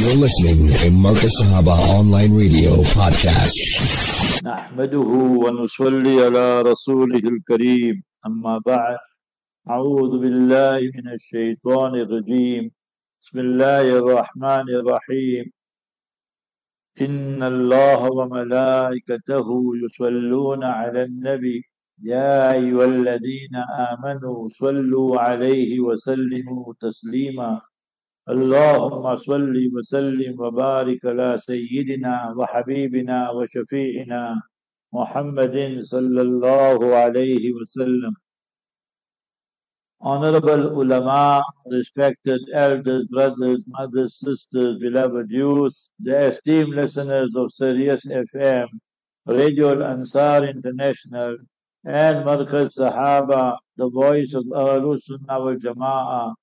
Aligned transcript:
You're 0.00 0.18
listening 0.18 0.66
to 0.74 0.90
Marcus 0.90 1.30
Sahaba 1.40 1.78
Online 1.98 2.32
Radio 2.34 2.82
Podcast. 2.82 3.54
نحمده 4.44 5.10
ونصلي 5.44 6.24
على 6.24 6.62
رسوله 6.62 7.22
الكريم. 7.34 8.02
أما 8.26 8.58
بعد 8.58 8.96
أعوذ 9.70 10.18
بالله 10.18 10.78
من 10.94 11.06
الشيطان 11.12 11.94
الرجيم. 11.94 12.70
بسم 13.20 13.38
الله 13.38 13.98
الرحمن 13.98 14.66
الرحيم. 14.80 15.44
إن 17.00 17.42
الله 17.42 18.10
وملائكته 18.10 19.48
يصلون 19.84 20.64
على 20.64 21.02
النبي. 21.02 21.62
يا 22.02 22.52
أيها 22.52 22.84
الذين 22.84 23.54
آمنوا 23.90 24.48
صلوا 24.48 25.20
عليه 25.20 25.80
وسلموا 25.80 26.74
تسليما. 26.80 27.60
اللهم 28.28 29.16
صل 29.16 29.54
وسلم 29.74 30.40
وبارك 30.40 31.04
على 31.06 31.38
سيدنا 31.38 32.34
وحبيبنا 32.36 33.30
وشفيعنا 33.30 34.42
محمد 34.92 35.56
صلى 35.80 36.20
الله 36.22 36.96
عليه 36.96 37.52
وسلم 37.52 38.14
Honorable 40.00 40.80
ulama, 40.82 41.42
respected 41.70 42.40
elders, 42.52 43.06
brothers, 43.08 43.64
mothers, 43.66 44.18
sisters, 44.18 44.76
beloved 44.78 45.30
youth, 45.30 45.74
the 45.98 46.26
esteemed 46.26 46.74
listeners 46.74 47.34
of 47.34 47.50
Sirius 47.50 48.04
FM, 48.04 48.68
Radio 49.24 49.82
Ansar 49.82 50.44
International, 50.44 51.38
and 51.86 52.24
Markaz 52.26 52.76
Sahaba, 52.78 53.56
the 53.78 53.88
voice 53.88 54.34
of 54.34 54.44
Ahlul 54.44 55.00
Sunnah 55.00 55.40
wal 55.42 55.56
Jama'ah. 55.56 56.34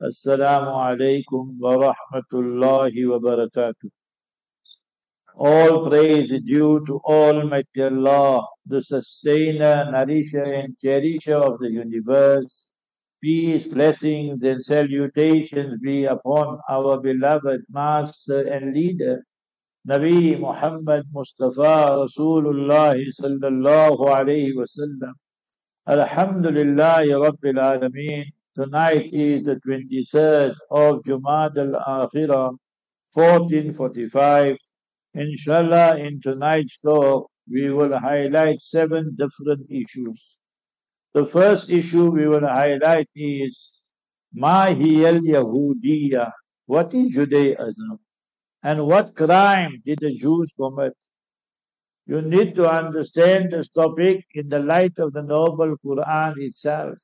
Assalamu 0.00 0.76
alaikum 0.78 1.58
wa 1.58 1.92
rahmatullahi 1.92 3.08
wa 3.08 3.18
barakatuh. 3.18 3.90
All 5.34 5.90
praise 5.90 6.30
is 6.30 6.42
due 6.42 6.84
to 6.86 7.00
Almighty 7.04 7.82
Allah, 7.82 8.46
the 8.64 8.80
sustainer, 8.80 9.90
nourisher, 9.90 10.44
and 10.44 10.78
cherisher 10.78 11.34
of 11.34 11.58
the 11.58 11.68
universe. 11.68 12.68
Peace, 13.20 13.66
blessings, 13.66 14.44
and 14.44 14.62
salutations 14.62 15.78
be 15.78 16.04
upon 16.04 16.60
our 16.68 17.00
beloved 17.00 17.62
Master 17.68 18.46
and 18.46 18.76
Leader, 18.76 19.24
Nabi 19.84 20.38
Muhammad 20.38 21.06
Mustafa 21.12 21.98
Rasulullah 22.06 22.94
sallallahu 22.94 23.98
alayhi 23.98 24.54
wasallam. 24.54 25.14
Alhamdulillah 25.88 27.02
Rabbil 27.02 27.58
Alameen. 27.58 28.26
Tonight 28.58 29.10
is 29.12 29.44
the 29.44 29.60
23rd 29.64 30.52
of 30.72 31.02
Jumad 31.04 31.56
al-Akhirah, 31.56 32.56
1445. 33.14 34.56
Inshallah, 35.14 35.98
in 35.98 36.20
tonight's 36.20 36.76
talk, 36.78 37.30
we 37.48 37.70
will 37.70 37.96
highlight 37.96 38.60
seven 38.60 39.14
different 39.14 39.70
issues. 39.70 40.36
The 41.14 41.24
first 41.24 41.70
issue 41.70 42.10
we 42.10 42.26
will 42.26 42.48
highlight 42.48 43.08
is 43.14 43.70
Mahiyal 44.36 45.20
Yahudiya. 45.20 46.32
What 46.66 46.92
is 46.94 47.10
Judaism? 47.10 48.00
And 48.64 48.88
what 48.88 49.14
crime 49.14 49.80
did 49.86 50.00
the 50.00 50.12
Jews 50.12 50.52
commit? 50.60 50.94
You 52.08 52.22
need 52.22 52.56
to 52.56 52.68
understand 52.68 53.52
this 53.52 53.68
topic 53.68 54.24
in 54.34 54.48
the 54.48 54.58
light 54.58 54.98
of 54.98 55.12
the 55.12 55.22
noble 55.22 55.76
Quran 55.86 56.34
itself. 56.38 56.98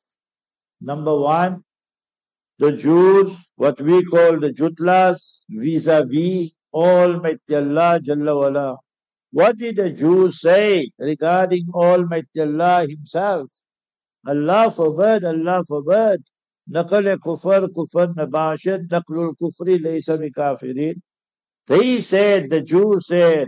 Number 0.83 1.17
one, 1.19 1.63
the 2.59 2.71
Jews, 2.73 3.37
what 3.55 3.79
we 3.81 4.03
call 4.05 4.39
the 4.39 4.51
Jutlas, 4.51 5.39
vis-a-vis 5.49 6.51
Almighty 6.73 7.55
Allah 7.55 7.99
Jalla 8.01 8.35
wala. 8.35 8.77
What 9.31 9.57
did 9.57 9.77
the 9.77 9.89
Jews 9.91 10.41
say 10.41 10.91
regarding 10.99 11.67
Almighty 11.73 12.41
Allah 12.41 12.87
Himself? 12.87 13.49
Allah 14.27 14.71
forbid, 14.71 15.23
Allah 15.25 15.63
forbid. 15.67 16.23
نقل 16.71 17.15
كفر 17.15 17.67
كفر 17.67 18.13
نباشد 18.17 18.93
نقل 18.93 19.29
الكفر 19.29 19.65
ليس 19.65 20.11
بكافرين 20.11 21.01
They 21.67 22.01
said, 22.01 22.49
the 22.49 22.61
Jews 22.61 23.07
said, 23.07 23.47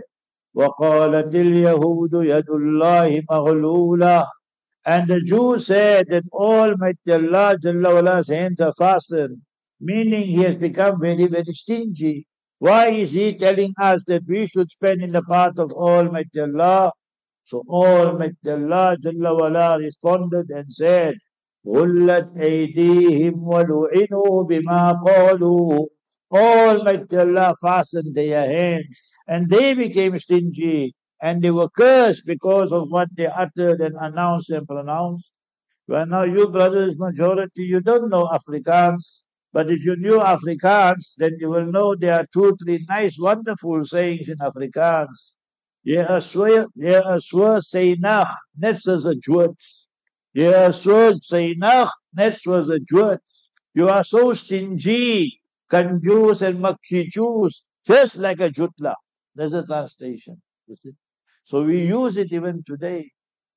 وقالت 0.54 1.34
اليهود 1.34 2.14
يد 2.14 2.50
الله 2.50 3.22
مغلولة 3.30 4.26
And 4.86 5.08
the 5.08 5.20
Jews 5.20 5.66
said 5.66 6.06
that 6.08 6.24
Almighty 6.32 7.12
Allah 7.12 7.56
Jalla 7.62 7.94
wala's 7.94 8.28
hands 8.28 8.60
are 8.60 8.72
fastened, 8.72 9.42
meaning 9.80 10.22
he 10.22 10.42
has 10.42 10.56
become 10.56 11.00
very, 11.00 11.26
very 11.26 11.52
stingy. 11.52 12.26
Why 12.58 12.88
is 12.88 13.12
he 13.12 13.36
telling 13.36 13.74
us 13.80 14.02
that 14.08 14.22
we 14.26 14.46
should 14.46 14.70
spend 14.70 15.02
in 15.02 15.10
the 15.10 15.22
path 15.22 15.58
of 15.58 15.72
Almighty 15.72 16.40
Allah? 16.40 16.92
So 17.44 17.62
Almighty 17.68 18.50
Allah 18.50 18.96
Jalla 19.02 19.38
wala 19.38 19.78
responded 19.78 20.46
and 20.50 20.72
said, 20.72 21.16
غلت 21.66 22.36
أيديهم 22.36 23.34
ولعنوا 23.48 24.44
بما 24.48 24.92
قالوا 25.04 25.86
Almighty 26.32 27.16
Allah 27.16 27.54
fastened 27.62 28.14
their 28.14 28.46
hands 28.46 29.00
and 29.28 29.48
they 29.50 29.74
became 29.74 30.18
stingy 30.18 30.94
and 31.21 31.41
they 31.41 31.51
were 31.51 31.69
cursed 31.69 32.25
because 32.25 32.71
of 32.71 32.89
what 32.89 33.09
they 33.15 33.27
uttered 33.27 33.81
and 33.81 33.95
announced 33.99 34.49
and 34.49 34.67
pronounced. 34.67 35.31
Well, 35.87 36.05
now 36.05 36.23
you 36.23 36.47
brothers, 36.49 36.97
majority, 36.97 37.63
you 37.63 37.81
don't 37.81 38.09
know 38.09 38.25
Afrikaans, 38.25 39.21
but 39.53 39.71
if 39.71 39.85
you 39.85 39.95
knew 39.95 40.19
Afrikaans, 40.19 41.13
then 41.17 41.37
you 41.39 41.49
will 41.49 41.65
know 41.65 41.95
there 41.95 42.15
are 42.15 42.27
two, 42.31 42.55
three 42.63 42.85
nice, 42.89 43.17
wonderful 43.19 43.85
sayings 43.85 44.29
in 44.29 44.37
Afrikaans. 44.37 45.33
Jy 45.85 46.01
is 46.17 46.25
so 47.29 47.57
seinig 47.59 48.29
net 48.57 48.81
'n 48.85 49.21
Jood. 49.25 49.55
Jy 50.35 50.67
is 50.67 50.81
so 50.81 51.13
seinig 51.13 51.89
net 52.13 52.35
Jood. 52.91 53.19
You 53.73 53.87
are 53.89 54.03
so 54.03 54.33
stingy, 54.33 55.39
conjuice 55.69 56.41
and 56.41 56.59
makijus, 56.59 57.61
just 57.85 58.17
like 58.17 58.41
a 58.41 58.49
Jutla. 58.49 58.95
There's 59.35 59.53
a 59.53 59.65
translation. 59.65 60.41
You 60.67 60.75
see? 60.75 60.91
So 61.47 61.63
we 61.63 61.85
use 61.85 62.17
it 62.17 62.33
even 62.33 62.61
today. 62.63 63.09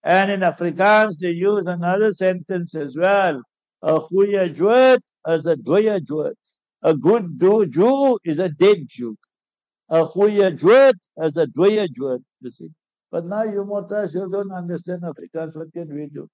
And 0.05 0.31
in 0.31 0.41
Afrikaans 0.41 1.19
they 1.19 1.33
use 1.33 1.65
another 1.67 2.13
sentence 2.13 2.77
as 2.77 2.97
well. 2.97 3.43
A 3.83 3.99
goeie 3.99 4.55
Jood 4.55 5.01
is 5.27 5.45
a 5.47 5.57
dooie 5.57 5.99
Jood. 5.99 6.35
A 6.85 6.95
good 6.95 7.41
Jew 7.73 8.17
is 8.25 8.39
a 8.39 8.49
dead 8.49 8.87
Jew. 8.87 9.17
A 9.89 10.05
goeie 10.05 10.57
Jood 10.57 10.95
is 11.17 11.37
a 11.37 11.49
dooie 11.49 11.89
Jood. 11.89 12.23
You 12.41 12.51
see. 12.51 12.69
But 13.11 13.27
now 13.27 13.43
you 13.43 13.65
Motas, 13.65 14.15
you 14.15 14.31
don't 14.31 14.53
understand 14.53 15.03
Afrikaans. 15.03 15.57
What 15.57 15.73
can 15.73 15.93
we 15.93 16.07
do? 16.07 16.29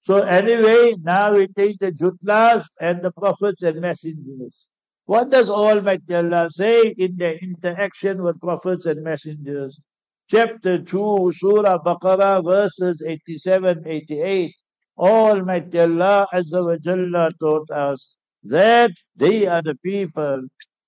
So 0.00 0.22
anyway, 0.22 0.96
now 1.00 1.34
we 1.34 1.46
take 1.46 1.78
the 1.78 1.92
Jutlas 1.92 2.64
and 2.80 3.00
the 3.00 3.12
prophets 3.12 3.62
and 3.62 3.80
messengers. 3.80 4.66
What 5.04 5.30
does 5.30 5.48
Almighty 5.48 6.16
Allah 6.16 6.50
say 6.50 6.88
in 6.88 7.16
their 7.16 7.34
interaction 7.34 8.24
with 8.24 8.40
prophets 8.40 8.86
and 8.86 9.04
messengers? 9.04 9.80
Chapter 10.29 10.81
2, 10.81 11.31
Surah 11.33 11.77
Baqarah, 11.85 12.43
verses 12.43 13.03
87 13.05 13.83
88. 13.85 14.51
Almighty 14.97 15.79
Allah 15.79 16.27
Azza 16.33 16.65
wa 16.65 16.77
Jalla 16.77 17.31
taught 17.39 17.69
us 17.69 18.15
that 18.43 18.91
they 19.15 19.45
are 19.45 19.61
the 19.61 19.75
people. 19.83 20.41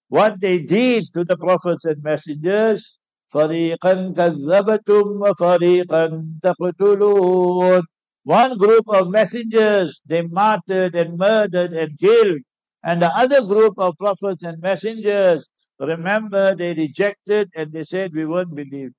What 0.10 0.42
they 0.42 0.60
did 0.60 1.06
to 1.14 1.24
the 1.24 1.38
prophets 1.38 1.86
and 1.86 2.02
messengers, 2.02 2.98
فَرِيقًا 3.32 4.16
كَذَّبَتُمْ 4.16 5.20
وَفَرِيقًا 5.22 6.40
تَقْتُلُونَ 6.44 7.82
One 8.24 8.58
group 8.58 8.90
of 8.90 9.10
messengers 9.10 10.02
they 10.08 10.24
martyred 10.24 10.96
and 10.96 11.18
murdered 11.18 11.74
and 11.74 11.92
killed. 12.00 12.40
And 12.84 13.04
the 13.04 13.16
other 13.16 13.44
group 13.46 13.74
of 13.78 13.98
prophets 14.00 14.44
and 14.44 14.60
messengers, 14.62 15.50
remember, 15.80 16.56
they 16.56 16.74
rejected 16.74 17.52
and 17.56 17.72
they 17.72 17.84
said, 17.84 18.14
we 18.16 18.26
won't 18.26 18.56
believe. 18.56 18.94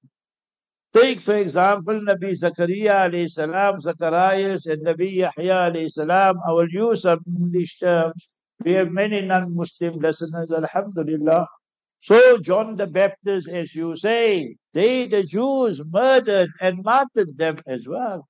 Take, 0.93 1.21
for 1.21 1.35
example, 1.35 1.99
Nabi 2.01 2.33
Zakaria 2.39 3.09
alayhi 3.09 3.27
salam, 3.27 3.79
Zacharias, 3.79 4.67
and 4.67 4.85
Nabi 4.85 5.15
Yahya 5.15 5.71
alayhi 5.71 5.89
salam. 5.89 6.35
I 6.47 6.51
will 6.51 6.69
use 6.69 7.01
some 7.01 7.19
English 7.27 7.79
terms. 7.79 8.29
We 8.63 8.73
have 8.73 8.91
many 8.91 9.21
non-Muslim 9.21 9.95
listeners, 9.95 10.51
alhamdulillah. 10.51 11.47
So 12.01 12.37
John 12.37 12.75
the 12.75 12.85
Baptist, 12.85 13.49
as 13.49 13.73
you 13.73 13.95
say, 13.95 14.55
they, 14.73 15.07
the 15.07 15.23
Jews, 15.23 15.81
murdered 15.83 16.49
and 16.61 16.83
martyred 16.83 17.37
them 17.39 17.55
as 17.65 17.87
well. 17.87 18.27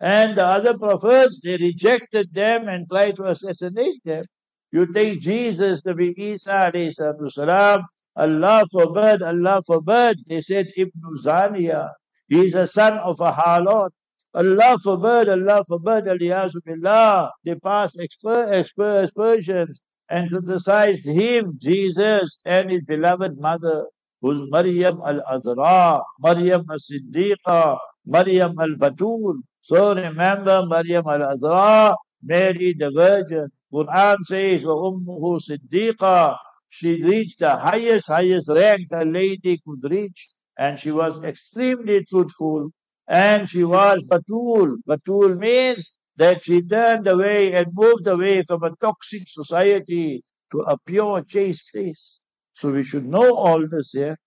And 0.00 0.36
the 0.36 0.44
other 0.46 0.76
prophets, 0.76 1.40
they 1.44 1.58
rejected 1.58 2.34
them 2.34 2.68
and 2.68 2.88
tried 2.88 3.16
to 3.16 3.26
assassinate 3.26 4.02
them. 4.04 4.24
You 4.72 4.92
take 4.92 5.20
Jesus, 5.20 5.80
Nabi 5.82 6.12
Isa 6.16 6.72
alayhi 6.72 6.92
salam, 6.92 7.84
Allah 8.16 8.64
forbid, 8.72 9.22
Allah 9.22 9.60
forbid. 9.64 10.18
They 10.26 10.40
said 10.40 10.66
Ibn 10.76 11.02
Zaniya. 11.24 11.90
He 12.29 12.45
is 12.45 12.55
a 12.55 12.67
son 12.67 12.97
of 12.99 13.19
a 13.19 13.31
harlot. 13.31 13.91
Allah 14.33 14.77
forbid, 14.83 15.29
Allah 15.29 15.63
forbid, 15.67 16.05
aliyazu 16.05 16.61
billah. 16.65 17.31
They 17.43 17.55
pass 17.55 17.95
exper, 17.95 18.49
exper, 18.49 19.03
aspersions 19.03 19.79
and 20.09 20.29
criticized 20.29 21.07
him, 21.07 21.57
Jesus, 21.59 22.37
and 22.45 22.69
his 22.69 22.81
beloved 22.83 23.39
mother, 23.39 23.85
who's 24.21 24.41
Maryam 24.51 25.01
al-Azra, 25.05 26.01
Maryam 26.19 26.65
al-Siddiqa, 26.69 27.77
Maryam 28.05 28.55
al-Batul. 28.59 29.35
So 29.61 29.95
remember 29.95 30.65
Maryam 30.67 31.05
al-Azra, 31.07 31.95
Mary 32.23 32.75
the 32.77 32.91
Virgin. 32.91 33.47
Quran 33.73 34.17
says, 34.23 34.63
وَأُمُّهُ 34.63 35.39
صِدِّيقًا 35.49 36.37
She 36.69 37.03
reached 37.03 37.39
the 37.39 37.55
highest, 37.55 38.07
highest 38.07 38.49
rank 38.49 38.87
a 38.91 39.05
lady 39.05 39.59
could 39.65 39.89
reach. 39.91 40.29
And 40.59 40.79
she 40.79 40.91
was 40.91 41.23
extremely 41.23 42.05
truthful. 42.05 42.69
And 43.07 43.47
she 43.49 43.63
was 43.63 44.03
Batul. 44.03 44.77
Batul 44.87 45.37
means 45.37 45.97
that 46.17 46.43
she 46.43 46.61
turned 46.61 47.07
away 47.07 47.53
and 47.53 47.67
moved 47.73 48.07
away 48.07 48.43
from 48.43 48.63
a 48.63 48.75
toxic 48.77 49.23
society 49.27 50.23
to 50.51 50.61
a 50.61 50.77
pure, 50.85 51.21
chaste 51.23 51.69
place. 51.73 52.21
So 52.53 52.71
we 52.71 52.83
should 52.83 53.05
know 53.05 53.35
all 53.35 53.67
this 53.67 53.91
here. 53.91 54.17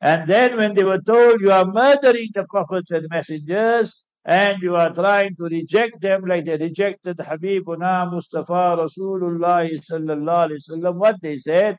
And 0.00 0.28
then 0.28 0.56
when 0.56 0.74
they 0.74 0.84
were 0.84 1.00
told, 1.00 1.40
you 1.40 1.50
are 1.50 1.66
murdering 1.66 2.28
the 2.34 2.44
prophets 2.48 2.90
and 2.90 3.06
messengers, 3.10 4.02
and 4.24 4.60
you 4.62 4.76
are 4.76 4.92
trying 4.92 5.34
to 5.36 5.44
reject 5.44 6.00
them 6.00 6.22
like 6.22 6.44
they 6.44 6.56
rejected 6.56 7.16
Habibuna 7.18 8.10
Mustafa 8.12 8.76
Rasulullah 8.78 9.68
sallallahu 9.68 10.50
alaihi 10.50 10.60
wasallam, 10.70 10.94
what 10.96 11.16
they 11.22 11.36
said, 11.36 11.78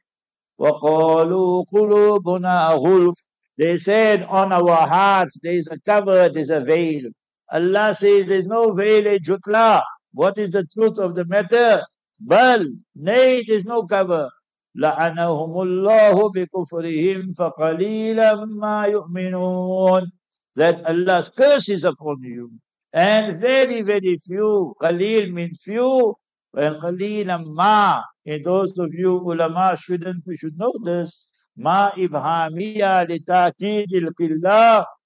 وَقَالُوا 0.59 1.65
قُلُوبُنَا 1.73 2.83
غُلْفٌ 2.83 3.15
They 3.57 3.77
said, 3.77 4.23
on 4.23 4.51
our 4.53 4.87
hearts 4.87 5.39
there 5.43 5.53
is 5.53 5.67
a 5.67 5.79
cover, 5.79 6.29
there 6.29 6.41
is 6.41 6.49
a 6.49 6.61
veil. 6.61 7.09
Allah 7.51 7.93
says 7.93 8.27
there 8.27 8.39
is 8.39 8.45
no 8.45 8.71
veil 8.73 9.07
in 9.07 9.19
Jutla. 9.19 9.83
What 10.13 10.37
is 10.37 10.51
the 10.51 10.65
truth 10.65 10.97
of 10.97 11.15
the 11.15 11.25
matter? 11.25 11.83
Well, 12.25 12.65
nay, 12.95 13.43
there 13.45 13.57
is 13.57 13.65
no 13.65 13.83
cover. 13.83 14.29
لعنهم 14.77 15.61
الله 15.61 16.29
بكفرهم 16.31 17.33
فقليلا 17.33 18.45
ما 18.45 18.85
يؤمنون 18.85 20.11
that 20.55 20.85
Allah's 20.85 21.29
curse 21.29 21.69
is 21.69 21.83
upon 21.83 22.21
you. 22.21 22.51
And 22.93 23.39
very, 23.39 23.81
very 23.81 24.17
few, 24.17 24.75
Khalil 24.81 25.31
means 25.31 25.61
few, 25.63 26.15
and 26.55 26.75
Khalilan 26.75 27.45
ma. 27.45 28.03
And 28.25 28.43
those 28.43 28.77
of 28.77 28.93
you 28.93 29.17
ulama 29.17 29.77
shouldn't, 29.77 30.23
we 30.27 30.35
should 30.35 30.57
know 30.57 30.73
this. 30.83 31.22
Ma 31.56 31.90
ibhamiya 31.92 33.06
litakid 33.08 33.86
il 33.90 34.10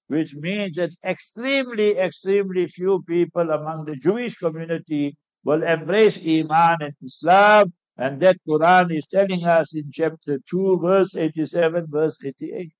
which 0.07 0.35
means 0.35 0.75
that 0.75 0.89
extremely, 1.05 1.95
extremely 1.97 2.65
few 2.67 3.03
people 3.03 3.51
among 3.51 3.85
the 3.85 3.95
Jewish 3.95 4.35
community 4.35 5.15
will 5.43 5.61
embrace 5.61 6.17
Iman 6.17 6.77
and 6.81 6.93
Islam. 7.03 7.73
And 7.95 8.19
that 8.21 8.37
Quran 8.47 8.97
is 8.97 9.05
telling 9.05 9.45
us 9.45 9.75
in 9.75 9.91
chapter 9.91 10.39
2, 10.49 10.79
verse 10.81 11.15
87, 11.15 11.85
verse 11.89 12.17
88. 12.25 12.71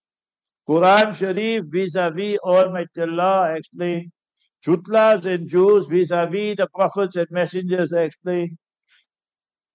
Quran 0.68 1.16
Sharif 1.16 1.66
vis-a-vis 1.66 2.38
Almighty 2.40 3.02
Allah 3.02 3.54
explained. 3.56 4.12
Jutlas 4.66 5.26
and 5.26 5.48
Jews 5.48 5.88
vis-a-vis 5.88 6.56
the 6.56 6.68
prophets 6.74 7.16
and 7.16 7.28
messengers 7.32 7.92
explained 7.92 8.58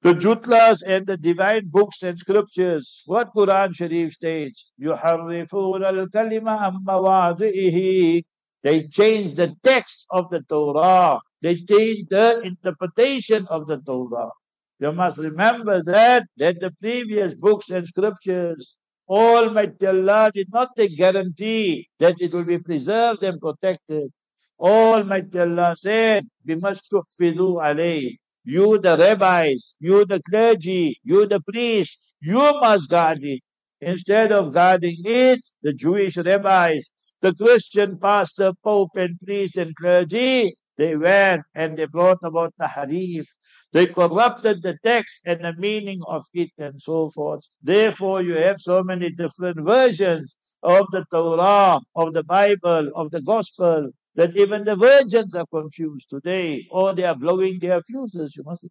The 0.03 0.13
Jutlas 0.13 0.81
and 0.85 1.05
the 1.05 1.17
divine 1.17 1.67
books 1.67 2.03
and 2.03 2.17
scriptures. 2.17 3.03
What 3.05 3.33
Quran 3.35 3.75
Sharif 3.75 4.13
states, 4.13 4.71
يُحَرِّفُونَ 4.81 5.83
الْكَلِمَ 5.83 6.45
أَمَّ 6.45 6.85
وَعْضِئِهِ 6.85 8.23
They 8.63 8.87
change 8.87 9.33
the 9.33 9.55
text 9.63 10.05
of 10.09 10.29
the 10.29 10.41
Torah. 10.41 11.19
They 11.41 11.55
change 11.55 12.07
the 12.09 12.41
interpretation 12.41 13.45
of 13.47 13.67
the 13.67 13.79
Torah. 13.79 14.31
You 14.79 14.93
must 14.93 15.19
remember 15.19 15.83
that, 15.83 16.23
that 16.37 16.59
the 16.59 16.71
previous 16.79 17.35
books 17.35 17.69
and 17.69 17.85
scriptures 17.85 18.75
Almighty 19.09 19.87
Allah 19.87 20.31
did 20.33 20.47
not 20.53 20.69
take 20.77 20.95
guarantee 20.95 21.89
that 21.99 22.15
it 22.21 22.31
will 22.31 22.43
be 22.43 22.59
preserved 22.59 23.23
and 23.23 23.41
protected. 23.41 24.11
Almighty 24.59 25.39
Allah 25.39 25.75
said, 25.75 26.27
بِمَسْتُحْفِذُوا 26.47 27.59
عَلَيْهِ 27.59 28.17
you 28.44 28.78
the 28.78 28.96
rabbis, 28.98 29.74
you 29.80 30.04
the 30.04 30.20
clergy, 30.22 31.00
you 31.02 31.26
the 31.26 31.40
priests, 31.40 31.98
you 32.20 32.38
must 32.60 32.88
guard 32.88 33.20
it. 33.22 33.40
Instead 33.80 34.32
of 34.32 34.52
guarding 34.52 34.96
it, 35.04 35.40
the 35.62 35.72
Jewish 35.72 36.16
rabbis, 36.18 36.90
the 37.22 37.34
Christian 37.34 37.98
pastor, 37.98 38.52
pope 38.62 38.96
and 38.96 39.18
priest 39.20 39.56
and 39.56 39.74
clergy, 39.76 40.56
they 40.76 40.96
went 40.96 41.42
and 41.54 41.78
they 41.78 41.86
brought 41.86 42.18
about 42.22 42.52
the 42.58 42.66
harif. 42.66 43.26
They 43.72 43.86
corrupted 43.86 44.62
the 44.62 44.76
text 44.82 45.22
and 45.24 45.44
the 45.44 45.54
meaning 45.56 46.00
of 46.06 46.24
it 46.34 46.50
and 46.58 46.80
so 46.80 47.10
forth. 47.10 47.42
Therefore, 47.62 48.22
you 48.22 48.34
have 48.34 48.60
so 48.60 48.82
many 48.82 49.10
different 49.10 49.60
versions 49.66 50.36
of 50.62 50.86
the 50.92 51.04
Torah, 51.10 51.80
of 51.94 52.12
the 52.14 52.24
Bible, 52.24 52.90
of 52.94 53.10
the 53.10 53.22
Gospel, 53.22 53.90
that 54.16 54.36
even 54.36 54.64
the 54.64 54.76
virgins 54.76 55.34
are 55.34 55.46
confused 55.46 56.10
today, 56.10 56.66
or 56.70 56.94
they 56.94 57.04
are 57.04 57.16
blowing 57.16 57.58
their 57.60 57.82
fuses, 57.82 58.36
you 58.36 58.44
must. 58.44 58.66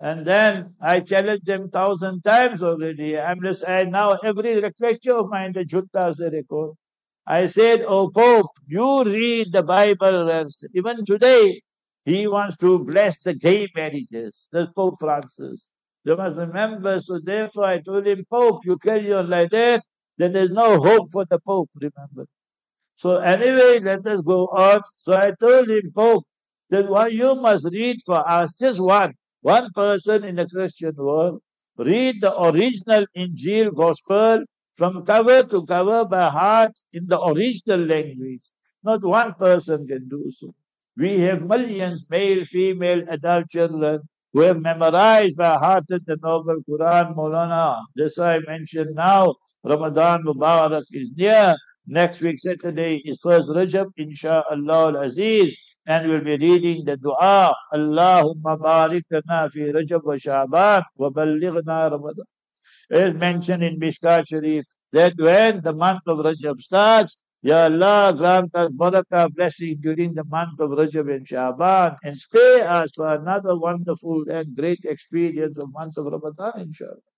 And 0.00 0.26
then 0.26 0.74
I 0.80 1.00
challenged 1.00 1.46
them 1.46 1.70
thousand 1.70 2.22
times 2.24 2.62
already. 2.62 3.18
I'm 3.18 3.40
just, 3.40 3.68
I 3.68 3.84
now 3.84 4.18
every 4.24 4.60
lecture 4.60 5.14
of 5.14 5.28
mine, 5.30 5.52
the 5.52 5.64
Juttas 5.64 6.16
they 6.18 6.30
record. 6.30 6.74
I 7.26 7.46
said, 7.46 7.82
Oh 7.86 8.10
Pope, 8.10 8.50
you 8.66 9.04
read 9.04 9.52
the 9.52 9.62
Bible, 9.62 10.28
and 10.30 10.50
even 10.74 11.04
today, 11.04 11.62
he 12.04 12.26
wants 12.26 12.56
to 12.58 12.80
bless 12.80 13.20
the 13.20 13.34
gay 13.34 13.68
marriages. 13.76 14.48
That's 14.52 14.70
Pope 14.72 14.96
Francis. 14.98 15.70
You 16.04 16.16
must 16.16 16.38
remember, 16.38 16.98
so 17.00 17.20
therefore 17.20 17.64
I 17.66 17.80
told 17.80 18.06
him, 18.06 18.24
Pope, 18.30 18.64
you 18.64 18.76
carry 18.78 19.12
on 19.12 19.30
like 19.30 19.50
that, 19.50 19.84
then 20.18 20.32
there's 20.32 20.50
no 20.50 20.80
hope 20.80 21.12
for 21.12 21.24
the 21.26 21.38
Pope, 21.38 21.70
remember. 21.80 22.26
So 23.02 23.16
anyway, 23.16 23.80
let 23.80 24.06
us 24.06 24.20
go 24.22 24.46
on. 24.46 24.80
So 24.96 25.14
I 25.14 25.32
told 25.40 25.68
him, 25.68 25.90
Pope, 25.92 26.24
that 26.70 26.88
what 26.88 27.12
you 27.12 27.34
must 27.34 27.68
read 27.72 27.96
for 28.06 28.22
us, 28.30 28.56
just 28.58 28.80
one, 28.80 29.14
one 29.40 29.70
person 29.74 30.22
in 30.22 30.36
the 30.36 30.46
Christian 30.46 30.94
world, 30.96 31.40
read 31.76 32.20
the 32.22 32.32
original 32.40 33.04
Injil 33.16 33.74
Gospel 33.74 34.44
from 34.76 35.04
cover 35.04 35.42
to 35.42 35.66
cover 35.66 36.04
by 36.04 36.28
heart 36.28 36.70
in 36.92 37.08
the 37.08 37.20
original 37.20 37.80
language. 37.80 38.44
Not 38.84 39.02
one 39.02 39.34
person 39.34 39.84
can 39.88 40.08
do 40.08 40.30
so. 40.30 40.54
We 40.96 41.18
have 41.22 41.44
millions, 41.44 42.04
male, 42.08 42.44
female, 42.44 43.02
adult 43.08 43.48
children, 43.50 44.02
who 44.32 44.40
have 44.42 44.60
memorized 44.60 45.34
by 45.34 45.56
heart 45.56 45.86
the 45.88 46.18
Noble 46.22 46.60
Quran, 46.70 47.16
Maulana. 47.16 47.82
This 47.96 48.20
I 48.20 48.38
mentioned 48.46 48.94
now. 48.94 49.34
Ramadan 49.64 50.22
Mubarak 50.22 50.84
is 50.92 51.10
near. 51.16 51.56
Next 51.86 52.20
week, 52.20 52.38
Saturday, 52.38 53.02
is 53.04 53.20
first 53.20 53.50
Rajab, 53.50 53.86
insha'Allah 53.98 54.94
al-Aziz. 54.94 55.56
And 55.84 56.08
we'll 56.08 56.22
be 56.22 56.36
reading 56.36 56.84
the 56.84 56.96
dua. 56.96 57.54
Allahumma 57.74 58.56
barik 58.56 59.02
fi 59.10 59.72
Rajab 59.72 60.04
wa 60.04 60.14
Sha'ban 60.14 60.84
wa 60.96 61.10
ballighna 61.10 61.90
Ramadan. 61.90 62.24
As 62.88 63.14
mentioned 63.14 63.64
in 63.64 63.80
Mishkat 63.80 64.28
Sharif, 64.28 64.64
that 64.92 65.14
when 65.16 65.60
the 65.62 65.72
month 65.72 66.02
of 66.06 66.18
Rajab 66.18 66.60
starts, 66.60 67.16
Ya 67.42 67.64
Allah, 67.64 68.14
grant 68.16 68.54
us 68.54 68.70
barakah 68.70 69.34
blessing 69.34 69.78
during 69.80 70.14
the 70.14 70.24
month 70.24 70.60
of 70.60 70.70
Rajab 70.70 71.12
and 71.12 71.26
Shaban 71.26 71.96
and 72.04 72.16
spare 72.16 72.68
us 72.68 72.92
for 72.94 73.12
another 73.12 73.58
wonderful 73.58 74.24
and 74.30 74.54
great 74.54 74.84
experience 74.84 75.58
of 75.58 75.72
month 75.72 75.96
of 75.96 76.06
Ramadan, 76.06 76.52
inshallah. 76.68 77.11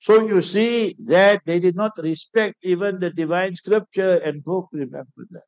So 0.00 0.26
you 0.26 0.42
see 0.42 0.96
that 1.06 1.42
they 1.46 1.60
did 1.60 1.76
not 1.76 1.92
respect 1.98 2.56
even 2.62 3.00
the 3.00 3.10
divine 3.10 3.54
scripture 3.54 4.16
and 4.16 4.42
book, 4.44 4.68
remember 4.72 5.26
that. 5.30 5.44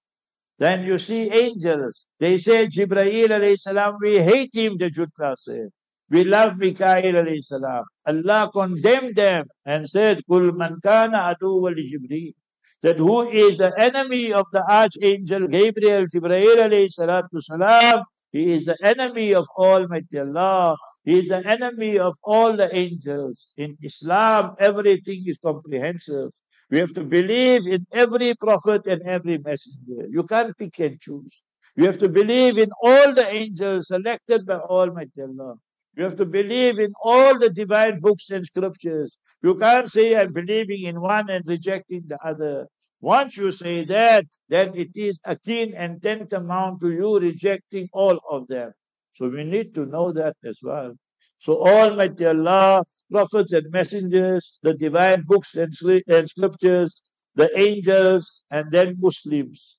Then 0.59 0.85
you 0.85 0.99
see 0.99 1.31
angels. 1.31 2.07
They 2.21 2.39
say, 2.39 2.67
Jibreel 2.67 3.29
alayhi 3.31 3.59
salam, 3.59 3.97
we 4.01 4.19
hate 4.21 4.55
him, 4.55 4.79
the 4.79 4.91
Jutla 4.91 5.37
said. 5.39 5.71
We 6.11 6.25
love 6.25 6.59
Mikael 6.59 7.15
alayhi 7.15 7.43
salam. 7.43 7.85
Allah 8.07 8.51
condemned 8.55 9.17
them 9.17 9.47
and 9.67 9.89
said, 9.89 10.21
Kul 10.29 10.53
man 10.53 10.77
kana 10.83 11.35
adu 11.35 11.63
wali 11.63 11.91
Jibreel 11.91 12.35
that 12.83 12.99
who 12.99 13.29
is 13.29 13.59
the 13.59 13.73
enemy 13.79 14.33
of 14.33 14.47
the 14.53 14.63
archangel 14.71 15.49
Gabriel, 15.49 16.07
Jibreel 16.07 16.57
alayhi 16.69 16.91
salatu 16.97 17.41
salam, 17.41 18.05
he 18.33 18.53
is 18.55 18.65
the 18.65 18.77
enemy 18.83 19.35
of 19.35 19.47
Almighty 19.59 20.19
Allah. 20.19 20.77
He 21.05 21.21
is 21.21 21.29
the 21.29 21.47
enemy 21.47 21.99
of 21.99 22.17
all 22.25 22.57
the 22.57 22.75
angels. 22.75 23.53
In 23.59 23.77
Islam, 23.83 24.57
everything 24.59 25.25
is 25.27 25.39
comprehensive. 25.39 26.31
We 26.71 26.79
have 26.79 26.95
to 26.95 27.05
believe 27.05 27.67
in 27.67 27.87
every 27.93 28.35
prophet 28.41 28.87
and 28.87 29.03
every 29.03 29.39
messenger. 29.39 30.07
You 30.11 30.25
can't 30.25 30.57
pick 30.57 30.79
and 30.81 30.99
choose. 31.01 31.45
You 31.77 31.85
have 31.85 31.99
to 31.99 32.09
believe 32.09 32.59
in 32.59 32.71
all 32.83 33.15
the 33.15 33.27
angels 33.29 33.89
selected 33.89 34.47
by 34.47 34.59
Almighty 34.59 35.21
Allah. 35.21 35.57
You 35.97 36.05
have 36.05 36.17
to 36.17 36.25
believe 36.27 36.79
in 36.79 36.93
all 37.03 37.39
the 37.39 37.51
divine 37.51 38.01
books 38.01 38.31
and 38.31 38.47
scriptures. 38.47 39.19
You 39.43 39.57
can't 39.57 39.91
say 39.91 40.17
I'm 40.17 40.33
believing 40.33 40.85
in 40.85 41.01
one 41.01 41.29
and 41.29 41.45
rejecting 41.47 42.05
the 42.07 42.19
other. 42.25 42.67
Once 43.03 43.37
you 43.37 43.51
say 43.51 43.83
that, 43.83 44.25
then 44.49 44.73
it 44.77 44.91
is 44.95 45.21
akin 45.25 45.75
and 45.75 46.01
tantamount 46.01 46.81
to 46.81 46.93
you 46.93 47.19
rejecting 47.19 47.89
all 47.93 48.21
of 48.31 48.47
them. 48.47 48.71
So 49.13 49.29
we 49.29 49.43
need 49.43 49.75
to 49.75 49.87
know 49.87 50.13
that 50.13 50.37
as 50.45 50.61
well. 50.63 50.95
So 51.39 51.67
Almighty 51.67 52.27
Allah, 52.27 52.85
prophets 53.11 53.53
and 53.53 53.67
messengers, 53.73 54.57
the 54.63 54.75
divine 54.75 55.23
books 55.27 55.57
and, 55.57 55.75
and 56.07 56.29
scriptures, 56.29 57.03
the 57.35 57.51
angels, 57.59 58.41
and 58.53 58.71
then 58.71 58.95
Muslims. 59.01 59.79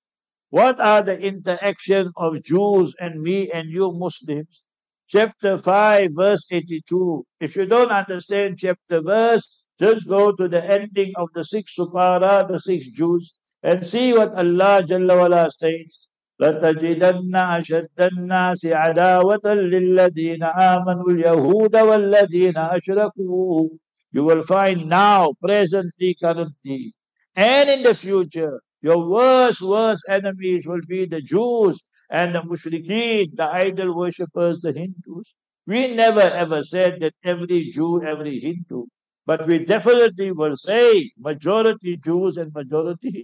What 0.49 0.81
are 0.81 1.01
the 1.01 1.17
interaction 1.17 2.11
of 2.17 2.43
Jews 2.43 2.93
and 2.99 3.21
me 3.21 3.49
and 3.49 3.69
you 3.69 3.93
Muslims? 3.93 4.65
Chapter 5.07 5.57
5, 5.57 6.11
verse 6.13 6.45
82. 6.51 7.25
If 7.39 7.55
you 7.55 7.67
don't 7.67 7.91
understand 7.91 8.57
chapter 8.59 9.01
verse, 9.01 9.62
just 9.83 10.07
go 10.07 10.31
to 10.31 10.47
the 10.47 10.63
ending 10.77 11.11
of 11.17 11.27
the 11.35 11.43
six 11.43 11.75
supara, 11.77 12.47
the 12.47 12.57
six 12.57 12.89
juz, 12.89 13.33
and 13.63 13.85
see 13.85 14.13
what 14.13 14.31
Allah 14.43 14.83
Jalla 14.89 15.17
wala 15.21 15.51
states. 15.51 16.07
لتجدن 16.41 17.35
أشد 17.35 17.99
الناس 17.99 18.65
عداوة 18.65 19.45
للذين 19.45 20.43
آمنوا 20.43 21.09
اليهود 21.11 21.75
والذين 21.75 22.57
أشركوا 22.57 23.69
You 24.13 24.23
will 24.23 24.41
find 24.43 24.87
now, 24.87 25.33
presently, 25.41 26.15
currently, 26.21 26.93
and 27.35 27.69
in 27.69 27.83
the 27.83 27.95
future, 27.95 28.61
your 28.81 29.09
worst, 29.09 29.61
worst 29.61 30.03
enemies 30.07 30.67
will 30.67 30.85
be 30.87 31.05
the 31.05 31.21
Jews 31.21 31.81
and 32.09 32.35
the 32.35 32.41
mushrikeen, 32.41 33.35
the 33.35 33.49
idol 33.49 33.95
worshippers, 33.97 34.59
the 34.61 34.73
Hindus. 34.73 35.35
We 35.67 35.95
never 35.95 36.27
ever 36.43 36.61
said 36.63 36.99
that 37.01 37.13
every 37.23 37.65
Jew, 37.75 38.03
every 38.03 38.39
Hindu 38.39 38.85
but 39.25 39.47
we 39.47 39.59
definitely 39.65 40.31
will 40.31 40.57
say 40.57 41.11
majority 41.17 41.97
Jews 41.97 42.37
and 42.37 42.53
majority 42.53 43.19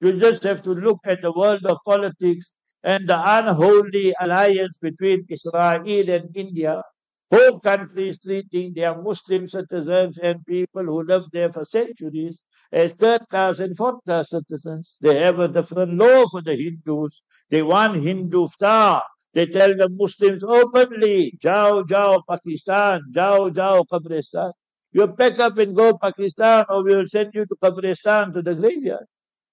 you 0.00 0.16
just 0.18 0.44
have 0.44 0.62
to 0.62 0.72
look 0.72 1.00
at 1.06 1.22
the 1.22 1.32
world 1.32 1.66
of 1.66 1.78
politics 1.84 2.52
and 2.84 3.08
the 3.08 3.20
unholy 3.38 4.14
alliance 4.20 4.78
between 4.78 5.26
Israel 5.28 5.82
and 5.88 6.30
India. 6.36 6.82
Both 7.30 7.62
countries 7.64 8.20
treating 8.20 8.74
their 8.74 8.94
Muslim 9.02 9.48
citizens 9.48 10.18
and 10.18 10.46
people 10.46 10.84
who 10.84 11.02
live 11.04 11.24
there 11.32 11.50
for 11.52 11.64
centuries 11.66 12.42
as 12.72 12.92
third 12.92 13.22
class 13.30 13.58
and 13.58 13.76
fourth 13.76 14.04
class 14.06 14.30
citizens. 14.30 14.98
They 15.02 15.18
have 15.20 15.40
a 15.40 15.48
different 15.48 15.94
law 15.94 16.26
for 16.28 16.42
the 16.42 16.56
Hindus. 16.56 17.22
They 17.50 17.62
want 17.64 17.96
Hindu 18.02 18.46
star. 18.48 19.02
They 19.34 19.46
tell 19.46 19.76
the 19.76 19.88
Muslims 19.90 20.44
openly, 20.44 21.38
Jao, 21.42 21.84
Jao, 21.84 22.22
Pakistan, 22.30 23.02
Jao, 23.12 23.50
Jao, 23.50 23.82
Kabristan. 23.84 24.52
You 24.92 25.08
pack 25.08 25.38
up 25.40 25.56
and 25.58 25.74
go 25.74 25.96
Pakistan 25.96 26.66
or 26.68 26.84
we 26.84 26.94
will 26.94 27.06
send 27.06 27.30
you 27.34 27.46
to 27.46 27.56
Kabristan 27.56 28.32
to 28.34 28.42
the 28.42 28.54
graveyard. 28.54 29.06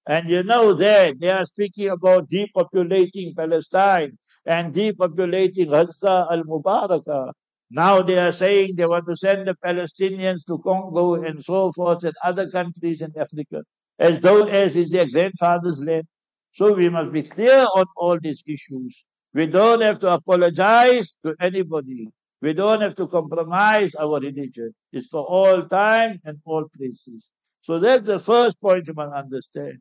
And 0.06 0.28
you 0.28 0.42
know 0.42 0.74
that 0.74 1.20
they 1.20 1.30
are 1.30 1.44
speaking 1.44 1.88
about 1.88 2.28
depopulating 2.28 3.34
Palestine 3.36 4.18
and 4.44 4.74
depopulating 4.74 5.70
Gaza 5.70 6.26
al-Mubarakah. 6.30 7.32
Now 7.70 8.02
they 8.02 8.18
are 8.18 8.32
saying 8.32 8.74
they 8.76 8.86
want 8.86 9.06
to 9.06 9.16
send 9.16 9.46
the 9.46 9.56
Palestinians 9.64 10.44
to 10.46 10.58
Congo 10.58 11.22
and 11.22 11.42
so 11.42 11.70
forth 11.72 12.02
and 12.04 12.14
other 12.24 12.50
countries 12.50 13.00
in 13.00 13.12
Africa, 13.16 13.62
as 13.98 14.18
though 14.20 14.46
as 14.46 14.76
in 14.76 14.90
their 14.90 15.06
grandfather's 15.08 15.80
land. 15.80 16.04
So 16.50 16.74
we 16.74 16.88
must 16.88 17.12
be 17.12 17.22
clear 17.22 17.66
on 17.76 17.84
all 17.96 18.18
these 18.18 18.42
issues. 18.46 19.06
We 19.32 19.46
don't 19.46 19.80
have 19.82 20.00
to 20.00 20.12
apologize 20.12 21.16
to 21.22 21.36
anybody. 21.40 22.08
We 22.42 22.54
don't 22.54 22.80
have 22.80 22.94
to 22.96 23.06
compromise 23.06 23.94
our 23.96 24.20
religion. 24.20 24.72
It's 24.92 25.08
for 25.08 25.24
all 25.24 25.62
time 25.68 26.20
and 26.24 26.38
all 26.44 26.66
places. 26.76 27.30
So 27.62 27.78
that's 27.78 28.06
the 28.06 28.18
first 28.18 28.60
point 28.60 28.88
you 28.88 28.94
must 28.94 29.14
understand. 29.14 29.78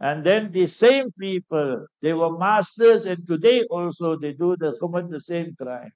And 0.00 0.24
then 0.24 0.50
the 0.52 0.66
same 0.66 1.12
people, 1.12 1.86
they 2.02 2.14
were 2.14 2.36
masters 2.38 3.04
and 3.04 3.26
today 3.26 3.64
also 3.70 4.16
they 4.16 4.32
do 4.32 4.56
the 4.58 4.76
commit 4.80 5.10
the 5.10 5.20
same 5.20 5.54
crime. 5.60 5.92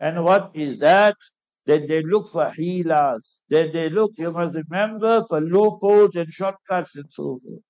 And 0.00 0.24
what 0.24 0.50
is 0.54 0.78
that? 0.78 1.16
Then 1.66 1.86
they 1.86 2.02
look 2.02 2.28
for 2.28 2.50
healers. 2.52 3.42
Then 3.48 3.72
they 3.72 3.90
look, 3.90 4.12
you 4.18 4.32
must 4.32 4.56
remember, 4.56 5.24
for 5.28 5.40
loopholes 5.40 6.16
and 6.16 6.32
shortcuts 6.32 6.96
and 6.96 7.06
so 7.10 7.38
forth. 7.38 7.62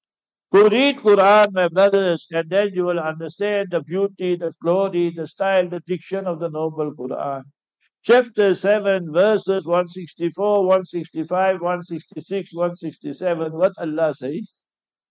Go 0.52 0.68
read 0.68 0.96
Quran, 0.98 1.52
my 1.52 1.68
brothers, 1.68 2.26
and 2.30 2.48
then 2.50 2.70
you 2.74 2.86
will 2.86 3.00
understand 3.00 3.68
the 3.70 3.82
beauty, 3.82 4.36
the 4.36 4.52
glory, 4.62 5.10
the 5.14 5.26
style, 5.26 5.68
the 5.68 5.80
diction 5.86 6.26
of 6.26 6.40
the 6.40 6.50
noble 6.50 6.92
Quran. 6.94 7.42
Chapter 8.04 8.54
7, 8.54 9.12
verses 9.12 9.64
164, 9.64 10.66
165, 10.66 11.60
166, 11.60 12.52
167, 12.52 13.52
what 13.52 13.72
Allah 13.78 14.12
says. 14.12 14.62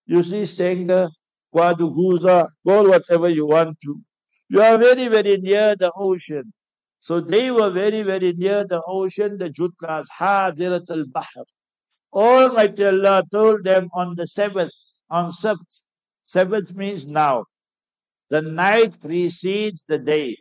You 0.07 0.21
see 0.21 0.45
Stanger, 0.45 1.09
KwaDukuza, 1.55 2.49
call 2.67 2.89
whatever 2.89 3.29
you 3.29 3.45
want 3.45 3.77
to. 3.85 4.01
You 4.49 4.61
are 4.61 4.77
very, 4.77 5.07
very 5.07 5.37
near 5.37 5.75
the 5.77 5.91
ocean. 5.95 6.51
So 6.99 7.21
they 7.21 7.49
were 7.49 7.69
very, 7.69 8.01
very 8.01 8.33
near 8.33 8.65
the 8.67 8.81
ocean, 8.85 9.37
the 9.37 9.49
Jutlas, 9.49 10.07
Hadirat 10.19 10.89
al-Bahr. 10.89 11.45
Almighty 12.13 12.85
Allah 12.85 13.23
told 13.31 13.63
them 13.63 13.89
on 13.93 14.15
the 14.17 14.27
Sabbath, 14.27 14.95
on 15.09 15.31
Sabbath. 15.31 15.85
Sabbath 16.25 16.73
means 16.73 17.07
now. 17.07 17.45
The 18.29 18.41
night 18.41 18.99
precedes 18.99 19.85
the 19.87 19.97
day. 19.97 20.37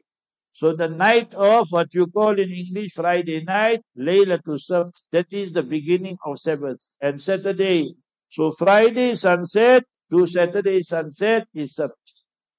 So 0.53 0.75
the 0.75 0.89
night 0.89 1.35
of 1.35 1.69
what 1.71 1.95
you 1.95 2.07
call 2.09 2.39
in 2.39 2.51
English 2.51 2.93
Friday 2.95 3.43
night, 3.45 3.81
Laylatul 3.99 4.59
Sabbath, 4.59 4.95
that 5.13 5.33
is 5.33 5.53
the 5.53 5.63
beginning 5.63 6.19
of 6.27 6.39
Sabbath. 6.39 6.79
And 7.01 7.21
Saturday 7.21 7.95
so 8.31 8.51
Friday 8.53 9.15
sunset 9.17 9.85
to 10.11 10.25
Saturday 10.25 10.83
sunset 10.83 11.49
is 11.53 11.75
Sabbath. 11.75 11.97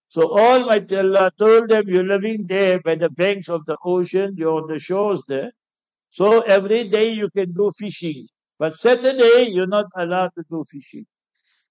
So 0.09 0.37
Almighty 0.37 0.97
Allah 0.97 1.31
told 1.39 1.69
them, 1.69 1.83
you're 1.87 2.03
living 2.03 2.45
there 2.47 2.81
by 2.81 2.95
the 2.95 3.09
banks 3.09 3.49
of 3.49 3.65
the 3.65 3.77
ocean, 3.85 4.35
you're 4.37 4.61
on 4.61 4.67
the 4.67 4.79
shores 4.79 5.23
there. 5.29 5.51
So 6.09 6.41
every 6.41 6.89
day 6.89 7.11
you 7.11 7.29
can 7.29 7.53
do 7.53 7.71
fishing. 7.79 8.27
But 8.59 8.73
Saturday, 8.73 9.49
you're 9.51 9.67
not 9.67 9.85
allowed 9.95 10.31
to 10.35 10.43
do 10.49 10.65
fishing. 10.69 11.05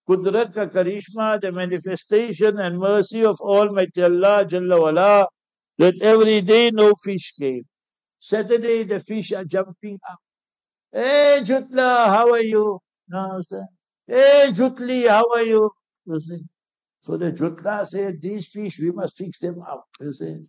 Kudrat 0.09 0.55
ka 0.55 0.67
karishma, 0.67 1.41
the 1.41 1.53
manifestation 1.53 2.59
and 2.59 2.79
mercy 2.79 3.25
of 3.25 3.39
Almighty 3.41 4.03
Allah 4.03 4.47
Jalla 4.47 4.81
wala, 4.81 5.27
that 5.80 6.00
every 6.02 6.40
day 6.42 6.70
no 6.72 6.92
fish 7.04 7.34
came. 7.40 7.64
Saturday 8.20 8.84
the 8.84 9.00
fish 9.00 9.32
are 9.32 9.44
jumping 9.44 9.99
up. 10.10 10.20
Hey 10.92 11.40
Jutla, 11.44 12.06
how 12.16 12.32
are 12.32 12.44
you? 12.54 12.80
No, 13.08 13.40
sir. 13.42 13.66
Hey, 14.06 14.50
Jutli, 14.52 15.08
how 15.08 15.25
are 15.34 15.42
you? 15.42 15.70
You 16.06 16.20
see. 16.20 16.42
So 17.00 17.16
the 17.16 17.32
Jutla 17.32 17.87
said, 17.87 18.22
these 18.22 18.49
fish, 18.49 18.78
we 18.80 18.92
must 18.92 19.18
fix 19.18 19.40
them 19.40 19.62
up. 19.62 19.84
You 20.00 20.12
see. 20.12 20.46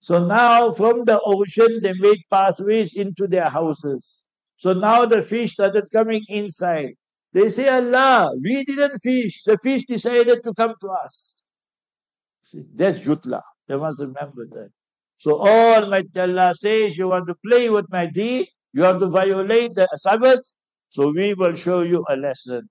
So 0.00 0.24
now 0.26 0.72
from 0.72 1.04
the 1.04 1.20
ocean, 1.24 1.80
they 1.82 1.92
made 1.94 2.20
pathways 2.30 2.94
into 2.94 3.28
their 3.28 3.48
houses. 3.48 4.20
So 4.56 4.74
now 4.74 5.06
the 5.06 5.22
fish 5.22 5.52
started 5.52 5.86
coming 5.92 6.22
inside. 6.28 6.94
They 7.32 7.48
say, 7.48 7.68
Allah, 7.68 8.32
we 8.42 8.64
didn't 8.64 8.98
fish. 9.02 9.42
The 9.44 9.58
fish 9.62 9.86
decided 9.86 10.44
to 10.44 10.54
come 10.54 10.74
to 10.80 10.88
us. 10.88 11.44
See, 12.42 12.64
that's 12.74 12.98
Jutla. 12.98 13.42
They 13.69 13.77
must 13.77 13.99
remember 13.99 14.45
that. 14.51 14.69
So 15.17 15.39
Almighty 15.41 16.19
Allah 16.19 16.53
says, 16.55 16.97
you 16.97 17.07
want 17.07 17.27
to 17.27 17.35
play 17.45 17.69
with 17.69 17.85
my 17.89 18.05
deed, 18.05 18.47
you 18.73 18.83
want 18.83 18.99
to 18.99 19.07
violate 19.09 19.75
the 19.75 19.87
Sabbath, 19.95 20.53
so 20.89 21.11
we 21.11 21.33
will 21.33 21.53
show 21.53 21.81
you 21.81 22.05
a 22.09 22.15
lesson. 22.15 22.69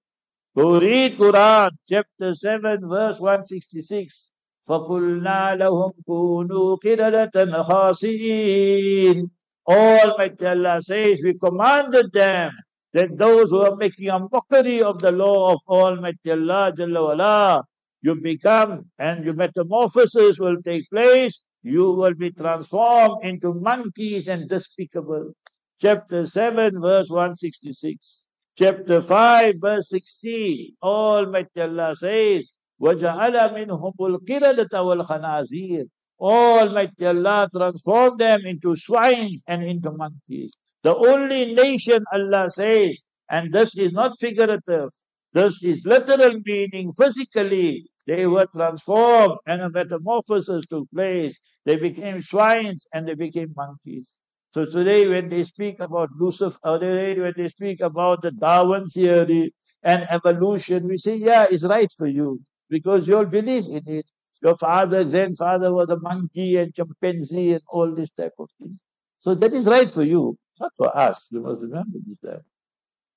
Who 0.54 0.80
read 0.80 1.16
Quran, 1.16 1.70
chapter 1.88 2.34
7, 2.34 2.88
verse 2.88 3.20
166. 3.20 4.30
فَقُلْنَا 4.68 5.58
لَهُمْ 5.60 5.92
كُونُوا 6.08 6.78
قِرَدَةً 6.82 7.64
خَاسِئِينَ 7.66 9.30
Almighty 9.68 10.46
Allah 10.46 10.80
says, 10.82 11.20
we 11.24 11.34
commanded 11.34 12.12
them 12.12 12.52
that 12.92 13.16
those 13.18 13.50
who 13.50 13.62
are 13.62 13.76
making 13.76 14.08
a 14.08 14.18
mockery 14.18 14.82
of 14.82 14.98
the 15.00 15.10
law 15.12 15.52
of 15.52 15.60
Almighty 15.68 16.30
Allah, 16.30 16.72
Jalla 16.76 17.08
wala, 17.08 17.64
you 18.02 18.14
become 18.20 18.90
and 18.98 19.24
your 19.24 19.34
metamorphosis 19.34 20.38
will 20.38 20.60
take 20.62 20.88
place, 20.90 21.40
you 21.62 21.92
will 21.92 22.14
be 22.14 22.30
transformed 22.30 23.24
into 23.24 23.54
monkeys 23.54 24.28
and 24.28 24.48
despicable. 24.48 25.32
Chapter 25.80 26.26
7, 26.26 26.80
verse 26.80 27.10
166 27.10 28.24
chapter 28.56 29.00
5, 29.00 29.54
verse 29.58 29.88
16, 29.88 30.76
Almighty 30.82 31.60
Allah 31.60 31.94
says, 31.96 32.52
وَجَعَلَ 32.80 33.34
مِنْهُمُ 33.54 33.94
الْقِرَدَةَ 33.98 34.70
وَالْخَنَازِيرَ 34.70 35.84
Almighty 36.20 37.06
Allah 37.06 37.48
transformed 37.54 38.20
them 38.20 38.40
into 38.46 38.76
swines 38.76 39.42
and 39.48 39.64
into 39.64 39.90
monkeys. 39.90 40.56
The 40.82 40.94
only 40.94 41.54
nation 41.54 42.04
Allah 42.12 42.48
says, 42.50 43.04
and 43.28 43.52
this 43.52 43.76
is 43.76 43.92
not 43.92 44.12
figurative, 44.20 44.90
this 45.33 45.63
is 45.63 45.85
literal 45.85 46.39
meaning 46.45 46.91
physically, 46.93 47.85
they 48.07 48.27
were 48.27 48.47
transformed 48.53 49.37
and 49.45 49.61
a 49.61 49.69
metamorphosis 49.69 50.65
took 50.67 50.89
place. 50.91 51.39
They 51.65 51.77
became 51.77 52.21
swines 52.21 52.87
and 52.93 53.07
they 53.07 53.15
became 53.15 53.53
monkeys. 53.55 54.17
So 54.53 54.65
today 54.65 55.07
when 55.07 55.29
they 55.29 55.43
speak 55.43 55.79
about 55.79 56.09
Lucifer, 56.17 56.57
or 56.63 56.79
today 56.79 57.19
when 57.19 57.33
they 57.37 57.49
speak 57.49 57.81
about 57.81 58.23
the 58.23 58.31
Darwin 58.31 58.85
theory 58.85 59.53
and 59.83 60.07
evolution, 60.09 60.87
we 60.87 60.97
say, 60.97 61.15
yeah, 61.17 61.45
it's 61.49 61.65
right 61.65 61.91
for 61.97 62.07
you 62.07 62.41
because 62.69 63.07
you 63.07 63.17
all 63.17 63.25
believe 63.25 63.65
in 63.65 63.83
it. 63.87 64.09
Your 64.41 64.55
father, 64.55 65.03
grandfather 65.03 65.73
was 65.73 65.89
a 65.91 65.99
monkey 65.99 66.57
and 66.57 66.73
chimpanzee 66.73 67.53
and 67.53 67.61
all 67.67 67.93
this 67.93 68.11
type 68.11 68.33
of 68.39 68.49
things. 68.59 68.83
So 69.19 69.35
that 69.35 69.53
is 69.53 69.67
right 69.67 69.91
for 69.91 70.03
you, 70.03 70.37
not 70.59 70.71
for 70.77 70.95
us. 70.97 71.27
You 71.31 71.41
must 71.41 71.61
remember 71.61 71.99
this 72.05 72.19
time. 72.19 72.41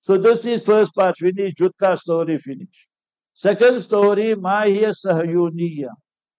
So 0.02 0.18
this 0.18 0.44
is 0.46 0.64
first 0.64 0.94
part 0.94 1.16
finished, 1.18 1.56
Jutla 1.58 1.98
story 1.98 2.38
finished. 2.38 2.88
Second 3.34 3.80
story, 3.80 4.34
Mahia 4.34 4.92
Sahayuniya. 4.94 5.90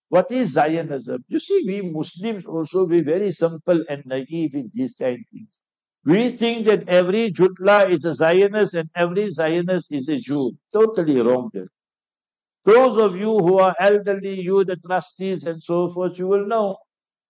What 0.10 0.32
is 0.32 0.54
Zionism? 0.54 1.24
You 1.30 1.40
see, 1.40 1.64
we 1.66 1.82
Muslims 1.82 2.46
also 2.46 2.86
be 2.86 3.02
very 3.02 3.32
simple 3.32 3.84
and 3.90 4.04
naive 4.06 4.56
in 4.56 4.70
these 4.74 4.96
kind 4.96 5.18
of 5.18 5.26
things. 5.32 5.60
We 6.06 6.38
think 6.38 6.66
that 6.68 6.90
every 6.90 7.32
Jutla 7.32 7.90
is 7.90 8.06
a 8.06 8.14
Zionist 8.14 8.76
and 8.76 8.90
every 8.96 9.32
Zionist 9.32 9.92
is 9.92 10.08
a 10.10 10.20
Jew. 10.20 10.52
Totally 10.74 11.22
wrong 11.22 11.50
there. 11.54 11.70
Those 12.66 12.98
of 12.98 13.18
you 13.18 13.38
who 13.40 13.60
are 13.60 13.76
elderly, 13.80 14.42
you 14.42 14.66
the 14.66 14.76
trustees 14.78 15.48
and 15.48 15.64
so 15.64 15.88
forth, 15.90 16.20
you 16.20 16.28
will 16.28 16.46
know 16.48 16.78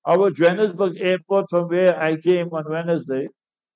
our 0.07 0.31
Johannesburg 0.31 0.99
airport 0.99 1.47
from 1.49 1.69
where 1.69 1.99
I 1.99 2.17
came 2.17 2.49
on 2.49 2.65
Wednesday. 2.69 3.29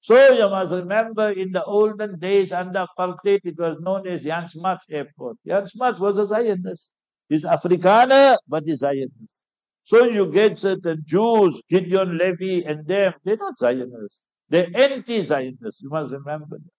So 0.07 0.31
you 0.31 0.49
must 0.49 0.71
remember 0.71 1.31
in 1.31 1.51
the 1.51 1.65
olden 1.65 2.17
days 2.17 2.53
under 2.53 2.85
apartheid, 2.87 3.41
it 3.43 3.57
was 3.57 3.77
known 3.81 4.07
as 4.07 4.23
Jan 4.23 4.47
Smuts 4.47 4.85
Airport. 4.89 5.35
Jan 5.45 5.67
Smuts 5.67 5.99
was 5.99 6.17
a 6.17 6.25
Zionist. 6.25 6.93
He's 7.27 7.43
Afrikaner, 7.43 8.37
but 8.47 8.63
he's 8.65 8.79
Zionist. 8.79 9.43
So 9.83 10.05
you 10.05 10.31
get 10.31 10.59
certain 10.59 11.03
Jews, 11.05 11.61
Gideon 11.69 12.17
Levy 12.17 12.63
and 12.63 12.87
them, 12.87 13.15
they're 13.25 13.35
not 13.35 13.59
Zionists. 13.59 14.21
They're 14.47 14.69
anti-Zionists. 14.73 15.81
You 15.81 15.89
must 15.89 16.13
remember 16.13 16.55
that. 16.57 16.71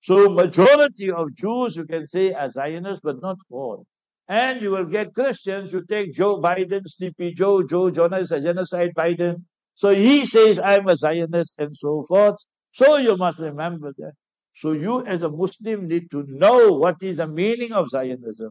So 0.00 0.28
majority 0.28 1.10
of 1.10 1.34
Jews, 1.34 1.76
you 1.76 1.84
can 1.84 2.06
say, 2.06 2.32
are 2.32 2.48
Zionists, 2.48 3.00
but 3.02 3.20
not 3.20 3.38
all. 3.50 3.86
And 4.28 4.62
you 4.62 4.70
will 4.70 4.84
get 4.84 5.16
Christians, 5.16 5.72
you 5.72 5.84
take 5.84 6.12
Joe 6.12 6.40
Biden, 6.40 6.82
Sleepy 6.86 7.34
Joe, 7.34 7.64
Joe 7.64 7.90
Jonas, 7.90 8.30
a 8.30 8.40
genocide 8.40 8.92
Biden. 8.96 9.42
So 9.74 9.92
he 9.92 10.24
says, 10.24 10.60
I'm 10.60 10.86
a 10.86 10.94
Zionist 10.94 11.58
and 11.58 11.74
so 11.74 12.04
forth. 12.04 12.36
So 12.72 12.96
you 12.96 13.16
must 13.16 13.40
remember 13.40 13.92
that. 13.98 14.12
So 14.54 14.72
you 14.72 15.04
as 15.06 15.22
a 15.22 15.30
Muslim 15.30 15.88
need 15.88 16.10
to 16.12 16.24
know 16.28 16.72
what 16.72 16.96
is 17.02 17.18
the 17.18 17.28
meaning 17.28 17.72
of 17.72 17.88
Zionism. 17.88 18.50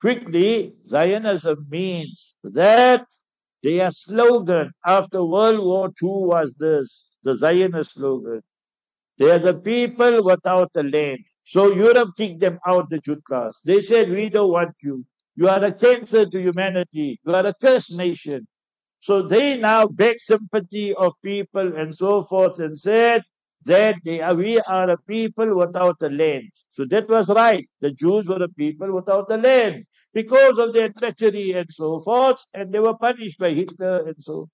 Quickly, 0.00 0.74
Zionism 0.84 1.66
means 1.70 2.36
that 2.44 3.06
their 3.62 3.90
slogan 3.90 4.72
after 4.86 5.24
World 5.24 5.64
War 5.64 5.88
II 5.88 6.26
was 6.32 6.56
this, 6.58 7.10
the 7.24 7.36
Zionist 7.36 7.92
slogan. 7.92 8.42
They 9.18 9.30
are 9.30 9.38
the 9.38 9.54
people 9.54 10.24
without 10.24 10.70
a 10.76 10.82
land. 10.82 11.20
So 11.44 11.72
Europe 11.72 12.10
kicked 12.16 12.40
them 12.40 12.58
out, 12.66 12.90
the 12.90 12.98
Jutlas. 13.00 13.54
They 13.64 13.80
said, 13.80 14.10
we 14.10 14.28
don't 14.30 14.50
want 14.52 14.74
you. 14.82 15.04
You 15.36 15.48
are 15.48 15.64
a 15.64 15.72
cancer 15.72 16.26
to 16.26 16.40
humanity. 16.40 17.20
You 17.26 17.34
are 17.34 17.46
a 17.46 17.54
cursed 17.54 17.94
nation. 17.94 18.46
So 19.00 19.22
they 19.22 19.56
now 19.58 19.86
beg 19.86 20.20
sympathy 20.20 20.94
of 20.94 21.12
people 21.24 21.76
and 21.76 21.94
so 21.96 22.22
forth 22.22 22.58
and 22.60 22.78
said 22.78 23.22
that 23.66 23.96
they 24.04 24.20
are, 24.20 24.34
we 24.34 24.60
are 24.60 24.90
a 24.90 24.98
people 24.98 25.56
without 25.56 25.96
a 26.02 26.08
land. 26.10 26.50
So 26.70 26.84
that 26.86 27.08
was 27.08 27.30
right. 27.30 27.68
The 27.80 27.92
Jews 27.92 28.28
were 28.28 28.42
a 28.42 28.48
people 28.48 28.92
without 28.92 29.30
a 29.32 29.36
land 29.38 29.84
because 30.14 30.58
of 30.58 30.72
their 30.74 30.90
treachery 30.90 31.52
and 31.52 31.70
so 31.70 32.00
forth, 32.00 32.44
and 32.54 32.72
they 32.72 32.80
were 32.80 32.96
punished 32.96 33.38
by 33.38 33.50
Hitler 33.50 34.06
and 34.06 34.16
so. 34.18 34.48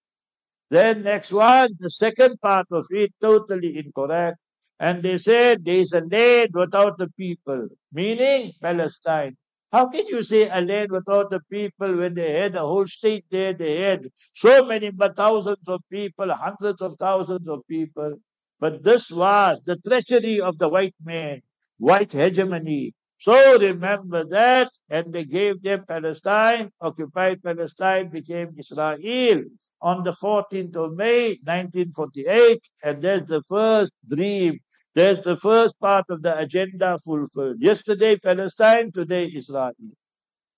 Then 0.71 1.05
next 1.05 1.33
one, 1.33 1.71
the 1.81 1.91
second 1.91 2.41
part 2.43 2.67
of 2.73 2.87
it, 2.91 3.13
totally 3.23 3.79
incorrect. 3.79 4.39
And 4.81 5.03
they 5.03 5.19
said 5.19 5.65
there 5.65 5.77
is 5.77 5.95
a 5.95 6.03
land 6.03 6.51
without 6.55 6.99
the 6.99 7.09
people, 7.19 7.69
meaning 7.93 8.53
Palestine. 8.63 9.37
How 9.73 9.89
can 9.91 10.07
you 10.09 10.23
say 10.23 10.49
a 10.51 10.63
land 10.63 10.93
without 10.93 11.31
the 11.31 11.41
people 11.51 11.97
when 11.97 12.15
they 12.15 12.33
had 12.33 12.57
a 12.57 12.61
whole 12.61 12.87
state 12.87 13.27
there? 13.31 13.55
They 13.55 13.81
had 13.83 14.09
so 14.35 14.65
many 14.67 14.91
but 14.91 15.17
thousands 15.17 15.69
of 15.69 15.83
people, 15.93 16.33
hundreds 16.33 16.83
of 16.83 16.97
thousands 17.01 17.49
of 17.49 17.63
people. 17.69 18.17
But 18.61 18.83
this 18.83 19.11
was 19.13 19.61
the 19.65 19.77
treachery 19.77 20.41
of 20.41 20.59
the 20.59 20.69
white 20.69 20.95
man, 21.05 21.43
white 21.79 22.13
hegemony. 22.13 22.95
So 23.19 23.59
remember 23.59 24.25
that, 24.27 24.71
and 24.91 25.13
they 25.13 25.25
gave 25.25 25.63
them 25.63 25.85
Palestine, 25.89 26.71
occupied 26.81 27.43
Palestine 27.43 28.11
became 28.11 28.55
Israel 28.57 29.43
on 29.83 30.05
the 30.05 30.13
14th 30.13 30.77
of 30.77 30.95
May, 30.95 31.39
1948, 31.45 32.61
and 32.85 33.03
that's 33.03 33.29
the 33.29 33.43
first 33.49 33.93
dream 34.09 34.59
there's 34.99 35.23
the 35.23 35.37
first 35.37 35.79
part 35.79 36.07
of 36.11 36.23
the 36.23 36.37
agenda 36.39 36.99
fulfilled. 36.99 37.59
Yesterday 37.61 38.17
Palestine, 38.17 38.91
today 38.91 39.31
Israel. 39.33 39.73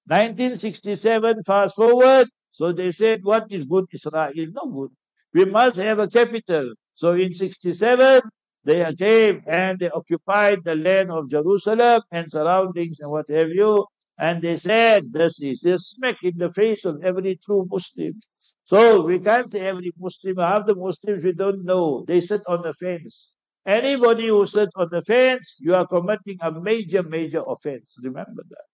1967, 0.07 1.43
fast 1.43 1.77
forward. 1.77 2.29
So 2.51 2.73
they 2.73 2.93
said, 2.93 3.21
what 3.23 3.47
is 3.51 3.67
good 3.67 3.87
Israel? 3.93 4.33
No 4.37 4.67
good. 4.67 4.91
We 5.35 5.45
must 5.45 5.77
have 5.77 5.99
a 5.99 6.09
capital. 6.09 6.73
So 7.01 7.15
in 7.15 7.33
67, 7.33 8.21
they 8.65 8.95
came 8.95 9.43
and 9.47 9.79
they 9.79 9.89
occupied 9.89 10.59
the 10.65 10.77
land 10.77 11.11
of 11.11 11.31
Jerusalem 11.31 12.03
and 12.13 12.31
surroundings 12.31 13.01
and 13.01 13.11
what 13.11 13.27
have 13.31 13.49
you. 13.49 13.87
And 14.19 14.43
they 14.43 14.59
said, 14.59 15.11
this 15.11 15.41
is 15.41 15.65
a 15.65 15.79
smack 15.79 16.19
in 16.23 16.37
the 16.37 16.51
face 16.51 16.85
of 16.85 17.03
every 17.03 17.37
true 17.37 17.67
Muslim. 17.71 18.13
So 18.65 19.01
we 19.01 19.19
can't 19.19 19.49
say 19.49 19.61
every 19.67 19.93
Muslim, 19.99 20.37
half 20.37 20.67
the 20.67 20.75
Muslims 20.75 21.25
we 21.25 21.33
don't 21.33 21.65
know. 21.65 22.05
They 22.07 22.21
sit 22.21 22.43
on 22.47 22.61
the 22.61 22.75
fence. 22.75 23.33
Anybody 23.65 24.27
who 24.27 24.45
sits 24.45 24.73
on 24.77 24.89
the 24.93 25.01
fence, 25.01 25.57
you 25.59 25.75
are 25.75 25.87
committing 25.87 26.37
a 26.43 26.53
major, 26.53 27.03
major 27.03 27.43
offense. 27.47 27.97
Remember 28.03 28.43
that. 28.51 28.67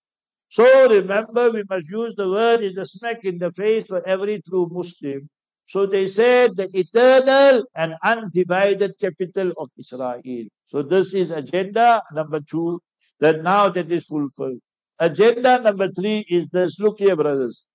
So 0.49 0.89
remember, 0.89 1.53
we 1.53 1.62
must 1.71 1.89
use 1.91 2.17
the 2.17 2.29
word 2.29 2.65
is 2.65 2.77
a 2.77 2.87
smack 2.87 3.19
in 3.23 3.39
the 3.39 3.53
face 3.53 3.87
for 3.87 4.05
every 4.05 4.43
true 4.43 4.69
Muslim. 4.73 5.29
So 5.66 5.85
they 5.85 6.07
said 6.07 6.57
the 6.57 6.68
eternal 6.72 7.64
and 7.74 7.94
undivided 8.05 8.94
capital 9.00 9.52
of 9.59 9.70
Israel. 9.79 10.22
So 10.66 10.83
this 10.83 11.12
is 11.12 11.31
agenda 11.31 12.02
number 12.12 12.40
two, 12.40 12.81
that 13.20 13.42
now 13.42 13.68
that 13.70 13.90
is 13.90 14.07
fulfilled. 14.07 14.61
Agenda 14.98 15.61
number 15.61 15.90
three 15.92 16.24
is 16.29 16.48
this. 16.52 16.79
Look 16.79 17.00
here, 17.00 17.16
brothers. 17.16 17.66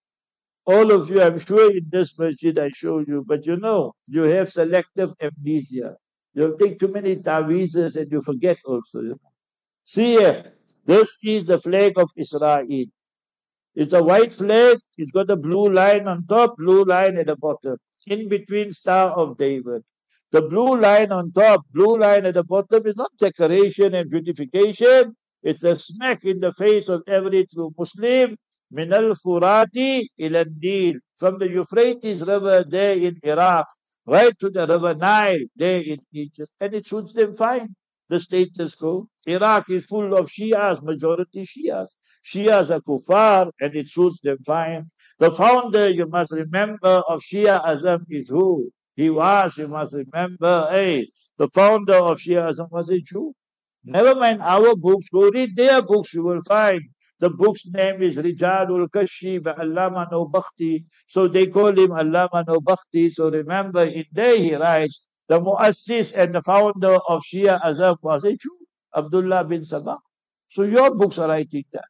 All 0.65 0.91
of 0.91 1.09
you, 1.09 1.21
I'm 1.21 1.37
sure 1.37 1.71
in 1.75 1.87
this 1.89 2.17
masjid 2.17 2.57
I 2.57 2.69
show 2.69 2.99
you, 2.99 3.23
but 3.27 3.45
you 3.45 3.57
know, 3.57 3.93
you 4.07 4.23
have 4.23 4.49
selective 4.49 5.13
amnesia. 5.21 5.95
You 6.33 6.55
take 6.59 6.79
too 6.79 6.87
many 6.87 7.17
tawizes 7.17 7.95
and 7.97 8.11
you 8.11 8.21
forget 8.21 8.57
also. 8.65 9.19
See 9.83 10.17
here, 10.17 10.53
this 10.85 11.17
is 11.23 11.45
the 11.45 11.59
flag 11.59 11.93
of 11.97 12.09
Israel. 12.15 12.65
It's 13.75 13.93
a 13.93 14.03
white 14.03 14.33
flag. 14.33 14.77
It's 14.97 15.11
got 15.11 15.29
a 15.29 15.35
blue 15.35 15.69
line 15.71 16.07
on 16.07 16.25
top, 16.27 16.57
blue 16.57 16.83
line 16.83 17.17
at 17.17 17.27
the 17.27 17.35
bottom. 17.35 17.77
In 18.07 18.27
between, 18.29 18.71
Star 18.71 19.11
of 19.11 19.37
David. 19.37 19.83
The 20.31 20.41
blue 20.43 20.77
line 20.77 21.11
on 21.11 21.31
top, 21.31 21.61
blue 21.73 21.97
line 21.97 22.25
at 22.25 22.35
the 22.35 22.43
bottom 22.43 22.85
is 22.87 22.95
not 22.95 23.11
decoration 23.19 23.93
and 23.95 24.09
beautification. 24.09 25.15
It's 25.43 25.63
a 25.63 25.75
smack 25.75 26.23
in 26.23 26.39
the 26.39 26.51
face 26.51 26.89
of 26.89 27.03
every 27.07 27.45
true 27.47 27.73
Muslim. 27.77 28.37
Minal 28.71 29.15
Furati 29.15 30.05
ila 30.19 30.45
Nil. 30.61 30.95
From 31.17 31.39
the 31.39 31.49
Euphrates 31.49 32.21
River 32.25 32.63
there 32.67 32.95
in 32.95 33.19
Iraq 33.23 33.67
right 34.05 34.37
to 34.39 34.49
the 34.49 34.67
river 34.67 34.95
Nile 34.95 35.39
there 35.55 35.81
in 35.81 35.99
Egypt, 36.13 36.51
and 36.59 36.73
it 36.73 36.87
suits 36.87 37.13
them 37.13 37.33
fine. 37.33 37.75
The 38.11 38.19
status 38.19 38.75
quo. 38.75 39.07
Iraq 39.25 39.69
is 39.69 39.85
full 39.85 40.13
of 40.15 40.27
Shias, 40.27 40.83
majority 40.83 41.43
Shias. 41.43 41.89
Shias 42.25 42.69
are 42.69 42.81
kuffar, 42.81 43.51
and 43.61 43.75
it 43.75 43.89
suits 43.89 44.19
them 44.19 44.37
fine. 44.45 44.89
The 45.19 45.31
founder, 45.31 45.89
you 45.89 46.07
must 46.07 46.33
remember, 46.33 47.03
of 47.07 47.21
Shia 47.21 47.63
Shiaism 47.65 48.01
is 48.09 48.27
who? 48.27 48.69
He 48.97 49.09
was, 49.09 49.57
you 49.57 49.69
must 49.69 49.95
remember, 49.95 50.67
hey, 50.71 51.09
the 51.37 51.47
founder 51.49 51.95
of 51.95 52.17
Shia 52.19 52.49
Shiaism 52.49 52.69
was 52.71 52.89
a 52.89 52.99
Jew. 52.99 53.33
Never 53.85 54.13
mind 54.15 54.41
our 54.41 54.75
books, 54.75 55.07
go 55.09 55.29
read 55.29 55.55
their 55.55 55.81
books, 55.81 56.13
you 56.13 56.23
will 56.23 56.41
find 56.41 56.81
the 57.21 57.29
book's 57.29 57.67
name 57.67 58.01
is 58.01 58.17
Rijalul 58.17 58.91
Kashi 58.91 59.37
by 59.37 59.53
Allama 59.53 60.09
Nawbakhti. 60.11 60.85
So 61.07 61.27
they 61.27 61.45
call 61.47 61.67
him 61.69 61.91
Allama 61.91 62.43
Nawbakhti. 62.43 63.11
So 63.13 63.29
remember, 63.29 63.85
in 63.85 64.05
there 64.11 64.37
he 64.37 64.55
writes, 64.55 65.05
the 65.31 65.39
muassis 65.39 66.11
and 66.13 66.35
the 66.35 66.41
founder 66.41 66.95
of 67.07 67.21
Shia 67.23 67.61
Azam 67.61 67.95
was 68.01 68.25
a 68.25 68.31
Jew, 68.35 68.57
Abdullah 68.93 69.45
bin 69.45 69.63
Saba. 69.63 69.97
So 70.49 70.63
your 70.63 70.93
books 70.93 71.17
are 71.19 71.29
writing 71.29 71.63
that. 71.71 71.85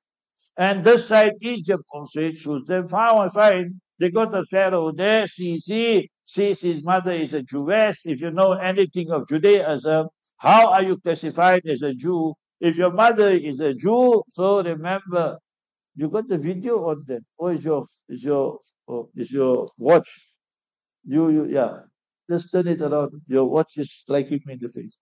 And 0.57 0.85
this 0.85 1.07
side, 1.07 1.33
Egypt 1.41 1.83
also, 1.91 2.31
shows 2.33 2.65
them 2.65 2.87
fine. 2.87 3.81
They 3.99 4.11
got 4.11 4.35
a 4.35 4.43
pharaoh 4.43 4.91
there, 4.91 5.25
Sisi. 5.25 6.07
Sisi's 6.23 6.83
mother 6.83 7.13
is 7.13 7.33
a 7.33 7.41
Jewess. 7.41 8.05
If 8.05 8.21
you 8.21 8.29
know 8.29 8.53
anything 8.53 9.09
of 9.09 9.27
Judaism, 9.27 10.09
how 10.37 10.71
are 10.71 10.83
you 10.83 10.97
classified 10.97 11.63
as 11.67 11.81
a 11.81 11.95
Jew? 11.95 12.35
If 12.59 12.77
your 12.77 12.93
mother 12.93 13.31
is 13.31 13.59
a 13.59 13.73
Jew, 13.73 14.21
so 14.29 14.61
remember, 14.61 15.39
you 15.95 16.09
got 16.09 16.27
the 16.27 16.37
video 16.37 16.89
on 16.89 17.01
that. 17.07 17.21
Or 17.39 17.53
is 17.53 17.65
your 17.65 17.85
is 18.07 18.23
your 18.23 18.59
oh, 18.87 19.09
is 19.15 19.31
your 19.31 19.67
watch? 19.79 20.09
You 21.05 21.31
you 21.31 21.45
yeah. 21.49 21.90
Just 22.31 22.51
turn 22.53 22.67
it 22.67 22.81
around. 22.81 23.11
Your 23.27 23.45
watch 23.45 23.77
is 23.77 23.91
striking 23.93 24.41
me 24.45 24.53
in 24.53 24.59
the 24.61 24.69
face. 24.69 24.99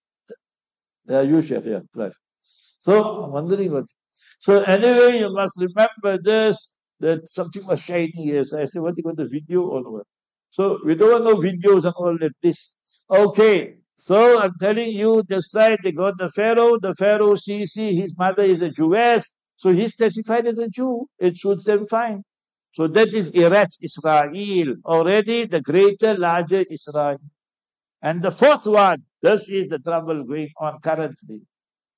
Yeah, 1.07 1.21
you 1.21 1.41
share, 1.41 1.61
yeah, 1.65 1.79
right. 1.95 2.13
So 2.79 3.23
I'm 3.23 3.31
wondering 3.31 3.71
what 3.71 3.85
so 4.39 4.61
anyway, 4.63 5.19
you 5.19 5.33
must 5.33 5.53
remember 5.59 6.21
this 6.21 6.75
that 6.99 7.29
something 7.29 7.65
was 7.65 7.81
shining 7.81 8.11
here. 8.15 8.43
So 8.43 8.59
I 8.59 8.65
said, 8.65 8.81
what 8.81 8.97
you 8.97 9.03
got 9.03 9.17
the 9.17 9.27
video 9.27 9.61
on 9.75 9.83
what? 9.91 10.05
So 10.51 10.79
we 10.85 10.95
don't 10.95 11.11
want 11.11 11.23
no 11.23 11.35
videos 11.35 11.85
and 11.85 11.93
all 11.97 12.15
of 12.21 12.31
this. 12.41 12.73
Okay, 13.09 13.75
so 13.97 14.41
I'm 14.41 14.53
telling 14.59 14.91
you, 14.91 15.23
this 15.27 15.51
side 15.51 15.79
they 15.83 15.91
got 15.91 16.17
the 16.17 16.29
Pharaoh. 16.29 16.77
The 16.79 16.93
Pharaoh 16.95 17.35
Sisi's 17.35 18.17
mother 18.17 18.43
is 18.43 18.61
a 18.61 18.69
Jewess, 18.69 19.33
so 19.55 19.71
he's 19.71 19.91
classified 19.91 20.47
as 20.47 20.57
a 20.57 20.67
Jew. 20.67 21.05
It 21.19 21.37
suits 21.37 21.65
them 21.65 21.85
fine. 21.85 22.23
So 22.71 22.87
that 22.87 23.13
is 23.13 23.31
Eretz 23.31 23.77
Israel, 23.81 24.75
already 24.85 25.45
the 25.45 25.61
greater, 25.61 26.15
larger 26.17 26.65
Israel. 26.69 27.17
And 28.01 28.21
the 28.23 28.31
fourth 28.31 28.67
one, 28.67 29.03
this 29.21 29.49
is 29.49 29.67
the 29.67 29.79
trouble 29.79 30.23
going 30.23 30.49
on 30.59 30.79
currently. 30.81 31.41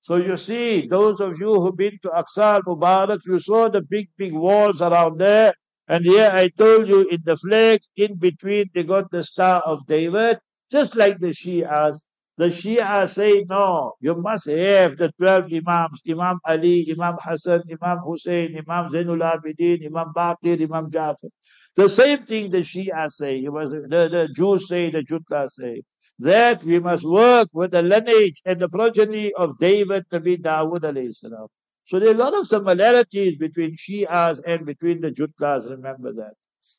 So 0.02 0.16
you 0.16 0.38
see, 0.38 0.88
those 0.88 1.20
of 1.20 1.40
you 1.40 1.62
who've 1.62 1.78
been 1.78 2.00
to 2.04 2.10
Aqsa 2.10 2.62
Mubarak, 2.64 3.20
you 3.26 3.40
saw 3.40 3.70
the 3.70 3.82
big, 3.84 4.10
big 4.18 4.34
walls 4.34 4.82
around 4.82 5.20
there. 5.20 5.54
And 5.88 6.06
here 6.06 6.32
I 6.34 6.50
told 6.50 6.88
you 6.88 7.08
in 7.10 7.22
the 7.26 7.38
flag, 7.38 7.82
in 7.98 8.16
between, 8.18 8.70
they 8.74 8.84
got 8.84 9.12
the 9.12 9.24
Star 9.24 9.62
of 9.62 9.86
David, 9.88 10.40
just 10.72 10.96
like 10.96 11.20
the 11.20 11.28
Shias. 11.30 11.98
The 12.42 12.48
Shia 12.48 13.08
say, 13.08 13.46
no, 13.48 13.94
you 14.00 14.16
must 14.16 14.50
have 14.50 14.98
the 14.98 15.12
12 15.20 15.54
Imams, 15.54 16.02
Imam 16.10 16.40
Ali, 16.44 16.92
Imam 16.92 17.16
Hassan, 17.22 17.62
Imam 17.70 18.00
Hussein, 18.00 18.58
Imam 18.58 18.90
Zainul 18.92 19.22
Abidin, 19.22 19.86
Imam 19.86 20.12
Baqir, 20.12 20.60
Imam 20.60 20.90
Jafar. 20.90 21.30
The 21.76 21.88
same 21.88 22.26
thing 22.26 22.50
the 22.50 22.62
Shia 22.62 23.12
say, 23.12 23.36
you 23.36 23.52
must, 23.52 23.70
the, 23.70 24.10
the 24.16 24.30
Jews 24.36 24.68
say, 24.68 24.90
the 24.90 25.04
Jutla 25.04 25.52
say, 25.52 25.84
that 26.18 26.64
we 26.64 26.80
must 26.80 27.06
work 27.08 27.50
with 27.54 27.70
the 27.70 27.84
lineage 27.84 28.42
and 28.44 28.60
the 28.60 28.70
progeny 28.70 29.32
of 29.38 29.56
David, 29.60 30.06
Nabi 30.12 30.42
Dawood 30.42 30.82
alayhi 30.82 31.14
salam. 31.14 31.46
So 31.86 32.00
there 32.00 32.10
are 32.10 32.16
a 32.16 32.18
lot 32.18 32.34
of 32.34 32.48
similarities 32.48 33.38
between 33.38 33.76
Shias 33.76 34.42
and 34.48 34.66
between 34.66 35.02
the 35.02 35.12
Jutlas, 35.12 35.70
remember 35.70 36.12
that. 36.14 36.34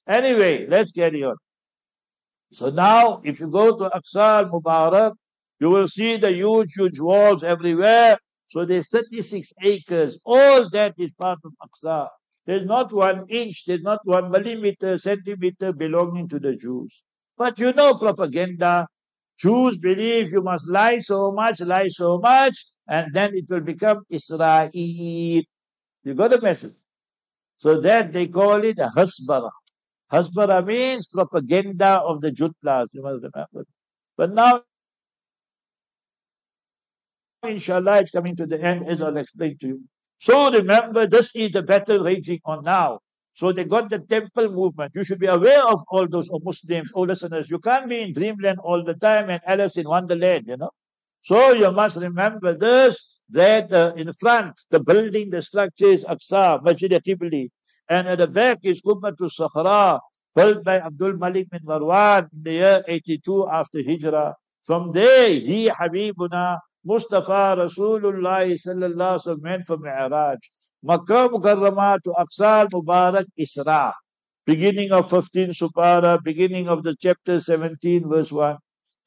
Anyway, 0.09 0.67
let's 0.67 0.91
carry 0.91 1.23
on. 1.23 1.37
So 2.51 2.71
now, 2.71 3.21
if 3.23 3.39
you 3.39 3.49
go 3.49 3.79
to 3.79 3.85
Aqsa 3.91 4.45
al-Mubarak, 4.45 5.13
you 5.63 5.71
will 5.71 5.87
see 5.87 6.17
the 6.17 6.33
huge, 6.33 6.73
huge 6.77 6.99
walls 6.99 7.45
everywhere. 7.45 8.19
So 8.49 8.65
there's 8.65 8.89
36 8.89 9.53
acres. 9.63 10.19
All 10.27 10.69
that 10.71 10.95
is 10.99 11.13
part 11.13 11.39
of 11.45 11.53
Aqsa. 11.67 12.09
There's 12.47 12.67
not 12.67 12.93
one 12.93 13.27
inch, 13.29 13.65
there's 13.67 13.83
not 13.83 14.01
one 14.03 14.33
millimeter, 14.33 14.97
centimeter 14.99 15.73
belonging 15.73 16.29
to 16.31 16.41
the 16.41 16.57
Jews. 16.57 17.05
But 17.39 17.61
you 17.61 17.73
know 17.73 17.95
propaganda. 17.95 18.89
Jews 19.39 19.79
believe 19.79 20.33
you 20.33 20.43
must 20.43 20.69
lie 20.69 20.99
so 20.99 21.31
much, 21.31 21.61
lie 21.61 21.89
so 21.89 22.19
much, 22.19 22.57
and 22.89 23.15
then 23.15 23.31
it 23.35 23.45
will 23.49 23.61
become 23.61 24.03
Israel. 24.11 24.69
You 24.73 25.45
got 26.17 26.33
the 26.33 26.41
message? 26.41 26.75
So 27.59 27.81
that 27.81 28.13
they 28.13 28.27
call 28.27 28.65
it 28.65 28.81
a 28.81 28.91
hasbara. 28.97 29.51
Hasbara 30.13 30.67
means 30.67 31.07
propaganda 31.07 32.01
of 32.01 32.21
the 32.21 32.33
Jutlas, 32.33 32.95
you 32.95 33.03
must 33.03 33.23
remember. 33.23 33.65
But 34.17 34.35
now, 34.35 34.63
inshallah, 37.43 38.01
it's 38.01 38.11
coming 38.11 38.37
to 38.37 38.47
the 38.47 38.61
end 38.61 38.89
as 38.89 39.03
I'll 39.03 39.17
explain 39.17 39.59
to 39.59 39.67
you. 39.67 39.81
So 40.19 40.53
remember, 40.53 41.07
this 41.07 41.35
is 41.35 41.53
the 41.53 41.63
battle 41.63 42.05
raging 42.05 42.41
on 42.45 42.65
now. 42.65 43.01
So 43.35 43.51
they 43.51 43.65
got 43.65 43.91
the 43.91 43.99
temple 43.99 44.51
movement. 44.51 44.93
You 44.95 45.05
should 45.05 45.19
be 45.19 45.27
aware 45.27 45.67
of 45.67 45.83
all 45.89 46.07
those 46.07 46.31
oh, 46.31 46.41
Muslims, 46.45 46.93
all 46.93 47.07
listeners. 47.07 47.51
You 47.51 47.59
can't 47.59 47.89
be 47.89 48.03
in 48.03 48.13
dreamland 48.13 48.59
all 48.63 48.85
the 48.85 48.95
time 48.95 49.31
and 49.31 49.41
Alice 49.47 49.77
in 49.79 49.89
Wonderland, 49.89 50.45
you 50.47 50.57
know. 50.57 50.71
So 51.23 51.53
you 51.53 51.71
must 51.71 51.97
remember 51.97 52.57
this, 52.57 53.21
that 53.31 53.73
uh, 53.73 53.93
in 53.97 54.13
front, 54.13 54.55
the 54.71 54.81
building, 54.81 55.31
the 55.31 55.41
structure 55.41 55.87
is 55.87 56.05
Aqsa, 56.05 56.63
Masjid 56.63 56.91
Qibli. 56.91 57.49
And 57.89 58.09
at 58.09 58.19
the 58.19 58.27
back 58.27 58.59
is 58.63 58.83
Qubbatul 58.83 59.31
Sakhra, 59.31 60.01
built 60.35 60.65
by 60.65 60.81
Abdul 60.81 61.15
Malik 61.15 61.49
bin 61.51 61.61
Marwan 61.65 62.29
in 62.33 62.43
the 62.43 62.53
year 62.53 62.85
82 62.87 63.49
after 63.49 63.83
Hijrah. 63.83 64.35
From 64.65 64.93
there, 64.93 65.31
he, 65.31 65.69
Habibuna, 65.69 66.59
Mustafa 66.85 67.57
Rasulullah 67.59 68.45
sallallahu 68.45 69.19
alaihi 69.19 69.39
wasallam 69.39 69.67
for 69.67 69.79
Mi'raj. 69.79 70.39
Makkah 70.83 71.29
Mukarramah 71.29 71.99
to 72.03 72.11
Aqsa 72.11 72.69
Mubarak 72.71 73.27
Isra. 73.39 73.93
Beginning 74.47 74.91
of 74.93 75.09
15 75.09 75.51
Supara, 75.51 76.19
beginning 76.23 76.69
of 76.69 76.83
the 76.83 76.97
chapter 77.01 77.39
17 77.39 78.09
verse 78.09 78.33
1 78.33 78.57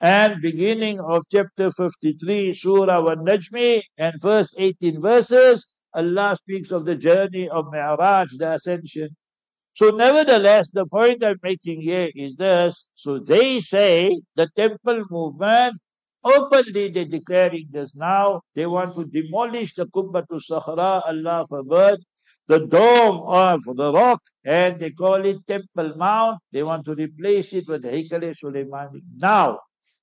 and 0.01 0.41
beginning 0.41 0.99
of 0.99 1.23
chapter 1.31 1.71
53, 1.71 2.53
Surah 2.53 3.01
Wa 3.01 3.15
Najmi, 3.15 3.81
and 3.97 4.13
first 4.21 4.53
18 4.57 5.01
verses, 5.01 5.67
Allah 5.93 6.35
speaks 6.35 6.71
of 6.71 6.85
the 6.85 6.95
journey 6.95 7.49
of 7.49 7.65
Mi'raj, 7.71 8.27
the 8.37 8.53
ascension. 8.53 9.09
So 9.73 9.89
nevertheless, 9.91 10.71
the 10.71 10.85
point 10.85 11.23
I'm 11.23 11.39
making 11.41 11.81
here 11.81 12.09
is 12.15 12.35
this. 12.35 12.89
So 12.93 13.19
they 13.19 13.59
say 13.61 14.21
the 14.35 14.47
temple 14.55 15.05
movement, 15.09 15.75
openly 16.25 16.89
they're 16.89 17.05
declaring 17.05 17.67
this 17.71 17.95
now. 17.95 18.41
They 18.55 18.65
want 18.65 18.95
to 18.95 19.05
demolish 19.05 19.73
the 19.75 19.85
Qubbatul 19.85 20.41
Sakhra, 20.41 21.01
Allah 21.05 21.45
forbid, 21.47 21.99
the 22.47 22.59
dome 22.65 23.21
of 23.25 23.63
the 23.63 23.93
rock, 23.93 24.21
and 24.43 24.79
they 24.79 24.91
call 24.91 25.25
it 25.25 25.37
Temple 25.47 25.93
Mount. 25.95 26.39
They 26.51 26.63
want 26.63 26.85
to 26.85 26.95
replace 26.95 27.53
it 27.53 27.67
with 27.67 27.83
Haikal 27.83 28.21
Sulaimani. 28.35 29.01
Now, 29.17 29.59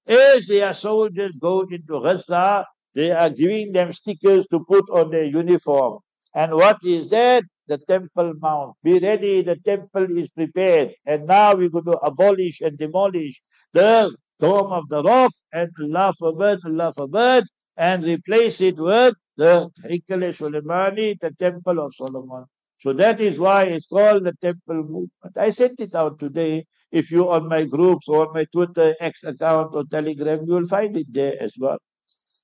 as 0.06 0.46
their 0.46 0.72
soldiers 0.74 1.36
go 1.36 1.60
into 1.62 2.00
Gaza, 2.00 2.66
they 2.94 3.10
are 3.10 3.30
giving 3.30 3.72
them 3.72 3.92
stickers 3.92 4.46
to 4.48 4.60
put 4.68 4.88
on 4.90 5.10
their 5.10 5.24
uniform. 5.24 5.98
And 6.34 6.54
what 6.54 6.78
is 6.84 7.08
that? 7.08 7.44
The 7.68 7.78
Temple 7.78 8.34
Mount. 8.40 8.74
Be 8.82 8.98
ready, 8.98 9.42
the 9.42 9.56
temple 9.56 10.18
is 10.18 10.28
prepared. 10.30 10.94
And 11.06 11.26
now 11.26 11.54
we're 11.54 11.68
going 11.68 11.84
to 11.84 11.98
abolish 11.98 12.60
and 12.60 12.76
demolish 12.76 13.40
the 13.72 14.14
Dome 14.42 14.72
of 14.72 14.88
the 14.88 15.02
Rock 15.04 15.32
and 15.52 15.70
Allah 15.80 16.12
forbid, 16.18 16.58
Allah 16.66 16.92
forbid, 16.92 17.44
and 17.76 18.02
replace 18.02 18.60
it 18.60 18.76
with 18.76 19.14
the 19.36 19.70
Haikal 19.84 20.22
Sulaimani, 20.38 21.14
the 21.20 21.30
Temple 21.38 21.78
of 21.78 21.94
Solomon. 21.94 22.46
So 22.78 22.92
that 22.94 23.20
is 23.20 23.38
why 23.38 23.62
it's 23.66 23.86
called 23.86 24.24
the 24.24 24.32
temple 24.42 24.82
movement. 24.82 25.36
I 25.36 25.50
sent 25.50 25.80
it 25.80 25.94
out 25.94 26.18
today. 26.18 26.66
If 26.90 27.12
you 27.12 27.30
on 27.30 27.46
my 27.48 27.64
groups 27.64 28.08
or 28.08 28.32
my 28.32 28.44
Twitter 28.52 28.96
X 28.98 29.22
account 29.22 29.76
or 29.76 29.84
Telegram, 29.84 30.40
you 30.44 30.54
will 30.54 30.66
find 30.66 30.96
it 30.96 31.06
there 31.08 31.40
as 31.40 31.54
well. 31.60 31.78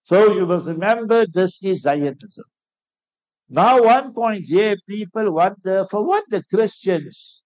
So 0.04 0.34
you 0.34 0.46
must 0.46 0.68
remember 0.68 1.26
this 1.26 1.60
is 1.64 1.82
Zionism. 1.82 2.44
Now 3.48 3.82
one 3.82 4.14
point 4.14 4.44
here, 4.46 4.76
people 4.88 5.32
wonder 5.32 5.84
for 5.90 6.04
what 6.06 6.22
the 6.30 6.44
Christians, 6.44 7.42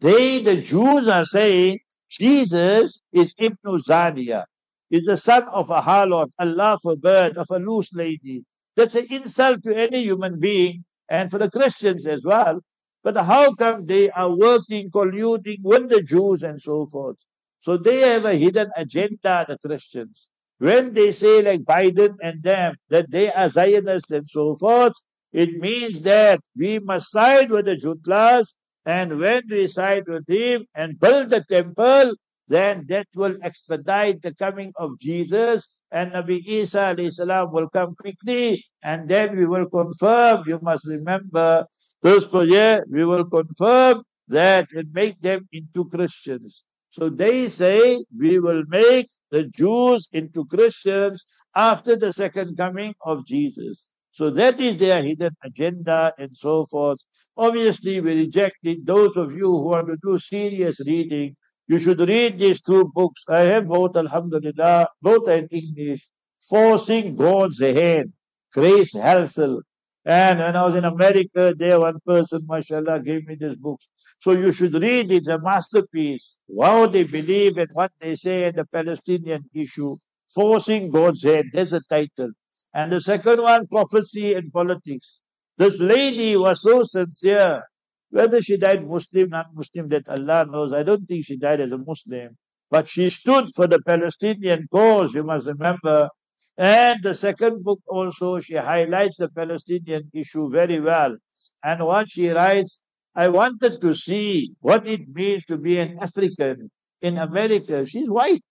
they, 0.00 0.40
the 0.40 0.56
Jews 0.56 1.06
are 1.06 1.24
saying 1.24 1.78
Jesus 2.10 3.00
is 3.12 3.34
Ibn 3.38 3.58
Zania, 3.80 4.44
is 4.90 5.06
the 5.06 5.16
son 5.16 5.44
of 5.48 5.70
a 5.70 5.80
harlot, 5.82 6.30
a 6.38 6.78
forbid, 6.78 7.36
of 7.36 7.46
a 7.50 7.58
loose 7.58 7.92
lady. 7.94 8.44
That's 8.76 8.94
an 8.94 9.06
insult 9.10 9.64
to 9.64 9.76
any 9.76 10.02
human 10.02 10.40
being 10.40 10.84
and 11.08 11.30
for 11.30 11.38
the 11.38 11.50
Christians 11.50 12.06
as 12.06 12.24
well. 12.24 12.60
But 13.04 13.16
how 13.16 13.54
come 13.54 13.86
they 13.86 14.10
are 14.10 14.34
working, 14.34 14.90
colluding 14.90 15.58
with 15.62 15.88
the 15.88 16.02
Jews 16.02 16.42
and 16.42 16.60
so 16.60 16.86
forth? 16.86 17.18
So 17.60 17.76
they 17.76 18.00
have 18.00 18.24
a 18.24 18.34
hidden 18.34 18.70
agenda, 18.76 19.44
the 19.48 19.58
Christians. 19.64 20.28
When 20.58 20.94
they 20.94 21.12
say 21.12 21.42
like 21.42 21.62
Biden 21.62 22.16
and 22.22 22.42
them 22.42 22.76
that 22.90 23.10
they 23.10 23.32
are 23.32 23.48
Zionists 23.48 24.12
and 24.12 24.26
so 24.28 24.56
forth, 24.56 24.94
it 25.32 25.58
means 25.58 26.02
that 26.02 26.40
we 26.56 26.78
must 26.80 27.10
side 27.12 27.50
with 27.50 27.66
the 27.66 27.76
Jutlas 27.76 28.54
and 28.88 29.20
when 29.20 29.42
we 29.50 29.66
side 29.66 30.04
with 30.08 30.26
him 30.26 30.64
and 30.74 30.98
build 30.98 31.28
the 31.28 31.44
temple, 31.50 32.14
then 32.48 32.86
that 32.88 33.06
will 33.14 33.36
expedite 33.42 34.22
the 34.22 34.34
coming 34.34 34.72
of 34.76 34.98
Jesus 34.98 35.68
and 35.92 36.12
Nabi 36.12 36.40
Isa 36.46 36.96
salam 37.10 37.52
will 37.52 37.68
come 37.68 37.94
quickly 37.96 38.64
and 38.82 39.06
then 39.06 39.36
we 39.36 39.44
will 39.44 39.68
confirm, 39.68 40.44
you 40.46 40.58
must 40.62 40.86
remember, 40.86 41.66
this 42.00 42.26
year 42.32 42.82
we 42.90 43.04
will 43.04 43.26
confirm 43.26 44.02
that 44.28 44.68
and 44.72 44.90
make 44.94 45.20
them 45.20 45.46
into 45.52 45.84
Christians. 45.90 46.64
So 46.88 47.10
they 47.10 47.48
say 47.50 48.02
we 48.18 48.38
will 48.38 48.64
make 48.68 49.10
the 49.30 49.44
Jews 49.48 50.08
into 50.12 50.46
Christians 50.46 51.26
after 51.54 51.94
the 51.94 52.14
second 52.14 52.56
coming 52.56 52.94
of 53.04 53.26
Jesus. 53.26 53.86
So 54.18 54.30
that 54.30 54.60
is 54.60 54.76
their 54.78 55.00
hidden 55.00 55.30
agenda 55.44 56.12
and 56.18 56.36
so 56.36 56.66
forth. 56.66 56.98
Obviously, 57.36 58.00
we 58.00 58.16
reject 58.16 58.56
it. 58.64 58.84
Those 58.84 59.16
of 59.16 59.32
you 59.32 59.46
who 59.46 59.68
want 59.68 59.86
to 59.86 59.96
do 60.02 60.18
serious 60.18 60.80
reading, 60.84 61.36
you 61.68 61.78
should 61.78 62.00
read 62.00 62.36
these 62.36 62.60
two 62.60 62.90
books. 62.92 63.22
I 63.28 63.42
have 63.42 63.68
both, 63.68 63.96
Alhamdulillah, 63.96 64.88
both 65.00 65.28
in 65.28 65.46
English. 65.52 66.08
Forcing 66.50 67.14
God's 67.14 67.60
Hand, 67.60 68.12
Grace 68.52 68.92
Halsell. 68.92 69.60
And 70.04 70.40
when 70.40 70.56
I 70.56 70.64
was 70.64 70.74
in 70.74 70.84
America, 70.84 71.54
there 71.56 71.78
one 71.78 72.00
person, 72.04 72.40
mashallah, 72.48 72.98
gave 72.98 73.24
me 73.24 73.36
this 73.36 73.54
book. 73.54 73.78
So 74.18 74.32
you 74.32 74.50
should 74.50 74.74
read 74.74 75.12
it, 75.12 75.28
a 75.28 75.38
masterpiece. 75.38 76.38
How 76.60 76.88
they 76.88 77.04
believe 77.04 77.56
and 77.56 77.70
what 77.72 77.92
they 78.00 78.16
say 78.16 78.46
in 78.46 78.56
the 78.56 78.64
Palestinian 78.64 79.44
issue. 79.54 79.94
Forcing 80.34 80.90
God's 80.90 81.22
Hand, 81.22 81.50
there's 81.52 81.72
a 81.72 81.82
title. 81.88 82.32
And 82.78 82.92
the 82.92 83.00
second 83.00 83.42
one, 83.42 83.66
Prophecy 83.66 84.34
and 84.34 84.52
Politics. 84.52 85.18
This 85.58 85.80
lady 85.80 86.36
was 86.36 86.62
so 86.62 86.84
sincere 86.84 87.64
Whether 88.10 88.40
she 88.40 88.56
died 88.56 88.86
Muslim, 88.88 89.30
not 89.30 89.54
Muslim, 89.54 89.88
that 89.88 90.08
Allah 90.08 90.46
knows. 90.50 90.72
I 90.72 90.82
don't 90.84 91.06
think 91.08 91.24
she 91.24 91.36
died 91.36 91.60
as 91.60 91.72
a 91.72 91.78
Muslim. 91.78 92.36
But 92.70 92.88
she 92.88 93.08
stood 93.10 93.46
for 93.56 93.66
the 93.66 93.80
Palestinian 93.80 94.68
cause, 94.72 95.14
you 95.14 95.24
must 95.24 95.46
remember. 95.48 96.08
And 96.56 97.02
the 97.02 97.14
second 97.14 97.64
book 97.64 97.80
also, 97.88 98.40
she 98.40 98.54
highlights 98.54 99.16
the 99.18 99.28
Palestinian 99.28 100.04
issue 100.14 100.48
very 100.50 100.80
well. 100.80 101.16
And 101.64 101.84
what 101.84 102.08
she 102.10 102.28
writes, 102.30 102.82
I 103.14 103.28
wanted 103.28 103.80
to 103.82 103.92
see 103.94 104.52
what 104.60 104.86
it 104.86 105.02
means 105.08 105.44
to 105.46 105.58
be 105.58 105.78
an 105.80 105.98
African 106.00 106.70
in 107.02 107.18
America. 107.18 107.84
She's 107.86 108.10
white. 108.10 108.44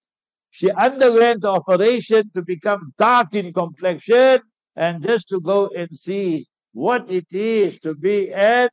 She 0.57 0.71
underwent 0.71 1.43
the 1.43 1.51
operation 1.51 2.31
to 2.33 2.41
become 2.41 2.91
dark 2.97 3.35
in 3.35 3.53
complexion 3.53 4.39
and 4.75 5.03
just 5.03 5.29
to 5.29 5.39
go 5.39 5.69
and 5.77 5.87
see 5.91 6.47
what 6.73 7.11
it 7.11 7.27
is 7.31 7.77
to 7.81 7.93
be 7.93 8.33
an 8.33 8.69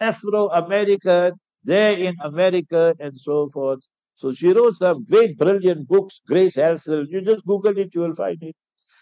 Afro-American 0.00 1.32
there 1.62 1.98
in 1.98 2.14
America 2.22 2.94
and 2.98 3.20
so 3.20 3.50
forth. 3.50 3.80
So 4.14 4.32
she 4.32 4.54
wrote 4.54 4.76
some 4.76 5.04
great, 5.04 5.36
brilliant 5.36 5.86
books, 5.86 6.22
Grace 6.26 6.56
Halsell. 6.56 7.04
You 7.10 7.20
just 7.20 7.44
Google 7.44 7.76
it, 7.76 7.94
you 7.94 8.00
will 8.00 8.14
find 8.14 8.42
it. 8.42 8.56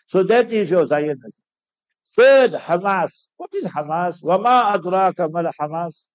So 0.09 0.25
that 0.25 0.51
is 0.51 0.73
your 0.73 0.87
Zionism. 0.87 1.45
Third, 2.17 2.55
Hamas. 2.55 3.31
What 3.37 3.55
is 3.55 3.67
Hamas? 3.69 4.25
Wama 4.25 4.75
adraka 4.75 5.31
mal 5.31 5.53
Hamas. 5.61 6.09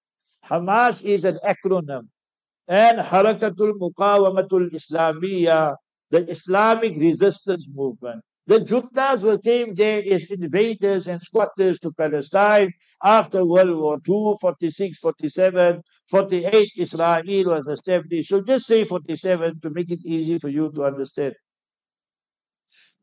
Hamas 0.46 1.02
is 1.02 1.24
an 1.24 1.40
acronym. 1.46 2.10
And 2.68 3.00
Harakatul 3.00 3.80
Muqawamatul 3.80 4.70
Islamiyya, 4.74 5.78
the 6.12 6.30
Islamic 6.30 6.98
resistance 6.98 7.70
movement. 7.74 8.22
The 8.48 8.62
Juntas 8.62 9.24
were 9.24 9.38
came 9.38 9.76
there 9.76 10.02
as 10.12 10.24
invaders 10.32 11.08
and 11.08 11.22
squatters 11.22 11.80
to 11.82 11.92
Palestine 11.92 12.74
after 13.04 13.46
World 13.46 13.78
War 13.78 14.00
II, 14.10 14.34
46, 14.42 14.98
47, 14.98 15.84
48, 16.10 16.72
Israel 16.78 17.24
was 17.46 17.68
established. 17.68 18.30
So 18.30 18.42
just 18.42 18.66
say 18.66 18.86
47 18.86 19.60
to 19.62 19.70
make 19.70 19.92
it 19.92 20.00
easy 20.04 20.40
for 20.40 20.50
you 20.50 20.72
to 20.74 20.84
understand. 20.84 21.36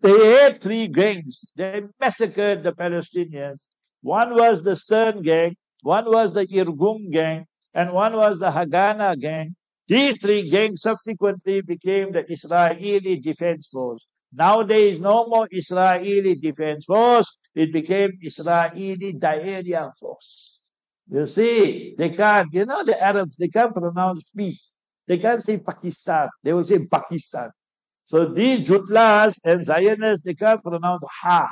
They 0.01 0.33
had 0.35 0.61
three 0.61 0.89
gangs. 0.89 1.45
They 1.55 1.83
massacred 2.01 2.65
the 2.65 2.73
Palestinians. 2.73 3.69
One 4.03 4.35
was 4.35 4.63
the 4.63 4.75
Stern 4.75 5.23
gang, 5.23 5.57
one 5.83 6.07
was 6.07 6.33
the 6.33 6.47
Irgun 6.47 7.13
gang, 7.13 7.47
and 7.73 7.93
one 7.93 8.17
was 8.17 8.39
the 8.39 8.51
Haganah 8.51 9.19
gang. 9.21 9.55
These 9.89 10.19
three 10.21 10.49
gangs 10.51 10.83
subsequently 10.83 11.61
became 11.63 12.13
the 12.13 12.31
Israeli 12.31 13.21
Defense 13.21 13.69
Force. 13.73 14.07
Now 14.33 14.63
there 14.63 14.81
is 14.81 14.99
no 14.99 15.27
more 15.27 15.47
Israeli 15.51 16.35
Defense 16.35 16.85
Force. 16.87 17.33
It 17.55 17.73
became 17.73 18.11
Israeli 18.21 19.15
Da'iya 19.15 19.93
Force. 20.01 20.59
You 21.09 21.27
see, 21.27 21.95
they 21.97 22.11
can't, 22.11 22.49
you 22.53 22.67
know, 22.67 22.83
the 22.83 23.01
Arabs, 23.01 23.37
they 23.37 23.49
can't 23.49 23.75
pronounce 23.75 24.25
peace. 24.37 24.73
They 25.07 25.19
can't 25.19 25.43
say 25.43 25.59
Pakistan. 25.59 26.29
They 26.43 26.53
will 26.53 26.65
say 26.65 26.85
Pakistan. 26.85 27.51
So 28.07 28.27
these 28.27 28.69
Jutlas 28.69 29.39
and 29.45 29.63
Zionists, 29.65 30.27
they 30.27 30.35
can't 30.35 30.63
pronounce 30.63 31.05
Ha. 31.23 31.49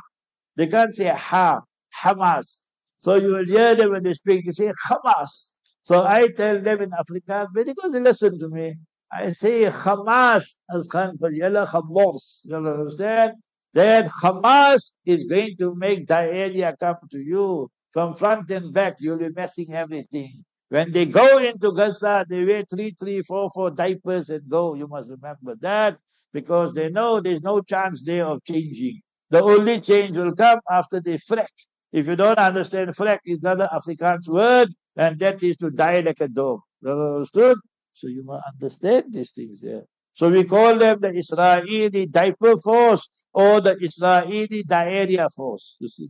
They 0.57 0.67
can't 0.67 0.93
say 0.93 1.07
Ha, 1.07 1.61
Hamas. 2.03 2.65
So 2.99 3.15
you 3.15 3.29
will 3.29 3.47
hear 3.47 3.77
them 3.77 3.93
when 3.93 4.03
they 4.03 4.15
speak, 4.15 4.45
they 4.45 4.53
say 4.53 4.73
Hamas. 4.89 5.53
So 5.85 6.03
I 6.03 6.29
tell 6.29 6.63
them 6.63 6.81
in 6.81 6.91
Afrikaans, 6.93 7.49
because 7.53 7.91
they 7.93 8.01
listen 8.01 8.39
to 8.39 8.49
me. 8.49 8.77
I 9.13 9.33
say 9.33 9.65
Hamas 9.65 10.57
as 10.75 10.89
Khan 10.89 11.19
Fajala 11.19 11.69
Hamas. 11.69 12.41
You 12.45 12.57
understand? 12.57 13.35
That 13.75 14.07
Hamas 14.07 14.95
is 15.05 15.25
going 15.25 15.57
to 15.59 15.75
make 15.75 16.11
area 16.11 16.75
come 16.81 16.97
to 17.11 17.19
you 17.19 17.71
from 17.93 18.15
front 18.15 18.51
and 18.51 18.73
back. 18.73 18.95
You'll 18.99 19.19
be 19.19 19.29
messing 19.29 19.75
everything. 19.75 20.43
When 20.71 20.91
they 20.91 21.05
go 21.05 21.37
into 21.37 21.71
Gaza, 21.73 22.25
they 22.31 22.47
wear 22.47 22.65
three, 22.65 22.97
three, 22.99 23.21
four, 23.21 23.51
four 23.55 23.71
diapers 23.71 24.31
and 24.31 24.49
go. 24.49 24.75
You 24.75 24.89
must 24.89 25.11
remember 25.11 25.55
that 25.61 25.99
because 26.33 26.73
they 26.73 26.89
know 26.89 27.21
there's 27.21 27.43
no 27.43 27.61
chance 27.61 28.03
there 28.03 28.25
of 28.25 28.43
changing. 28.45 29.03
The 29.29 29.43
only 29.43 29.81
change 29.83 30.17
will 30.17 30.35
come 30.35 30.61
after 30.71 30.99
they 30.99 31.19
freck. 31.19 31.53
If 31.93 32.07
you 32.07 32.17
don't 32.17 32.39
understand, 32.39 32.91
freck 32.97 33.19
is 33.27 33.41
another 33.41 33.69
Afrikaans 33.71 34.29
word, 34.31 34.69
and 34.97 35.19
that 35.21 35.43
is 35.43 35.57
to 35.59 35.71
die 35.71 36.01
like 36.01 36.21
a 36.21 36.29
dog. 36.29 36.61
Understood? 36.87 37.59
So 37.93 38.09
you 38.09 38.25
must 38.25 38.45
understand 38.53 39.05
these 39.13 39.33
things 39.33 39.63
here. 39.63 39.85
So 40.15 40.31
we 40.31 40.45
call 40.45 40.77
them 40.77 41.01
the 41.01 41.11
Israeli 41.17 42.07
diaper 42.07 42.57
force 42.59 43.09
or 43.33 43.61
the 43.61 43.77
Israeli 43.81 44.63
diarrhea 44.63 45.29
force. 45.35 45.77
You 45.81 45.89
see. 45.89 46.09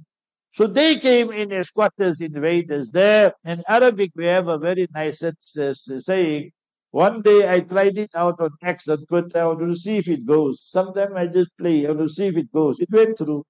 So 0.52 0.66
they 0.66 0.98
came 0.98 1.32
in 1.32 1.52
as 1.52 1.68
squatters, 1.68 2.20
invaders 2.20 2.90
there. 2.90 3.32
In 3.44 3.62
Arabic, 3.68 4.12
we 4.14 4.26
have 4.26 4.48
a 4.48 4.58
very 4.58 4.86
nice 4.94 5.22
saying. 5.50 6.50
One 6.90 7.22
day 7.22 7.48
I 7.48 7.60
tried 7.60 7.98
it 7.98 8.10
out 8.14 8.40
on 8.40 8.50
X 8.62 8.86
and 8.88 9.06
put 9.08 9.34
out 9.34 9.58
to 9.58 9.74
see 9.74 9.98
if 9.98 10.08
it 10.08 10.24
goes. 10.24 10.62
Sometimes 10.68 11.12
I 11.16 11.26
just 11.26 11.50
play 11.58 11.86
I 11.86 11.90
want 11.90 12.00
to 12.02 12.08
see 12.08 12.26
if 12.26 12.36
it 12.36 12.52
goes. 12.52 12.78
It 12.78 12.90
went 12.92 13.18
through. 13.18 13.44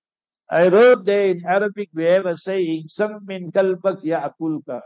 I 0.51 0.69
wrote 0.69 1.05
there 1.05 1.31
in 1.33 1.45
Arabic, 1.45 1.91
we 1.95 2.05
have 2.05 2.27
a 2.27 2.37
saying, 2.37 2.85
Sammin 2.89 3.53
kalbak 3.53 4.03
ya'akulka 4.05 4.81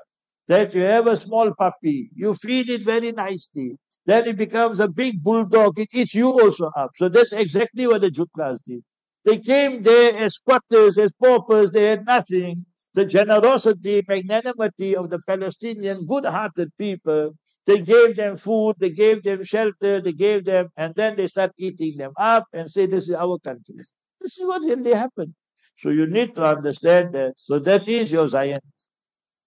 that 0.48 0.74
you 0.74 0.82
have 0.82 1.06
a 1.06 1.16
small 1.16 1.52
puppy, 1.58 2.10
you 2.14 2.34
feed 2.34 2.70
it 2.70 2.84
very 2.84 3.12
nicely, 3.12 3.76
then 4.06 4.26
it 4.26 4.36
becomes 4.36 4.80
a 4.80 4.88
big 4.88 5.22
bulldog, 5.22 5.78
it 5.78 5.88
eats 5.92 6.14
you 6.14 6.28
also 6.30 6.70
up. 6.76 6.90
So 6.96 7.08
that's 7.08 7.32
exactly 7.32 7.86
what 7.86 8.00
the 8.00 8.10
Jutlas 8.10 8.58
did. 8.66 8.82
They 9.24 9.38
came 9.38 9.82
there 9.82 10.16
as 10.16 10.34
squatters, 10.34 10.96
as 10.96 11.12
paupers, 11.12 11.70
they 11.72 11.84
had 11.84 12.06
nothing. 12.06 12.64
The 12.94 13.04
generosity, 13.04 14.02
magnanimity 14.08 14.96
of 14.96 15.10
the 15.10 15.20
Palestinian 15.26 16.06
good-hearted 16.06 16.70
people, 16.78 17.32
they 17.66 17.80
gave 17.82 18.16
them 18.16 18.38
food, 18.38 18.76
they 18.78 18.90
gave 18.90 19.22
them 19.22 19.44
shelter, 19.44 20.00
they 20.00 20.12
gave 20.12 20.46
them, 20.46 20.68
and 20.76 20.94
then 20.94 21.16
they 21.16 21.26
start 21.28 21.52
eating 21.58 21.98
them 21.98 22.12
up 22.16 22.46
and 22.54 22.68
say, 22.70 22.86
this 22.86 23.08
is 23.08 23.14
our 23.14 23.38
country. 23.40 23.76
This 24.20 24.38
is 24.38 24.46
what 24.46 24.62
really 24.62 24.94
happened. 24.94 25.34
So 25.76 25.90
you 25.90 26.06
need 26.06 26.34
to 26.36 26.44
understand 26.44 27.14
that. 27.14 27.34
So 27.36 27.58
that 27.60 27.86
is 27.86 28.10
your 28.10 28.26
Zion. 28.26 28.58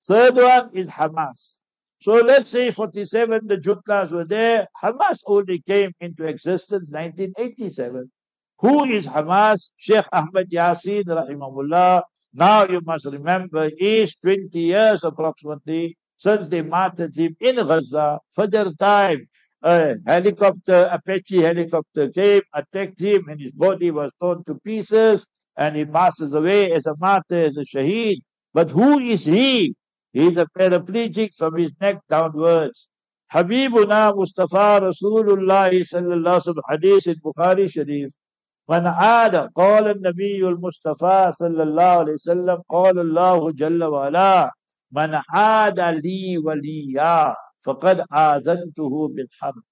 Third 0.04 0.36
one 0.36 0.70
is 0.74 0.88
Hamas. 0.88 1.60
So 2.00 2.16
let's 2.16 2.50
say 2.50 2.72
47, 2.72 3.46
the 3.46 3.58
Jutlas 3.58 4.12
were 4.12 4.26
there. 4.26 4.68
Hamas 4.82 5.20
only 5.28 5.60
came 5.62 5.92
into 6.00 6.26
existence 6.26 6.90
1987. 6.90 8.12
Who 8.60 8.86
is 8.86 9.06
Hamas? 9.08 9.72
Sheikh 9.78 10.06
Ahmed 10.12 10.50
Yassin, 10.50 11.04
rahimahullah. 11.04 12.02
Now 12.34 12.68
you 12.68 12.82
must 12.84 13.06
remember, 13.06 13.70
is 13.78 14.16
20 14.16 14.60
years 14.60 15.04
approximately 15.04 15.98
since 16.18 16.48
they 16.48 16.62
martyred 16.64 17.16
him 17.16 17.36
in 17.40 17.58
Gaza. 17.58 18.20
Fajr 18.36 18.76
time, 18.80 19.28
a 19.62 19.96
helicopter, 20.08 20.90
Apache 20.92 21.42
helicopter 21.42 22.10
came, 22.10 22.42
attacked 22.54 23.00
him, 23.00 23.28
and 23.30 23.40
his 23.40 23.52
body 23.52 23.92
was 23.92 24.12
torn 24.20 24.44
to 24.46 24.56
pieces, 24.56 25.28
and 25.58 25.76
he 25.76 25.86
passes 25.86 26.34
away 26.34 26.72
as 26.72 26.88
a 26.88 26.96
martyr, 27.00 27.42
as 27.42 27.58
a 27.58 27.62
shaheed. 27.62 28.22
But 28.54 28.72
who 28.72 28.98
is 29.00 29.26
he? 29.26 29.76
He 30.13 30.27
is 30.27 30.37
a 30.37 30.47
paraplegic 30.47 31.35
from 31.35 31.57
his 31.57 31.73
neck 31.81 32.01
downwards. 32.09 32.89
Habibuna 33.33 34.15
Mustafa 34.17 34.81
Rasulullah 34.81 35.71
sallallahu 35.71 36.23
alaihi 36.25 36.55
wasallam 36.55 36.71
hadith 36.71 37.07
in 37.07 37.17
Bukhari 37.25 37.71
Sharif. 37.71 38.13
من 38.69 38.87
عاد 38.87 39.37
قال 39.37 39.91
النبي 39.91 40.49
المصطفى 40.49 41.31
صلى 41.33 41.63
الله 41.63 41.83
عليه 41.83 42.13
وسلم 42.13 42.63
قال 42.69 42.99
الله 42.99 43.53
جل 43.53 43.85
وعلا 43.85 44.51
من 44.93 45.21
عاد 45.31 45.81
لي 45.81 46.39
وليا 46.39 47.35
فقد 47.65 48.05
آذنته 48.13 49.09
بالحرب 49.09 49.63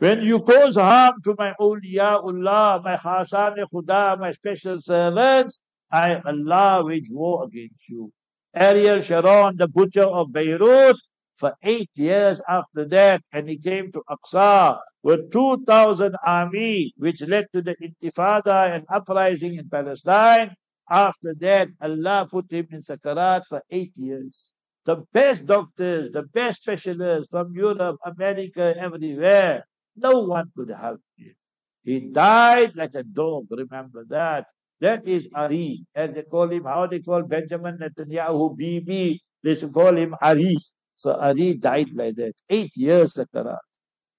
When 0.00 0.22
you 0.22 0.38
cause 0.38 0.76
harm 0.76 1.14
to 1.24 1.34
my 1.36 1.54
awliyaullah, 1.60 2.84
my 2.84 2.96
khasan 2.96 3.56
khuda, 3.72 4.18
my 4.20 4.30
special 4.30 4.78
servants, 4.78 5.60
I, 5.90 6.20
Allah, 6.24 6.84
wage 6.84 7.10
war 7.10 7.44
against 7.44 7.88
you. 7.88 8.12
Ariel 8.55 9.01
Sharon, 9.01 9.57
the 9.57 9.67
butcher 9.67 10.03
of 10.03 10.31
Beirut, 10.31 10.95
for 11.35 11.55
eight 11.63 11.89
years 11.95 12.41
after 12.47 12.85
that, 12.85 13.21
and 13.31 13.49
he 13.49 13.57
came 13.57 13.91
to 13.91 14.03
Aqsa 14.09 14.79
with 15.01 15.31
2,000 15.31 16.15
army, 16.25 16.93
which 16.97 17.21
led 17.23 17.47
to 17.53 17.61
the 17.61 17.75
Intifada 17.75 18.73
and 18.75 18.85
uprising 18.89 19.55
in 19.55 19.69
Palestine. 19.69 20.55
After 20.89 21.33
that, 21.39 21.69
Allah 21.81 22.27
put 22.29 22.51
him 22.51 22.67
in 22.71 22.81
Sakarat 22.81 23.45
for 23.47 23.61
eight 23.71 23.93
years. 23.97 24.49
The 24.85 24.97
best 25.13 25.45
doctors, 25.45 26.11
the 26.11 26.23
best 26.23 26.61
specialists 26.61 27.31
from 27.31 27.53
Europe, 27.55 27.97
America, 28.05 28.75
everywhere, 28.77 29.65
no 29.95 30.19
one 30.21 30.51
could 30.55 30.69
help 30.69 31.01
him. 31.17 31.33
He 31.83 31.99
died 32.01 32.75
like 32.75 32.95
a 32.95 33.03
dog, 33.03 33.47
remember 33.49 34.05
that. 34.09 34.47
That 34.83 35.07
is 35.07 35.29
Ari. 35.33 35.85
And 35.95 36.13
they 36.13 36.23
call 36.23 36.51
him, 36.51 36.65
how 36.65 36.87
they 36.87 36.99
call 36.99 37.23
Benjamin 37.23 37.77
Netanyahu, 37.77 38.59
BB. 38.59 39.17
They 39.41 39.55
should 39.55 39.73
call 39.73 39.95
him 39.95 40.13
Ari. 40.21 40.57
So 40.97 41.13
Ari 41.13 41.53
died 41.53 41.91
like 41.95 42.15
that. 42.17 42.33
Eight 42.49 42.75
years 42.75 43.13
Sakarat. 43.13 43.63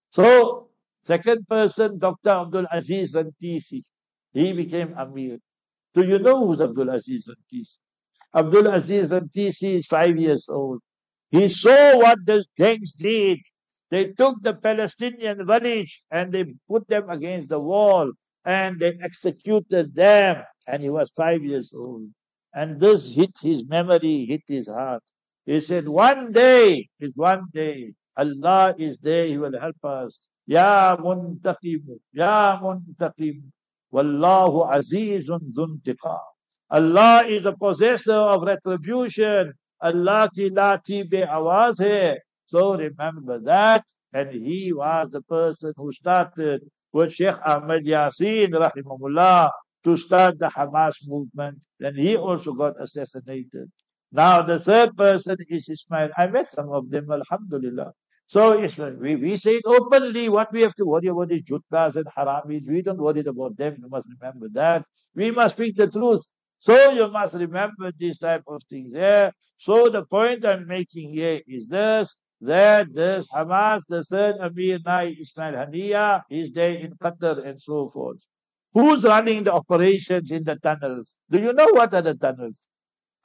So, 0.09 0.71
second 1.03 1.47
person, 1.49 1.99
Dr. 1.99 2.31
Abdul 2.31 2.65
Aziz 2.73 3.13
Rantisi. 3.13 3.83
He 4.33 4.55
became 4.55 4.95
Amir. 4.97 5.37
Do 5.93 6.03
you 6.03 6.19
know 6.19 6.47
who's 6.47 6.63
Abdul 6.63 6.89
Aziz 6.89 7.29
Rantisi? 7.29 7.77
Abdul 8.35 8.69
Aziz 8.69 9.11
Rantisi 9.11 9.75
is 9.75 9.87
five 9.87 10.17
years 10.17 10.49
old. 10.49 10.81
He 11.31 11.47
saw 11.49 11.99
what 11.99 12.21
the 12.25 12.43
gangs 12.57 12.95
did. 12.95 13.39
They 13.91 14.13
took 14.13 14.43
the 14.43 14.55
Palestinian 14.55 15.47
village 15.47 16.05
and 16.11 16.33
they 16.33 16.47
put 16.67 16.89
them 16.89 17.11
against 17.11 17.51
the 17.51 17.61
wall 17.61 18.11
and 18.47 18.81
they 18.81 18.97
executed 19.03 19.95
them. 19.95 20.43
And 20.67 20.83
he 20.83 20.91
was 20.91 21.11
five 21.11 21.41
mm. 21.41 21.49
years 21.49 21.75
oh. 21.77 21.81
old. 21.81 22.11
And 22.55 22.79
this 22.79 23.13
hit 23.13 23.33
his 23.43 23.67
memory, 23.67 24.27
hit 24.27 24.43
his 24.47 24.69
heart. 24.69 25.03
He 25.45 25.61
said, 25.61 25.89
one 25.89 26.33
day 26.33 26.89
is 27.01 27.17
one 27.17 27.47
day. 27.53 27.95
Allah 28.17 28.75
is 28.79 28.97
there, 28.99 29.27
He 29.27 29.39
will 29.39 29.59
help 29.59 29.77
us. 29.85 30.23
Ya 30.47 30.97
muntaqim, 30.97 31.83
Ya 32.13 32.61
muntaqim. 32.61 33.43
Wallahu 33.93 34.71
azizun 34.71 35.53
dhuntiqa. 35.53 36.19
Allah 36.71 37.25
is 37.27 37.45
the 37.45 37.53
possessor 37.55 38.13
of 38.13 38.43
retribution. 38.43 39.53
Allah 39.81 40.31
ki 40.35 40.51
lati 40.51 41.09
be 41.09 41.19
awaz 41.19 41.83
hai. 41.83 42.19
So 42.45 42.77
remember 42.77 43.39
that. 43.41 43.85
And 44.13 44.33
he 44.33 44.73
was 44.73 45.11
the 45.11 45.23
person 45.23 45.73
who 45.77 45.91
started 45.91 46.63
with 46.93 47.13
Sheikh 47.13 47.35
Ahmed 47.45 47.85
Yasin, 47.85 48.51
rahimahullah, 48.51 49.51
to 49.85 49.97
start 49.97 50.39
the 50.39 50.49
Hamas 50.49 50.97
movement. 51.07 51.59
Then 51.79 51.95
he 51.95 52.17
also 52.17 52.53
got 52.53 52.75
assassinated. 52.81 53.71
Now 54.13 54.43
the 54.43 54.59
third 54.59 54.97
person 54.97 55.37
is 55.49 55.69
Ismail. 55.69 56.11
I 56.17 56.27
met 56.29 56.47
some 56.47 56.71
of 56.71 56.91
them, 56.91 57.11
alhamdulillah. 57.11 57.93
So 58.27 58.59
Ismail, 58.59 58.97
we, 59.01 59.17
we 59.17 59.37
say 59.37 59.57
it 59.57 59.65
openly. 59.67 60.29
What 60.29 60.53
we 60.53 60.63
have 60.63 60.75
to 60.77 60.85
worry 60.85 61.09
about 61.09 61.33
is 61.33 61.43
juttas 61.43 61.97
and 61.97 62.07
haramis. 62.07 62.69
We 62.69 62.81
don't 62.83 63.01
worry 63.01 63.21
about 63.21 63.57
them. 63.57 63.77
You 63.81 63.89
must 63.89 64.09
remember 64.09 64.49
that. 64.53 64.85
We 65.15 65.31
must 65.31 65.57
speak 65.57 65.77
the 65.77 65.89
truth. 65.89 66.23
So 66.59 66.91
you 66.93 67.09
must 67.09 67.35
remember 67.35 67.93
these 67.99 68.17
type 68.17 68.45
of 68.47 68.63
things. 68.71 68.93
Yeah. 68.95 69.31
So 69.57 69.89
the 69.91 70.05
point 70.07 70.47
I'm 70.47 70.67
making 70.67 71.13
here 71.13 71.41
is 71.47 71.69
this 71.69 72.17
that 72.41 72.93
this 72.95 73.27
Hamas, 73.35 73.83
the 73.89 74.05
third 74.05 74.37
Amir 74.41 74.79
Nai 74.85 75.15
Ismail 75.19 75.55
Haniya, 75.55 76.23
is 76.31 76.51
there 76.53 76.75
in 76.75 76.93
Qatar 77.03 77.45
and 77.45 77.61
so 77.61 77.89
forth. 77.89 78.25
Who's 78.74 79.04
running 79.04 79.44
the 79.46 79.54
operations 79.54 80.32
in 80.32 80.44
the 80.44 80.56
tunnels? 80.58 81.20
Do 81.30 81.40
you 81.40 81.54
know 81.54 81.70
what 81.72 81.94
are 81.94 82.02
the 82.02 82.16
tunnels? 82.16 82.70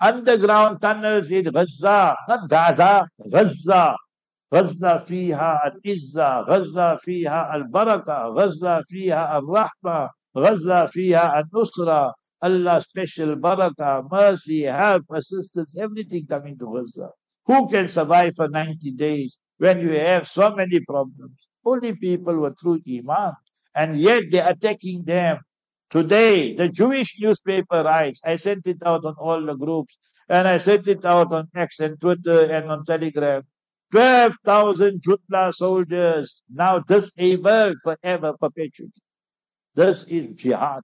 Underground 0.00 0.80
tunnels 0.80 1.30
in 1.30 1.44
Gaza, 1.44 2.16
not 2.28 2.48
Gaza, 2.48 3.08
Gaza. 3.30 3.96
غزة 4.54 4.98
فيها 4.98 5.66
العزة 5.66 6.40
غزة 6.40 6.96
فيها 6.96 7.56
البركة 7.56 8.26
غزة 8.28 8.82
فيها 8.82 9.38
الرحمة 9.38 10.10
غزة 10.38 10.86
فيها 10.86 11.40
النصرة 11.40 12.14
Allah 12.42 12.78
special 12.82 13.36
barakah, 13.36 14.04
mercy, 14.12 14.64
help, 14.64 15.04
assistance, 15.12 15.78
everything 15.78 16.26
coming 16.26 16.58
to 16.58 16.66
Gaza. 16.74 17.08
Who 17.46 17.68
can 17.68 17.88
survive 17.88 18.34
for 18.36 18.48
90 18.48 18.92
days 18.92 19.38
when 19.56 19.80
you 19.80 19.92
have 19.92 20.28
so 20.28 20.54
many 20.54 20.80
problems? 20.80 21.48
Only 21.64 21.94
people 21.96 22.36
were 22.36 22.52
through 22.60 22.80
Iman. 22.86 23.32
And 23.79 23.95
yet 23.95 24.23
they're 24.29 24.49
attacking 24.49 25.05
them. 25.05 25.39
Today, 25.89 26.53
the 26.53 26.67
Jewish 26.67 27.15
newspaper 27.17 27.81
writes, 27.81 28.19
I 28.25 28.35
sent 28.35 28.67
it 28.67 28.83
out 28.85 29.05
on 29.05 29.15
all 29.17 29.41
the 29.45 29.55
groups, 29.55 29.97
and 30.27 30.49
I 30.49 30.57
sent 30.57 30.89
it 30.89 31.05
out 31.05 31.31
on 31.31 31.47
X 31.55 31.79
and 31.79 31.95
Twitter 32.01 32.51
and 32.51 32.69
on 32.69 32.83
Telegram. 32.83 33.41
12,000 33.93 35.01
Jutla 35.01 35.53
soldiers 35.53 36.41
now 36.49 36.79
disabled 36.79 37.77
forever, 37.81 38.33
perpetually. 38.41 38.91
This 39.75 40.03
is 40.09 40.33
jihad. 40.33 40.83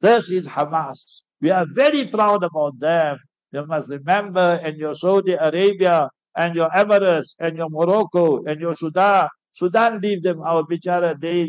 This 0.00 0.28
is 0.28 0.48
Hamas. 0.48 1.22
We 1.40 1.50
are 1.50 1.66
very 1.72 2.08
proud 2.08 2.42
about 2.42 2.76
them. 2.80 3.18
You 3.52 3.64
must 3.66 3.88
remember 3.88 4.60
in 4.64 4.78
your 4.78 4.96
Saudi 4.96 5.34
Arabia 5.34 6.10
and 6.36 6.56
your 6.56 6.70
Emirates 6.70 7.36
and 7.38 7.56
your 7.56 7.70
Morocco 7.70 8.42
and 8.44 8.60
your 8.60 8.74
Sudan. 8.74 9.28
Sudan 9.52 10.00
leave 10.00 10.24
them 10.24 10.42
our 10.42 10.64
bichara 10.64 11.14
they 11.20 11.46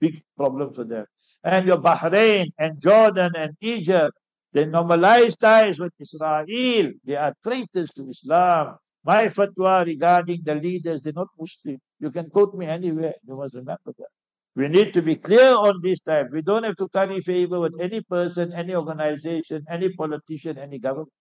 big 0.00 0.22
problem 0.36 0.72
for 0.72 0.84
them. 0.84 1.06
And 1.44 1.66
your 1.66 1.78
Bahrain 1.78 2.46
and 2.58 2.80
Jordan 2.80 3.32
and 3.36 3.54
Egypt, 3.60 4.12
they 4.52 4.66
normalize 4.66 5.36
ties 5.38 5.78
with 5.80 5.92
Israel. 6.00 6.92
They 7.04 7.16
are 7.16 7.34
traitors 7.42 7.90
to 7.94 8.08
Islam. 8.08 8.76
My 9.04 9.26
fatwa 9.26 9.86
regarding 9.86 10.40
the 10.44 10.56
leaders, 10.56 11.02
they're 11.02 11.12
not 11.12 11.28
Muslim. 11.38 11.78
You 12.00 12.10
can 12.10 12.28
quote 12.30 12.54
me 12.54 12.66
anywhere. 12.66 13.14
You 13.26 13.36
must 13.36 13.54
remember 13.54 13.92
that. 13.98 14.08
We 14.56 14.68
need 14.68 14.94
to 14.94 15.02
be 15.02 15.16
clear 15.16 15.54
on 15.54 15.80
this 15.82 16.00
type. 16.00 16.28
We 16.32 16.42
don't 16.42 16.64
have 16.64 16.76
to 16.76 16.88
curry 16.88 17.20
favor 17.20 17.60
with 17.60 17.74
any 17.80 18.00
person, 18.00 18.54
any 18.54 18.74
organization, 18.74 19.64
any 19.68 19.90
politician, 19.90 20.58
any 20.58 20.78
government. 20.78 21.12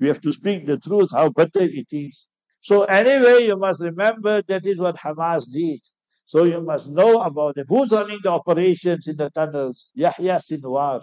We 0.00 0.08
have 0.08 0.20
to 0.22 0.32
speak 0.32 0.66
the 0.66 0.78
truth, 0.78 1.10
how 1.12 1.28
better 1.30 1.60
it 1.60 1.86
is. 1.92 2.26
So 2.60 2.84
anyway, 2.84 3.46
you 3.46 3.56
must 3.56 3.82
remember 3.82 4.42
that 4.48 4.66
is 4.66 4.80
what 4.80 4.96
Hamas 4.96 5.44
did. 5.52 5.80
So 6.28 6.44
you 6.44 6.60
must 6.60 6.90
know 6.90 7.22
about 7.22 7.56
it. 7.56 7.64
Who's 7.70 7.90
running 7.90 8.18
the 8.22 8.28
operations 8.28 9.06
in 9.06 9.16
the 9.16 9.30
tunnels? 9.30 9.88
Yahya 9.94 10.36
Sinwar. 10.36 11.00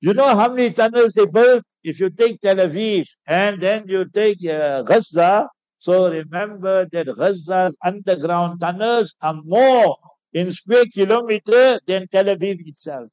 You 0.00 0.14
know 0.14 0.36
how 0.36 0.52
many 0.54 0.72
tunnels 0.72 1.14
they 1.14 1.26
built? 1.26 1.64
If 1.82 1.98
you 1.98 2.10
take 2.10 2.40
Tel 2.40 2.58
Aviv 2.58 3.06
and 3.26 3.60
then 3.60 3.86
you 3.88 4.04
take 4.04 4.38
uh, 4.48 4.82
Gaza, 4.82 5.48
so 5.80 6.12
remember 6.12 6.86
that 6.92 7.08
Gaza's 7.08 7.76
underground 7.84 8.60
tunnels 8.60 9.16
are 9.20 9.34
more 9.44 9.96
in 10.32 10.52
square 10.52 10.84
kilometer 10.94 11.80
than 11.88 12.06
Tel 12.06 12.26
Aviv 12.26 12.60
itself. 12.68 13.10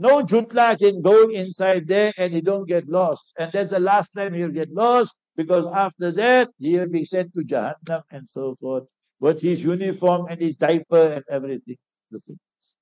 No 0.00 0.22
Jutla 0.22 0.76
can 0.76 1.00
go 1.00 1.30
inside 1.30 1.86
there 1.86 2.12
and 2.18 2.34
he 2.34 2.40
don't 2.40 2.66
get 2.66 2.88
lost. 2.88 3.32
And 3.38 3.52
that's 3.52 3.70
the 3.70 3.78
last 3.78 4.08
time 4.08 4.34
he'll 4.34 4.48
get 4.48 4.72
lost 4.72 5.14
because 5.36 5.64
after 5.66 6.10
that 6.10 6.50
he'll 6.58 6.88
be 6.88 7.04
sent 7.04 7.34
to 7.34 7.44
Jahannam 7.44 8.02
and 8.10 8.28
so 8.28 8.56
forth 8.56 8.88
with 9.22 9.40
his 9.42 9.64
uniform 9.64 10.26
and 10.30 10.42
his 10.42 10.56
diaper 10.56 11.14
and 11.14 11.24
everything. 11.30 11.78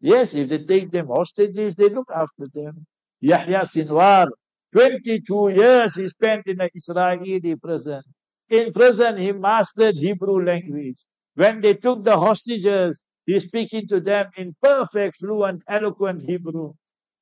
Yes, 0.01 0.35
if 0.35 0.51
they 0.51 0.61
take 0.65 0.93
them 0.93 1.09
hostages, 1.09 1.77
they 1.77 1.91
look 1.91 2.11
after 2.15 2.49
them. 2.55 2.87
Yahya 3.23 3.63
Sinwar, 3.63 4.29
22 4.73 5.51
years 5.51 5.97
he 5.97 6.09
spent 6.09 6.49
in 6.49 6.61
an 6.63 6.71
Israeli 6.75 7.57
prison. 7.57 8.03
In 8.51 8.73
prison, 8.75 9.19
he 9.19 9.33
mastered 9.33 9.97
Hebrew 9.99 10.45
language. 10.45 10.99
When 11.37 11.63
they 11.63 11.75
took 11.75 12.05
the 12.05 12.19
hostages, 12.19 13.05
He's 13.27 13.45
speaking 13.45 13.89
to 13.89 14.01
them 14.01 14.31
in 14.37 14.57
perfect, 14.63 15.19
fluent, 15.19 15.65
eloquent 15.69 16.23
Hebrew. 16.25 16.75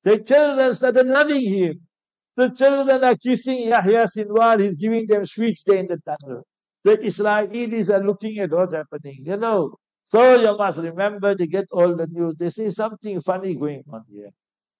The 0.03 0.19
children 0.19 0.73
started 0.75 1.07
loving 1.07 1.45
him. 1.53 1.81
The 2.37 2.49
children 2.51 3.03
are 3.05 3.17
kissing 3.17 3.67
Yahya 3.69 4.05
Sinwar. 4.07 4.59
He's 4.61 4.77
giving 4.77 5.07
them 5.07 5.25
sweets 5.25 5.63
there 5.65 5.77
in 5.77 5.87
the 5.87 5.99
tunnel. 5.99 6.43
The 6.84 6.98
Israelis 6.98 7.88
are 7.88 8.04
looking 8.04 8.38
at 8.38 8.50
what's 8.50 8.74
happening, 8.74 9.22
you 9.24 9.36
know. 9.36 9.74
So 10.04 10.34
you 10.34 10.56
must 10.56 10.78
remember 10.78 11.34
to 11.34 11.46
get 11.46 11.66
all 11.72 11.96
the 11.96 12.06
news. 12.06 12.36
They 12.36 12.50
say 12.50 12.70
something 12.70 13.20
funny 13.20 13.54
going 13.54 13.82
on 13.90 14.04
here. 14.10 14.30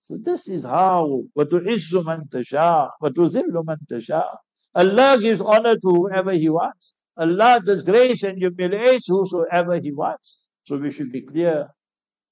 So 0.00 0.18
this 0.20 0.48
is 0.48 0.64
how 0.64 1.22
وَتُعِزُّ 1.36 2.04
مَنْ 2.04 2.28
تَشَاءُ 2.28 2.90
وَتُذِلُّ 3.02 3.64
مَنْ 3.64 3.76
تَشَاءُ 3.90 4.36
Allah 4.74 5.18
gives 5.20 5.40
honor 5.40 5.76
to 5.76 5.88
whoever 5.88 6.32
He 6.32 6.50
wants. 6.50 6.94
Allah 7.16 7.62
does 7.64 7.82
grace 7.82 8.22
and 8.22 8.36
humiliates 8.36 9.06
whosoever 9.08 9.80
He 9.80 9.92
wants. 9.92 10.40
So 10.64 10.76
we 10.76 10.90
should 10.90 11.10
be 11.10 11.22
clear. 11.22 11.68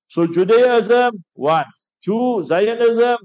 So 0.08 0.26
Judaism, 0.26 1.14
one. 1.34 1.64
Two, 2.04 2.42
Zionism. 2.42 3.18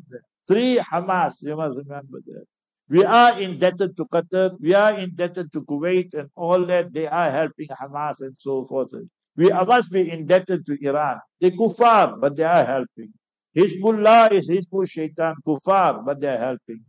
Three, 0.47 0.77
Hamas. 0.77 1.43
You 1.43 1.57
must 1.57 1.77
remember 1.77 2.19
that. 2.27 2.45
We 2.92 3.04
are 3.06 3.40
indebted 3.40 3.96
to 3.98 4.06
Qatar. 4.06 4.58
We 4.60 4.74
are 4.74 4.98
indebted 4.98 5.52
to 5.54 5.62
Kuwait 5.62 6.14
and 6.14 6.30
all 6.36 6.66
that. 6.66 6.92
They 6.94 7.08
are 7.08 7.30
helping 7.30 7.68
Hamas 7.68 8.22
and 8.22 8.36
so 8.38 8.66
forth. 8.66 8.94
We 9.36 9.50
must 9.50 9.92
be 9.92 10.10
indebted 10.10 10.66
to 10.66 10.78
Iran. 10.82 11.20
They 11.40 11.52
kuffar, 11.52 12.20
but 12.20 12.36
they 12.36 12.44
are 12.44 12.64
helping. 12.64 13.12
Hezbollah 13.56 14.32
is 14.32 14.50
Hizbul 14.50 14.88
Shaitan, 14.90 15.36
kuffar, 15.46 16.04
but 16.06 16.20
they 16.20 16.28
are 16.28 16.38
helping. 16.38 16.80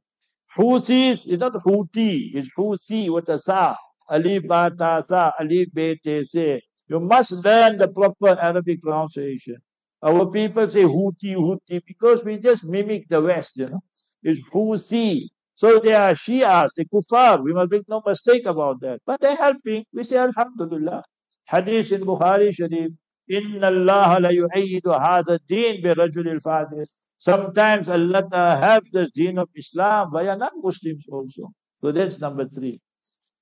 Houthis 0.58 1.28
is 1.28 1.40
not 1.40 1.54
Houthi, 1.54 2.32
it's 2.36 2.50
Houthi 2.58 3.10
with 3.14 3.30
a 3.30 3.40
sa. 3.40 3.76
Alif 4.10 4.44
ba 4.48 4.72
ta 4.78 5.04
sa, 5.08 5.34
alif 5.40 5.70
be 5.74 6.00
te. 6.04 6.62
You 6.90 7.02
must 7.02 7.34
learn 7.34 7.78
the 7.78 7.90
proper 7.90 8.38
Arabic 8.42 8.82
pronunciation. 8.84 9.58
Our 10.04 10.28
people 10.32 10.70
say 10.70 10.84
Houthi, 10.84 11.36
Houthi, 11.36 11.82
because 11.88 12.24
we 12.26 12.40
just 12.40 12.66
mimic 12.66 13.10
the 13.10 13.22
West, 13.22 13.58
you 13.58 13.68
know. 13.68 13.82
It's 14.24 14.42
Houthi. 14.52 15.28
So 15.56 15.80
they 15.80 15.94
are 15.94 16.12
Shias, 16.12 16.72
the 16.76 16.86
Kuffar. 16.86 17.44
We 17.44 17.54
must 17.54 17.72
make 17.72 17.88
no 17.88 18.02
mistake 18.06 18.46
about 18.46 18.82
that. 18.82 19.02
But 19.06 19.22
they're 19.22 19.36
helping. 19.36 19.86
We 19.94 20.04
say 20.04 20.18
Alhamdulillah. 20.18 21.04
Hadith 21.50 21.92
in 21.92 22.02
Bukhari 22.02 22.54
Sharif. 22.54 22.94
Inna 23.30 23.68
Allah 23.68 24.18
la 24.20 24.30
yu'ayyidu 24.30 25.00
hadha 25.00 25.40
deen 25.48 25.82
bi 25.82 25.94
rajulil 25.94 26.42
fadis. 26.42 26.90
Sometimes 27.18 27.88
Allah 27.88 28.58
helps 28.60 28.90
the 28.90 29.10
deen 29.14 29.38
of 29.38 29.48
Islam 29.56 30.12
via 30.12 30.36
non-Muslims 30.36 31.08
also. 31.10 31.54
So 31.78 31.92
that's 31.92 32.20
number 32.20 32.48
three. 32.48 32.82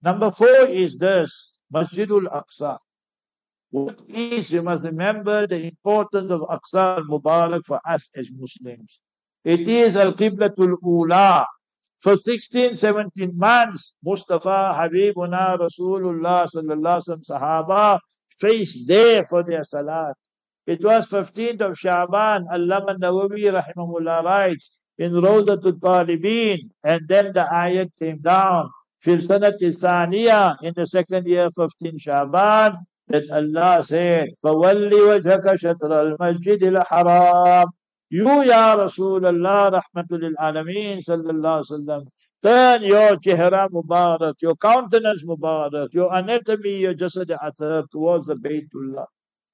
Number 0.04 0.32
four 0.32 0.68
is 0.68 0.98
this, 0.98 1.60
Masjidul 1.74 2.26
Aqsa. 2.32 2.78
What 3.72 4.02
is, 4.08 4.52
you 4.52 4.62
must 4.62 4.84
remember 4.84 5.48
the 5.48 5.66
importance 5.66 6.30
of 6.30 6.42
Aqsa 6.42 6.98
al-Mubarak 6.98 7.66
for 7.66 7.80
us 7.86 8.10
as 8.16 8.30
Muslims. 8.32 9.02
It 9.44 9.68
is 9.68 9.96
al-Qiblatul 9.96 10.76
Ula, 10.84 11.48
For 12.01 12.17
16, 12.17 12.75
17 12.75 13.37
months, 13.37 13.95
Mustafa, 14.05 14.75
Habibuna, 14.77 15.59
Rasulullah, 15.59 16.47
Sallallahu 16.47 17.03
Alaihi 17.03 17.31
Sahaba 17.31 17.99
faced 18.39 18.87
there 18.87 19.25
for 19.25 19.43
their 19.43 19.65
salat. 19.65 20.15
It 20.67 20.85
was 20.85 21.09
15th 21.09 21.61
of 21.63 21.79
Shaban, 21.79 22.47
Allama 22.53 22.99
Nawawi 22.99 23.51
rahimahullah 23.51 24.25
writes, 24.25 24.71
in 24.99 25.13
Rawdatul 25.13 25.79
Talibin, 25.81 26.59
and 26.85 27.07
then 27.09 27.33
the 27.33 27.47
ayat 27.53 27.91
came 27.99 28.19
down. 28.19 28.71
في 29.01 29.15
السنة 29.15 29.59
الثانية 29.63 30.57
in 30.63 30.73
the 30.75 30.87
second 30.87 31.27
year 31.27 31.49
15 31.51 31.99
Shaban 31.99 32.73
that 33.09 33.31
Allah 33.31 33.83
said 33.85 34.29
فولي 34.43 35.01
وجهك 35.01 35.55
شطر 35.55 36.01
المسجد 36.03 36.65
الحرام 36.65 37.67
you 38.14 38.44
Ya 38.44 38.76
Rasulullah 38.76 39.72
Rahmatul 39.72 40.34
Alameen 40.38 41.00
Sallallahu 41.00 41.64
Alaihi 41.64 41.88
Wasallam 41.88 42.08
turn 42.44 42.84
your 42.84 43.16
chihra 43.16 43.70
mubarak, 43.70 44.34
your 44.42 44.58
countenance 44.58 45.24
mubarak, 45.24 45.88
your 45.94 46.14
anatomy, 46.14 46.80
your 46.80 46.94
jasad 46.94 47.30
athar 47.42 47.90
towards 47.90 48.26
the 48.26 48.36
Baytullah. 48.36 49.06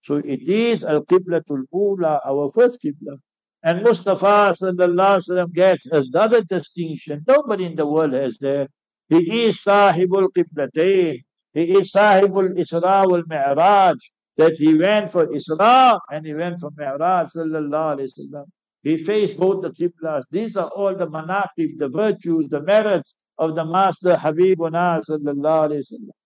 So 0.02 0.16
it 0.16 0.42
is 0.42 0.84
al-qiblatul 0.84 1.66
ula, 1.72 2.20
our 2.26 2.50
first 2.50 2.80
qibla. 2.84 3.18
And 3.62 3.84
Mustafa 3.84 4.54
sallallahu 4.58 4.96
alaihi 4.96 5.30
wasallam 5.30 5.54
gets 5.54 5.86
another 5.86 6.42
distinction. 6.42 7.24
Nobody 7.28 7.66
in 7.66 7.76
the 7.76 7.86
world 7.86 8.14
has 8.14 8.40
that. 8.40 8.70
He 9.10 9.46
is 9.46 9.64
sahibul 9.64 10.30
qiblatain. 10.36 11.22
He 11.54 11.64
is 11.78 11.92
sahibul 11.92 12.58
isra 12.58 13.08
wal 13.08 13.22
mi'raj 13.28 13.98
That 14.37 14.57
he 14.57 14.75
went 14.75 15.11
for 15.11 15.27
isra 15.27 15.99
and 16.11 16.27
he 16.27 16.35
went 16.35 16.61
for 16.61 16.71
mi'raj 16.77 17.29
sallallahu 17.37 17.97
alaihi 17.97 18.11
wasallam. 18.11 18.45
He 18.83 18.97
faced 18.97 19.37
both 19.37 19.63
the 19.63 19.71
qiblas. 19.71 20.25
These 20.31 20.57
are 20.57 20.69
all 20.69 20.97
the 20.97 21.07
manaqib, 21.07 21.79
the 21.79 21.89
virtues, 21.89 22.49
the 22.49 22.63
merits 22.63 23.15
of 23.39 23.55
the 23.55 23.65
Master 23.65 24.15
Habibuna 24.15 25.03
sallallahu 25.09 25.69
alaihi 25.69 25.85
wasallam. 25.85 26.17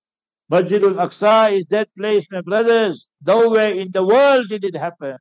Masjidul 0.50 0.94
Aqsa 0.94 1.59
is 1.59 1.66
that 1.66 1.88
place, 1.98 2.26
my 2.30 2.40
brothers. 2.40 3.11
Nowhere 3.26 3.74
in 3.74 3.90
the 3.90 4.04
world 4.07 4.48
did 4.48 4.64
it 4.64 4.76
happen. 4.76 5.16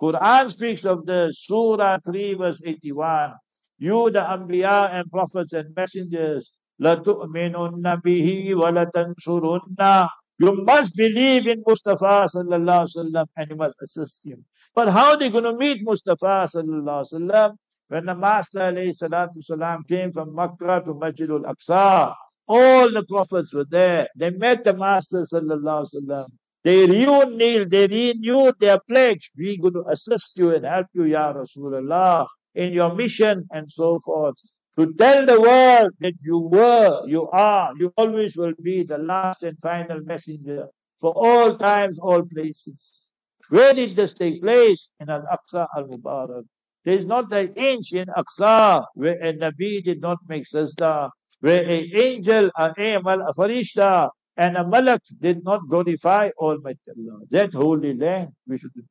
Quran 0.00 0.50
speaks 0.50 0.84
of 0.86 1.04
the 1.06 1.32
Surah 1.32 1.98
3 2.06 2.34
verse 2.34 2.62
81. 2.64 3.32
You 3.78 4.10
the 4.10 4.20
Anbiya 4.20 4.92
and 4.92 5.10
prophets 5.10 5.52
and 5.52 5.74
messengers, 5.74 6.52
لَتُؤْمِنُنَّ 6.80 8.02
بِهِ 8.02 8.54
وَلَتَنْصُرُنَّ 8.54 10.08
you 10.37 10.63
must 10.65 10.95
believe 10.95 11.47
in 11.47 11.63
Mustafa 11.65 12.27
sallallahu 12.27 12.85
alaihi 12.85 12.95
wasallam 12.95 13.25
and 13.37 13.49
you 13.49 13.55
must 13.55 13.81
assist 13.81 14.25
him. 14.25 14.43
But 14.73 14.89
how 14.89 15.11
are 15.11 15.17
they 15.17 15.29
going 15.29 15.45
to 15.45 15.55
meet 15.55 15.79
Mustafa 15.81 16.47
sallallahu 16.47 16.83
alaihi 16.83 17.13
wasallam? 17.13 17.55
When 17.87 18.05
the 18.05 18.15
Master 18.15 18.59
alayhi 18.59 18.93
salam 18.93 19.83
came 19.87 20.11
from 20.11 20.35
Makkah 20.35 20.81
to 20.85 20.93
Masjidul 20.93 21.43
Aqsa, 21.45 22.13
all 22.47 22.91
the 22.91 23.05
prophets 23.07 23.53
were 23.53 23.65
there. 23.69 24.09
They 24.17 24.31
met 24.31 24.65
the 24.65 24.75
Master 24.75 25.21
sallallahu 25.21 25.85
alaihi 25.85 25.95
wasallam. 25.95 26.25
They 26.65 26.85
renewed, 26.87 27.69
they 27.69 27.87
renewed 27.87 28.55
their 28.59 28.79
pledge. 28.89 29.31
We're 29.37 29.57
going 29.61 29.75
to 29.75 29.85
assist 29.87 30.31
you 30.35 30.53
and 30.53 30.65
help 30.65 30.87
you, 30.93 31.03
Ya 31.03 31.31
Rasulullah, 31.31 32.25
in 32.55 32.73
your 32.73 32.93
mission 32.95 33.47
and 33.51 33.71
so 33.71 33.99
forth. 33.99 34.35
To 34.77 34.93
tell 34.93 35.25
the 35.25 35.39
world 35.39 35.91
that 36.01 36.15
you 36.23 36.39
were, 36.39 37.03
you 37.07 37.29
are, 37.29 37.73
you 37.79 37.93
always 37.97 38.35
will 38.35 38.53
be 38.61 38.83
the 38.83 38.97
last 38.97 39.43
and 39.43 39.57
final 39.59 40.01
messenger 40.01 40.67
for 40.99 41.13
all 41.15 41.57
times, 41.57 41.97
all 41.99 42.23
places. 42.23 43.07
Where 43.49 43.73
did 43.73 43.95
this 43.95 44.13
take 44.13 44.41
place? 44.41 44.91
In 44.99 45.09
Al-Aqsa 45.09 45.67
al-Mubarak. 45.77 46.43
There 46.83 46.97
is 46.97 47.05
not 47.05 47.31
an 47.33 47.53
inch 47.55 47.93
in 47.93 48.07
Aqsa 48.07 48.85
where 48.95 49.17
a 49.21 49.33
Nabi 49.33 49.83
did 49.83 50.01
not 50.01 50.17
make 50.27 50.43
sajda, 50.43 51.09
where 51.39 51.63
an 51.63 51.89
angel, 51.93 52.51
an 52.57 52.73
amal, 52.77 53.21
a 53.21 53.33
farishta, 53.33 54.09
and 54.37 54.57
a 54.57 54.67
malak 54.67 55.01
did 55.21 55.43
not 55.43 55.61
glorify 55.69 56.29
Almighty 56.37 56.91
Allah. 56.97 57.19
That 57.31 57.53
holy 57.53 57.95
land 57.95 58.29
we 58.47 58.57
should 58.57 58.73
do. 58.73 58.83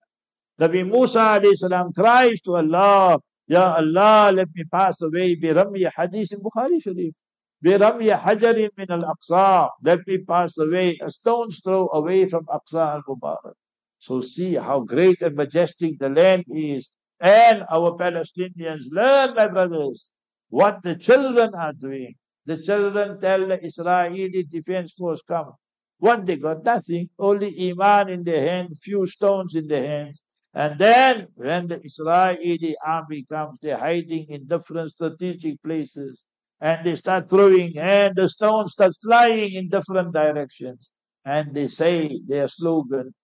Nabi 0.61 0.89
Musa 0.89 1.41
salam 1.55 1.93
cries 1.93 2.41
to 2.43 2.57
Allah, 2.57 3.19
Ya 3.47 3.75
Allah, 3.77 4.33
let 4.35 4.49
me 4.55 4.65
pass 4.65 5.03
away. 5.03 5.35
Bi 5.35 5.49
Ramya 5.49 5.91
Hadith 5.95 6.33
in 6.33 6.41
Bukhari 6.41 6.83
Sharif. 6.83 7.15
Bi 7.63 7.73
Ramya 7.73 8.21
Hajarin 8.23 8.71
min 8.77 8.91
al-Aqsa. 8.91 9.69
Let 9.83 10.07
me 10.07 10.19
pass 10.19 10.57
away 10.59 10.99
a 11.03 11.11
stone's 11.11 11.61
throw 11.61 11.89
away 11.93 12.27
from 12.27 12.47
Aqsa 12.47 12.95
al-Mubarak. 12.95 13.55
So 13.99 14.21
see 14.21 14.55
how 14.55 14.81
great 14.81 15.21
and 15.23 15.37
majestic 15.37 15.99
the 15.99 16.09
land 16.09 16.45
is. 16.49 16.91
And 17.21 17.65
our 17.71 17.93
Palestinians 17.97 18.85
learn, 18.91 19.35
my 19.35 19.49
brothers, 19.49 20.11
what 20.49 20.83
the 20.83 20.97
children 20.97 21.55
are 21.55 21.73
doing. 21.73 22.15
The 22.47 22.59
children 22.63 23.21
tell 23.21 23.47
the 23.47 23.65
Israeli 23.65 24.45
defense 24.45 24.93
force, 24.93 25.23
come. 25.23 25.53
What 25.99 26.27
they 26.27 26.37
got? 26.37 26.65
Nothing. 26.65 27.09
Only 27.19 27.71
Iman 27.71 28.11
in 28.11 28.25
their 28.25 28.43
hand, 28.47 28.77
few 28.79 29.07
stones 29.07 29.55
in 29.55 29.67
their 29.69 29.87
hands. 29.87 30.23
And 30.55 30.79
then 30.79 31.29
when 31.35 31.69
the 31.69 31.81
Israeli 31.85 32.77
army 32.87 33.27
comes, 33.31 33.59
they're 33.61 33.79
hiding 33.79 34.27
in 34.31 34.47
different 34.47 34.91
strategic 34.93 35.63
places. 35.63 36.25
And 36.61 36.87
they 36.87 36.95
start 36.97 37.29
throwing, 37.31 37.77
and 37.79 38.17
the 38.17 38.29
stones 38.29 38.73
start 38.73 38.93
flying 39.05 39.55
in 39.55 39.69
different 39.69 40.15
directions. 40.15 40.93
And 41.25 41.55
they 41.55 41.69
say 41.69 42.21
their 42.27 42.49
slogan, 42.49 43.15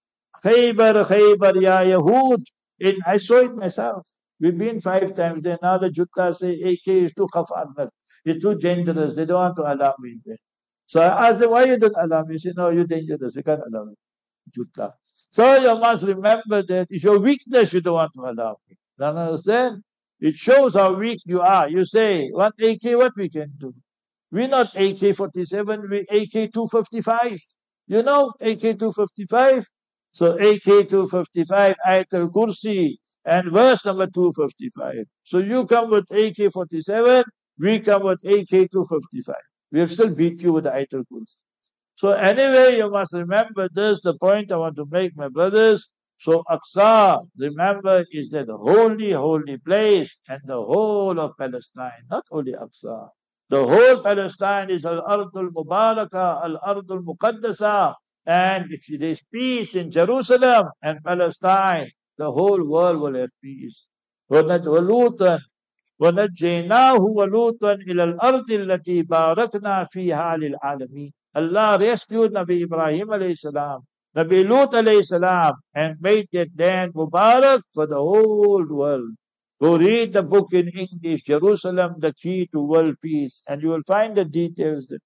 Khaybar, 0.45 1.07
Khaybar, 1.07 1.61
Ya 1.63 1.81
Yahud. 1.81 2.43
In, 2.81 2.97
I 3.07 3.19
saw 3.19 3.39
it 3.39 3.55
myself. 3.57 4.07
We've 4.41 4.59
been 4.59 4.81
five 4.81 5.15
times 5.15 5.43
there. 5.43 5.59
Now 5.63 5.79
the 5.79 5.91
Jutta 5.91 6.35
say 6.35 6.53
AK 6.55 6.89
is 6.89 7.13
too 7.13 7.29
khafarnak. 7.35 7.91
You're 8.25 8.41
too 8.41 8.57
dangerous. 8.57 9.15
They 9.15 9.27
don't 9.27 9.37
want 9.39 9.57
to 9.57 9.63
allow 9.75 9.95
me 10.01 10.13
in 10.13 10.23
there. 10.27 10.39
So 10.87 11.03
I 11.03 11.29
asked 11.29 11.41
them, 11.41 11.51
why 11.51 11.65
you 11.65 11.79
don't 11.79 11.95
allow 11.99 12.23
me? 12.25 12.35
He 12.35 12.39
said, 12.39 12.55
no, 12.57 12.71
you're 12.71 12.87
dangerous. 12.87 13.37
You 13.37 13.43
can't 13.43 13.63
allow 13.67 13.85
me. 13.85 13.95
Jutta. 14.57 14.93
So 15.31 15.57
you 15.57 15.79
must 15.79 16.05
remember 16.05 16.63
that 16.63 16.89
it's 16.91 17.05
your 17.05 17.19
weakness 17.21 17.73
you 17.73 17.81
don't 17.81 17.95
want 17.95 18.13
to 18.15 18.21
allow. 18.23 18.57
You 18.99 19.05
understand? 19.05 19.83
It 20.21 20.35
shows 20.35 20.75
how 20.75 20.95
weak 20.95 21.21
you 21.25 21.41
are. 21.41 21.69
You 21.69 21.85
say, 21.85 22.29
what 22.31 22.53
AK, 22.61 22.83
what 22.99 23.13
we 23.17 23.29
can 23.29 23.53
do? 23.59 23.73
We're 24.33 24.49
not 24.49 24.75
AK-47, 24.77 25.89
we're 25.89 26.01
AK-255. 26.03 27.41
You 27.87 28.03
know 28.03 28.33
AK-255? 28.41 29.65
So 30.13 30.33
AK-255, 30.35 31.75
Ayatul 31.87 32.31
Kursi, 32.31 32.97
and 33.25 33.51
verse 33.51 33.85
number 33.85 34.09
255. 34.09 35.05
So 35.23 35.39
you 35.39 35.65
come 35.67 35.91
with 35.91 36.05
AK-47, 36.11 37.25
we 37.59 37.79
come 37.81 38.05
with 38.05 38.19
AK-255. 38.25 39.33
We'll 39.73 39.89
still 39.89 40.11
beat 40.11 40.43
you 40.43 40.53
with 40.53 40.65
the 40.65 40.71
Ayatul 40.71 41.05
Kursi. 41.13 41.37
So 42.00 42.12
anyway, 42.12 42.78
you 42.78 42.90
must 42.92 43.14
remember 43.14 43.70
this, 43.74 44.02
the 44.02 44.18
point 44.18 44.52
I 44.52 44.58
want 44.58 44.76
to 44.76 44.86
make, 44.92 45.16
my 45.16 45.30
brothers. 45.30 45.90
So 46.18 46.44
Aqsa, 46.50 47.28
remember, 47.38 48.06
is 48.12 48.30
that 48.30 48.48
holy, 48.50 49.12
holy 49.12 49.58
place 49.58 50.20
and 50.28 50.42
the 50.46 50.62
whole 50.62 51.20
of 51.20 51.38
Palestine, 51.38 52.04
not 52.10 52.24
only 52.32 52.54
Aqsa. 52.54 53.10
The 53.50 53.66
whole 53.66 54.02
Palestine 54.02 54.70
is 54.72 54.86
Al-Ardul 54.86 55.50
Mubarakah, 55.50 56.44
Al-Ardul 56.44 57.04
Muqaddasa. 57.04 57.94
And 58.26 58.72
if 58.72 58.88
there 58.88 59.10
is 59.10 59.22
peace 59.32 59.76
in 59.76 59.92
Jerusalem 59.92 60.68
and 60.82 61.04
Palestine, 61.04 61.92
the 62.18 62.32
whole 62.32 62.68
world 62.68 63.00
will 63.00 63.16
have 63.16 63.30
peace. 63.42 63.86
وَلُوطًا 64.32 65.40
وَنَجَّيْنَاهُ 66.02 67.00
وَلُوطًا 67.00 67.74
إِلَى 67.88 68.04
الْأَرْضِ 68.04 68.52
الَّتِي 68.52 69.04
بَارَكْنَا 69.04 69.88
فِيهَا 69.94 70.38
لِلْعَالَمِينَ 70.38 71.12
Allah 71.35 71.79
rescued 71.81 72.33
Nabi 72.33 72.63
Ibrahim 72.63 73.09
alayhi 73.09 73.37
salam, 73.37 73.83
Nabi 74.17 74.49
Lut 74.49 74.73
alayhi 74.73 75.05
salam, 75.05 75.55
and 75.75 75.97
made 76.01 76.27
that 76.33 76.49
land 76.59 76.93
Mubarak 76.95 77.63
for 77.75 77.87
the 77.87 77.97
whole 77.97 78.67
world. 78.69 79.11
Go 79.61 79.79
read 79.79 80.15
the 80.15 80.23
book 80.23 80.49
in 80.53 80.69
English, 80.69 81.23
Jerusalem, 81.25 81.97
the 81.99 82.15
key 82.15 82.49
to 82.53 82.61
world 82.61 82.97
peace, 83.03 83.43
and 83.47 83.63
you 83.63 83.69
will 83.69 83.83
find 83.83 84.17
the 84.17 84.25
details 84.25 84.87
there. 84.89 84.99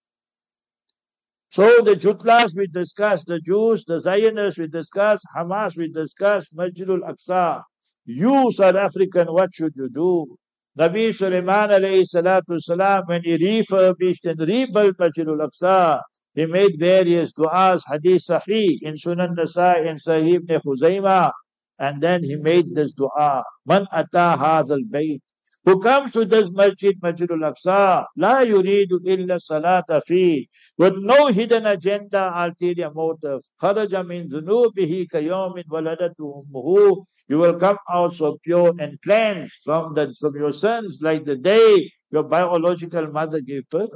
So 1.51 1.83
the 1.83 1.95
Jutlas 1.95 2.57
we 2.57 2.67
discussed, 2.69 3.27
the 3.27 3.39
Jews, 3.41 3.85
the 3.85 4.01
Zionists 4.01 4.59
we 4.59 4.67
discussed, 4.69 5.27
Hamas 5.37 5.77
we 5.77 5.89
discussed, 5.89 6.55
Masjidul 6.57 7.01
Aqsa. 7.09 7.63
You, 8.07 8.51
South 8.51 8.75
African, 8.77 9.29
what 9.29 9.55
should 9.55 9.73
you 9.77 9.89
do? 9.89 10.37
Nabi 10.79 11.15
Sulaiman 11.15 11.71
alayhi 11.71 12.07
salatu 12.13 12.61
salam, 12.61 13.03
when 13.07 13.23
he 13.23 13.37
refurbished 13.37 14.25
and 14.25 14.41
rebuilt 14.41 14.97
Masjidul 14.97 15.49
Aqsa, 15.49 16.01
he 16.35 16.47
made 16.47 16.79
various 16.79 17.33
du'as, 17.33 17.83
hadith 17.91 18.23
sahih, 18.23 18.79
in 18.83 18.95
Sunan 18.95 19.37
Nasai 19.37 19.89
and 19.89 19.99
Sahih 19.99 20.37
ibn 20.37 20.61
Khuzaimah, 20.61 21.33
and 21.79 22.03
then 22.03 22.23
he 22.23 22.37
made 22.37 22.75
this 22.75 22.93
dua, 22.93 23.45
Man 23.67 23.87
ata 23.93 24.37
hadha 24.39 24.73
al-bayt, 24.73 25.21
who 25.65 25.81
comes 25.81 26.13
to 26.13 26.25
this 26.25 26.51
masjid, 26.53 26.95
Masjidul 27.01 27.53
Aqsa, 27.53 28.05
la 28.17 28.41
yuridu 28.43 29.01
illa 29.07 29.39
salata 29.39 30.01
fi, 30.07 30.47
with 30.77 30.95
no 30.99 31.29
hidden 31.29 31.67
agenda, 31.67 32.33
ulterior 32.35 32.93
motive. 32.93 33.41
Kharaja 33.61 34.07
min 34.07 34.29
dhunubihi 34.29 35.09
kayomin 35.09 35.65
waladatu 35.71 36.45
ummuhu. 36.45 37.03
You 37.29 37.39
will 37.39 37.55
come 37.59 37.79
out 37.91 38.13
so 38.13 38.37
pure 38.45 38.75
and 38.79 39.01
cleansed 39.03 39.55
from 39.65 39.95
the 39.95 40.15
from 40.21 40.37
your 40.37 40.53
sins 40.53 41.01
like 41.01 41.25
the 41.25 41.37
day 41.37 41.91
Your 42.15 42.23
biological 42.23 43.09
mother 43.09 43.41
gave 43.41 43.69
birth. 43.71 43.91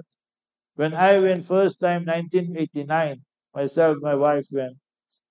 When 0.77 0.93
I 0.93 1.19
went 1.19 1.45
first 1.45 1.79
time, 1.79 2.05
1989, 2.05 3.21
myself, 3.55 3.97
my 4.01 4.15
wife 4.15 4.47
went. 4.51 4.77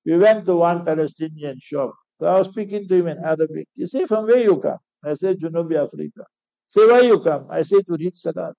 We 0.04 0.16
went 0.16 0.46
to 0.46 0.56
one 0.56 0.84
Palestinian 0.84 1.58
shop. 1.60 1.94
So 2.20 2.26
I 2.26 2.38
was 2.38 2.48
speaking 2.48 2.86
to 2.88 2.94
him 2.94 3.08
in 3.08 3.18
Arabic. 3.24 3.66
He 3.74 3.86
said, 3.86 4.08
from 4.08 4.26
where 4.26 4.42
you 4.42 4.58
come? 4.58 4.78
I 5.04 5.14
said, 5.14 5.38
Junubi 5.40 5.76
Africa. 5.76 6.24
Say, 6.68 6.86
why 6.86 7.00
you 7.00 7.20
come? 7.20 7.46
I 7.50 7.62
said, 7.62 7.86
to 7.88 7.96
read 7.98 8.14
Salat. 8.14 8.54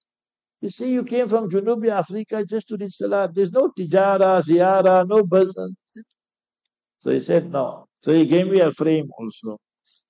You 0.62 0.70
see, 0.70 0.94
you 0.94 1.04
came 1.04 1.28
from 1.30 1.50
Junubi 1.50 1.90
Africa 1.90 2.46
just 2.46 2.68
to 2.70 2.78
read 2.78 2.92
Salat. 2.92 3.34
There's 3.34 3.52
no 3.52 3.70
tijara, 3.70 4.42
ziyara, 4.44 5.08
no 5.08 5.24
business. 5.24 5.74
So 7.00 7.12
he 7.12 7.20
said, 7.20 7.52
no. 7.52 7.88
So 8.00 8.12
he 8.14 8.26
gave 8.26 8.48
me 8.48 8.60
a 8.60 8.72
frame 8.72 9.10
also. 9.18 9.58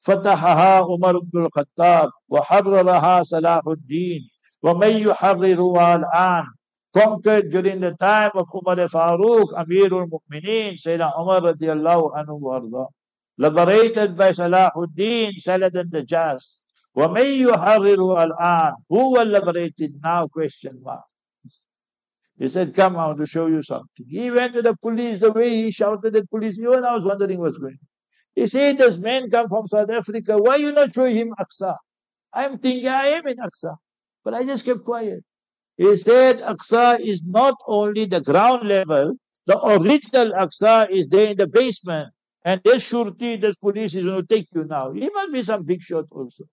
فتحها 0.06 0.80
عمر 0.80 1.20
بن 1.20 1.46
الخطاب 1.46 2.10
وحررها 2.30 3.24
صلاح 3.24 3.62
الدين 3.68 4.30
ومن 4.64 4.90
يحررها 4.90 5.96
الآن 5.96 6.46
conquered 6.94 7.50
during 7.50 7.80
the 7.80 7.92
time 8.00 8.32
of 8.36 8.48
Umar 8.54 8.80
al-Faruq, 8.80 9.54
Amir 9.58 9.94
al-Mu'mineen, 9.94 10.74
Sayyidina 10.76 11.20
Umar 11.20 11.42
radiallahu 11.42 12.14
anhu 12.16 12.40
warda. 12.42 12.88
Liberated 13.38 14.16
by 14.16 14.30
Salahuddin, 14.30 15.34
Saladin 15.40 15.90
the 15.90 16.04
Just. 16.04 16.66
وَمَن 16.96 17.48
يُحَرِّرُ 17.48 17.98
الْآنِ 17.98 18.74
Who 18.90 19.14
will 19.14 19.26
liberate 19.26 19.74
it 19.80 19.92
now? 20.04 20.28
Question 20.28 20.80
mark. 20.84 21.02
He 22.38 22.50
said, 22.50 22.76
come, 22.76 22.98
I 22.98 23.08
want 23.08 23.20
to 23.20 23.26
show 23.26 23.48
you 23.48 23.62
something. 23.62 24.06
He 24.08 24.30
went 24.30 24.54
to 24.54 24.62
the 24.62 24.76
police, 24.76 25.20
the 25.20 25.32
way 25.32 25.50
he 25.50 25.72
shouted 25.72 26.16
at 26.16 26.30
police, 26.30 26.58
even 26.60 26.84
I 26.84 26.94
was 26.94 27.06
wondering 27.06 27.40
what's 27.40 27.58
going 27.58 27.74
on. 27.74 27.88
He 28.36 28.48
said, 28.48 28.78
this 28.78 28.98
man 28.98 29.30
come 29.30 29.50
from 29.50 29.68
South 29.68 29.90
Africa, 29.90 30.38
why 30.38 30.56
you 30.58 30.72
not 30.72 30.94
show 30.94 31.06
him 31.06 31.34
Aqsa? 31.40 31.76
I'm 32.34 32.58
thinking 32.58 32.88
I 32.88 33.06
am 33.08 33.28
in 33.28 33.38
Aqsa. 33.38 33.76
But 34.24 34.34
I 34.34 34.44
just 34.44 34.66
kept 34.66 34.84
quiet. 34.84 35.24
He 35.79 35.97
said 35.97 36.41
Aqsa 36.41 36.99
is 37.01 37.23
not 37.25 37.55
only 37.69 38.05
the 38.05 38.21
ground 38.21 38.69
level, 38.69 39.15
the 39.47 39.57
original 39.65 40.33
Aqsa 40.33 40.91
is 40.91 41.07
there 41.07 41.29
in 41.29 41.37
the 41.37 41.47
basement. 41.47 42.09
And 42.45 42.61
this 42.65 42.91
shurti, 42.91 43.41
this 43.41 43.57
police 43.57 43.95
is 43.95 44.07
going 44.07 44.27
to 44.27 44.27
take 44.27 44.49
you 44.55 44.65
now. 44.65 44.93
He 44.93 45.09
must 45.09 45.33
be 45.33 45.43
some 45.45 45.65
big 45.65 45.81
shot 45.83 46.07
also. 46.11 46.45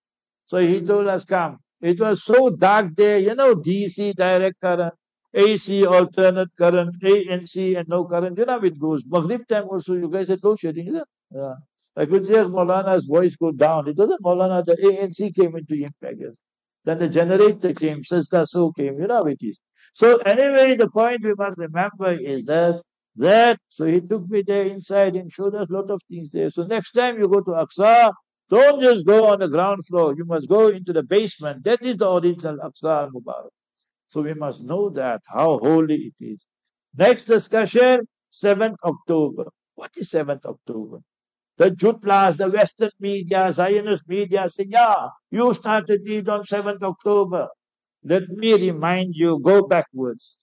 So 0.44 0.58
he 0.58 0.80
told 0.80 1.08
us, 1.08 1.24
come. 1.24 1.58
It 1.82 2.00
was 2.00 2.24
so 2.24 2.50
dark 2.50 2.94
there, 2.96 3.18
you 3.18 3.34
know, 3.34 3.56
DC, 3.56 4.14
direct 4.14 4.60
current, 4.60 4.94
AC, 5.34 5.84
alternate 5.84 6.48
current, 6.56 6.96
ANC, 7.02 7.76
and 7.76 7.88
no 7.88 8.04
current. 8.04 8.38
You 8.38 8.44
know 8.46 8.62
it 8.62 8.78
goes. 8.78 9.04
Maghrib 9.08 9.46
time 9.48 9.64
also, 9.68 9.94
you 9.94 10.08
guys 10.08 10.28
had 10.28 10.42
load 10.44 10.60
shedding, 10.60 10.88
is 10.88 10.94
it? 10.94 11.08
Yeah. 11.32 11.54
I 11.96 12.06
could 12.06 12.26
hear 12.26 12.44
Maulana's 12.44 13.06
voice 13.06 13.36
go 13.36 13.52
down. 13.52 13.88
It 13.88 13.96
doesn't 13.96 14.22
Maulana, 14.22 14.64
the 14.64 14.76
ANC 14.76 15.34
came 15.34 15.56
into 15.56 15.74
impact. 15.74 16.22
Then 16.86 16.98
the 16.98 17.08
generator 17.08 17.74
came, 17.74 18.02
Sister 18.04 18.46
So 18.46 18.72
came, 18.72 19.00
you 19.00 19.08
know 19.08 19.16
how 19.16 19.24
it 19.24 19.38
is. 19.40 19.60
So 19.94 20.18
anyway, 20.18 20.76
the 20.76 20.88
point 20.88 21.24
we 21.24 21.34
must 21.34 21.58
remember 21.58 22.12
is 22.12 22.44
this, 22.44 22.82
that, 23.16 23.58
so 23.68 23.86
he 23.86 24.00
took 24.00 24.28
me 24.28 24.42
there 24.46 24.66
inside 24.66 25.16
and 25.16 25.32
showed 25.32 25.56
us 25.56 25.68
a 25.68 25.72
lot 25.72 25.90
of 25.90 26.00
things 26.08 26.30
there. 26.30 26.48
So 26.48 26.64
next 26.64 26.92
time 26.92 27.18
you 27.18 27.28
go 27.28 27.40
to 27.40 27.50
Aqsa, 27.50 28.12
don't 28.48 28.80
just 28.80 29.04
go 29.04 29.26
on 29.26 29.40
the 29.40 29.48
ground 29.48 29.84
floor. 29.86 30.14
You 30.16 30.24
must 30.24 30.48
go 30.48 30.68
into 30.68 30.92
the 30.92 31.02
basement. 31.02 31.64
That 31.64 31.82
is 31.82 31.96
the 31.96 32.08
original 32.08 32.58
Aqsa 32.58 33.02
al-Mubarak. 33.04 33.50
So 34.06 34.22
we 34.22 34.34
must 34.34 34.64
know 34.64 34.88
that, 34.90 35.22
how 35.26 35.58
holy 35.58 36.12
it 36.12 36.24
is. 36.24 36.46
Next 36.96 37.24
discussion, 37.24 38.06
7th 38.30 38.76
October. 38.84 39.46
What 39.74 39.90
is 39.96 40.10
7th 40.10 40.44
October? 40.44 40.98
The 41.57 41.71
Jutlas, 41.71 42.37
the 42.37 42.49
Western 42.49 42.91
media, 42.99 43.51
Zionist 43.53 44.09
media 44.09 44.49
say, 44.49 44.65
yeah, 44.67 45.09
you 45.29 45.53
started 45.53 46.01
it 46.09 46.27
on 46.27 46.43
7th 46.43 46.81
October. 46.81 47.49
Let 48.03 48.29
me 48.29 48.53
remind 48.53 49.13
you, 49.15 49.39
go 49.39 49.67
backwards. 49.67 50.39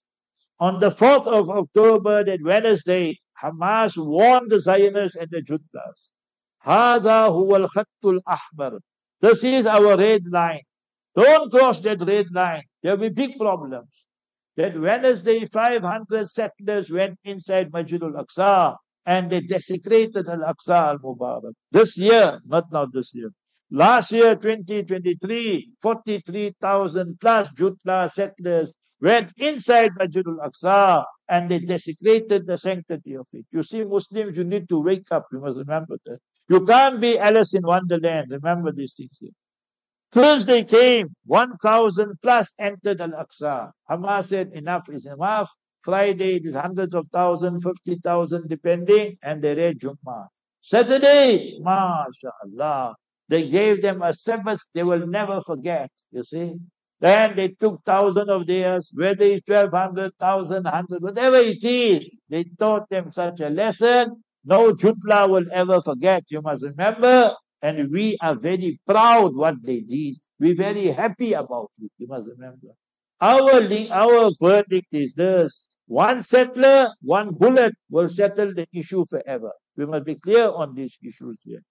On 0.59 0.79
the 0.79 0.89
4th 0.89 1.27
of 1.27 1.49
October, 1.49 2.23
that 2.23 2.39
Wednesday, 2.41 3.19
Hamas 3.41 3.97
warned 3.97 4.49
the 4.51 4.59
Zionists 4.59 5.17
and 5.17 5.29
the 5.31 5.41
Jutlas. 5.41 6.11
هذا 6.63 7.27
هو 7.27 7.65
الخط 7.65 8.05
الأحمر. 8.05 8.79
This 9.21 9.43
is 9.43 9.65
our 9.65 9.97
red 9.97 10.21
line. 10.27 10.61
Don't 11.15 11.51
cross 11.51 11.79
that 11.81 12.01
red 12.01 12.27
line. 12.31 12.63
There 12.83 12.95
will 12.95 13.09
be 13.09 13.27
big 13.27 13.37
problems. 13.37 14.05
That 14.55 14.79
Wednesday, 14.79 15.45
500 15.45 16.27
settlers 16.27 16.91
went 16.91 17.17
inside 17.23 17.71
Masjid 17.71 18.01
al-Aqsa 18.03 18.75
and 19.06 19.30
they 19.30 19.40
desecrated 19.40 20.28
Al-Aqsa 20.28 20.88
al-Mubarak. 20.88 21.52
This 21.72 21.98
year, 21.98 22.40
not 22.46 22.72
now 22.72 22.86
this 22.86 23.14
year. 23.14 23.30
Last 23.70 24.12
year, 24.12 24.36
2023, 24.36 25.72
43,000 25.82 27.18
plus 27.20 27.52
Jutla 27.54 28.10
settlers 28.10 28.74
went 29.00 29.32
inside 29.36 29.90
Masjid 29.98 30.24
al-Aqsa 30.26 31.04
and 31.28 31.50
they 31.50 31.58
desecrated 31.58 32.46
the 32.46 32.56
sanctity 32.56 33.14
of 33.16 33.26
it. 33.32 33.44
You 33.50 33.62
see, 33.62 33.84
Muslims, 33.84 34.38
you 34.38 34.44
need 34.44 34.68
to 34.68 34.80
wake 34.80 35.08
up. 35.10 35.26
You 35.32 35.40
must 35.40 35.58
remember 35.58 35.96
that. 36.06 36.18
You 36.48 36.64
can't 36.64 37.00
be 37.00 37.18
Alice 37.18 37.54
in 37.54 37.62
Wonderland. 37.62 38.28
Remember 38.30 38.70
these 38.72 38.94
things 38.94 39.18
here. 39.18 39.30
Thursday 40.12 40.62
came, 40.62 41.08
1,000 41.26 42.14
plus 42.22 42.54
entered 42.58 43.00
Al-Aqsa. 43.00 43.70
Hamas 43.90 44.28
said, 44.28 44.50
enough 44.52 44.88
is 44.88 45.06
enough. 45.06 45.50
Friday 45.84 46.36
it 46.36 46.46
is 46.46 46.54
hundreds 46.56 46.94
of 46.94 47.06
thousands, 47.12 47.64
50,000 47.64 48.48
depending, 48.48 49.16
and 49.22 49.42
they 49.42 49.54
read 49.54 49.78
Jummah. 49.80 50.26
Saturday, 50.60 51.58
mashallah, 51.60 52.94
they 53.28 53.48
gave 53.50 53.82
them 53.82 54.02
a 54.02 54.12
Sabbath 54.14 54.60
they 54.74 54.84
will 54.84 55.06
never 55.06 55.40
forget, 55.42 55.90
you 56.12 56.22
see. 56.24 56.54
Then 57.00 57.36
they 57.36 57.48
took 57.48 57.84
thousand 57.84 58.30
of 58.30 58.46
theirs, 58.46 58.92
whether 58.94 59.24
it's 59.26 59.42
1200, 59.48 60.12
1000, 60.18 60.64
100, 60.64 61.02
whatever 61.02 61.36
it 61.36 61.64
is, 61.64 62.10
they 62.30 62.44
taught 62.58 62.88
them 62.90 63.10
such 63.10 63.40
a 63.40 63.50
lesson. 63.50 64.22
No 64.44 64.72
Jutla 64.72 65.28
will 65.28 65.46
ever 65.52 65.80
forget, 65.82 66.24
you 66.30 66.42
must 66.42 66.64
remember. 66.64 67.34
And 67.62 67.90
we 67.92 68.16
are 68.22 68.36
very 68.36 68.80
proud 68.86 69.36
what 69.36 69.56
they 69.62 69.80
did. 69.80 70.16
We're 70.40 70.56
very 70.56 70.86
happy 70.86 71.34
about 71.34 71.70
it, 71.82 71.90
you 71.98 72.06
must 72.06 72.28
remember. 72.28 72.68
Our, 73.20 73.68
our 73.92 74.30
verdict 74.40 74.92
is 74.92 75.12
this. 75.14 75.68
One 75.87 76.21
settler, 76.21 76.89
one 77.01 77.31
bullet 77.33 77.73
will 77.89 78.09
settle 78.09 78.53
the 78.53 78.67
issue 78.73 79.05
forever. 79.09 79.51
We 79.75 79.87
must 79.87 80.05
be 80.05 80.15
clear 80.15 80.49
on 80.49 80.75
these 80.75 80.97
issues 81.03 81.41
here. 81.43 81.61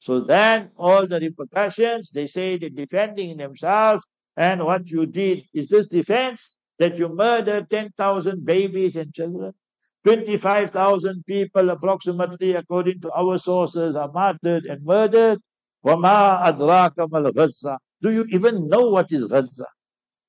So 0.00 0.20
then 0.20 0.70
all 0.76 1.06
the 1.06 1.20
repercussions, 1.20 2.10
they 2.10 2.26
say 2.26 2.56
they're 2.58 2.70
defending 2.70 3.36
themselves. 3.36 4.06
And 4.36 4.64
what 4.64 4.90
you 4.90 5.06
did 5.06 5.44
is 5.54 5.66
this 5.68 5.86
defense 5.86 6.56
that 6.78 6.98
you 6.98 7.14
murdered 7.14 7.70
10,000 7.70 8.44
babies 8.44 8.96
and 8.96 9.12
children. 9.12 9.52
25,000 10.04 11.24
people 11.26 11.70
approximately, 11.70 12.54
according 12.54 13.00
to 13.02 13.12
our 13.12 13.36
sources, 13.38 13.94
are 13.94 14.10
martyred 14.10 14.64
and 14.64 14.84
murdered. 14.84 15.38
وَمَا 15.84 16.42
أَدْرَاكَ 16.48 16.94
مَا 16.96 17.30
الْغَزَّةِ 17.30 17.76
Do 18.02 18.10
you 18.10 18.24
even 18.30 18.68
know 18.68 18.88
what 18.88 19.12
is 19.12 19.26
Gaza? 19.26 19.66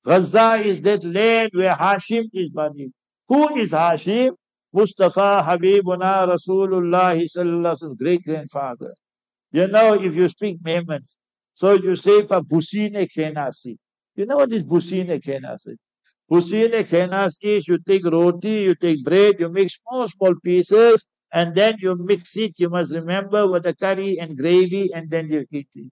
Gaza 0.04 0.54
is 0.64 0.80
that 0.82 1.04
land 1.04 1.50
where 1.54 1.74
Hashim 1.74 2.28
is 2.34 2.50
buried. 2.50 2.92
Who 3.29 3.57
is 3.57 3.73
Hashim? 3.73 4.33
Mustafa 4.73 5.43
Habibuna 5.45 6.27
Rasulullah 6.27 7.17
sallallahu 7.17 7.97
great 7.97 8.23
grandfather. 8.23 8.93
You 9.51 9.67
know, 9.67 9.95
if 9.95 10.15
you 10.15 10.27
speak 10.29 10.59
Memon, 10.63 11.01
so 11.53 11.73
you 11.73 11.95
say 11.95 12.21
Busine 12.23 13.07
Kenasi. 13.09 13.77
You 14.15 14.25
know 14.27 14.37
what 14.37 14.53
is 14.53 14.63
Busine 14.63 15.19
Kenasi? 15.23 15.75
Busine 16.31 16.83
Kenas 16.83 17.37
is 17.41 17.67
you 17.67 17.79
take 17.87 18.05
roti, 18.05 18.49
you 18.67 18.75
take 18.75 19.03
bread, 19.03 19.35
you 19.39 19.49
make 19.49 19.69
small, 19.71 20.07
small 20.07 20.35
pieces, 20.43 21.05
and 21.33 21.55
then 21.55 21.75
you 21.79 21.95
mix 21.97 22.37
it, 22.37 22.59
you 22.59 22.69
must 22.69 22.93
remember, 22.93 23.49
with 23.49 23.63
the 23.63 23.75
curry 23.75 24.19
and 24.19 24.37
gravy, 24.37 24.91
and 24.93 25.09
then 25.09 25.29
you 25.29 25.45
eat 25.51 25.69
it. 25.75 25.91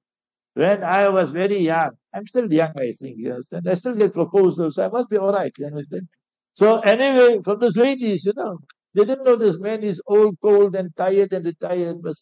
When 0.56 0.84
I 0.84 1.10
was 1.10 1.32
very 1.32 1.60
young, 1.60 1.92
I'm 2.14 2.26
still 2.28 2.52
young, 2.54 2.74
I 2.80 2.92
think, 2.94 3.18
you 3.18 3.32
understand? 3.32 3.68
I 3.70 3.76
still 3.76 3.96
get 3.96 4.14
proposals, 4.14 4.78
I 4.80 4.90
must 4.90 5.10
be 5.10 5.18
alright, 5.18 5.54
you 5.58 5.68
understand? 5.68 6.08
So 6.56 6.80
anyway, 6.80 7.42
from 7.44 7.60
those 7.60 7.78
ladies, 7.78 8.26
you 8.26 8.34
know, 8.36 8.60
they 8.96 9.06
didn't 9.06 9.26
know 9.26 9.36
this 9.36 9.60
man 9.60 9.84
is 9.84 10.02
old, 10.08 10.38
cold, 10.42 10.76
and 10.76 10.96
tired 10.96 11.34
and 11.34 11.46
retired, 11.46 12.02
but 12.02 12.16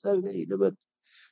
but 0.59 0.73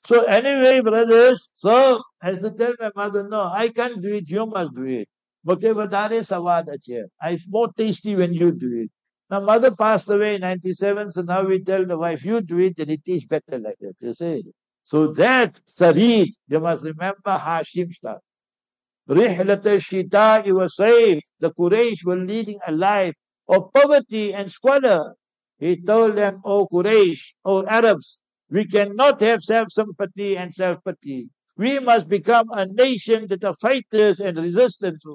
so 0.06 0.24
anyway, 0.24 0.82
brothers, 0.82 1.49
so 1.54 2.02
I 2.22 2.28
has 2.30 2.41
to 2.41 2.52
tell 2.52 2.74
my 2.80 2.91
mother, 2.95 3.28
no, 3.28 3.41
I 3.43 3.70
can't 3.70 4.02
do 4.02 4.16
it, 4.16 4.30
you 4.30 4.45
must 4.45 4.74
do 4.76 4.86
it. 4.86 5.10
It's 7.24 7.47
more 7.49 7.74
tasty 7.74 8.16
when 8.16 8.34
you 8.34 8.52
do 8.52 8.82
it. 8.84 8.91
Now 9.32 9.41
mother 9.41 9.72
passed 9.72 10.10
away 10.10 10.36
in 10.36 10.41
97, 10.41 11.12
so 11.12 11.22
now 11.24 11.43
we 11.45 11.64
tell 11.64 11.86
the 11.86 11.97
wife, 11.97 12.26
you 12.26 12.41
do 12.41 12.60
it, 12.60 12.78
then 12.78 12.95
tastes 13.06 13.28
better 13.28 13.60
like 13.60 13.78
that, 13.82 13.95
you 14.02 14.14
see. 14.14 14.43
So 14.84 15.14
that 15.14 15.62
Sarid, 15.68 16.32
you 16.47 16.60
must 16.60 16.84
remember 16.84 17.22
Hashim 17.28 17.93
stuff. 17.93 18.20
Rihlat 19.12 19.66
al-Shita'i 19.66 20.53
was 20.53 20.78
safe. 20.78 21.22
The 21.41 21.51
Quraysh 21.51 22.05
were 22.05 22.16
leading 22.16 22.59
a 22.66 22.72
life 22.72 23.14
of 23.49 23.74
poverty 23.74 24.34
and 24.34 24.49
squalor. 24.49 25.16
He 25.59 25.82
told 25.82 26.16
them, 26.16 26.41
O 26.45 26.66
Quraysh, 26.68 27.34
O 27.43 27.66
Arabs, 27.66 28.20
we 28.49 28.66
cannot 28.66 29.20
have 29.20 29.41
self-sympathy 29.41 30.38
and 30.38 30.53
self-pity. 30.53 31.28
We 31.57 31.80
must 31.80 32.07
become 32.07 32.47
a 32.51 32.66
nation 32.66 33.28
that 33.28 33.43
are 33.43 33.53
fighters 33.53 34.22
and 34.22 34.38
resistance. 34.38 35.05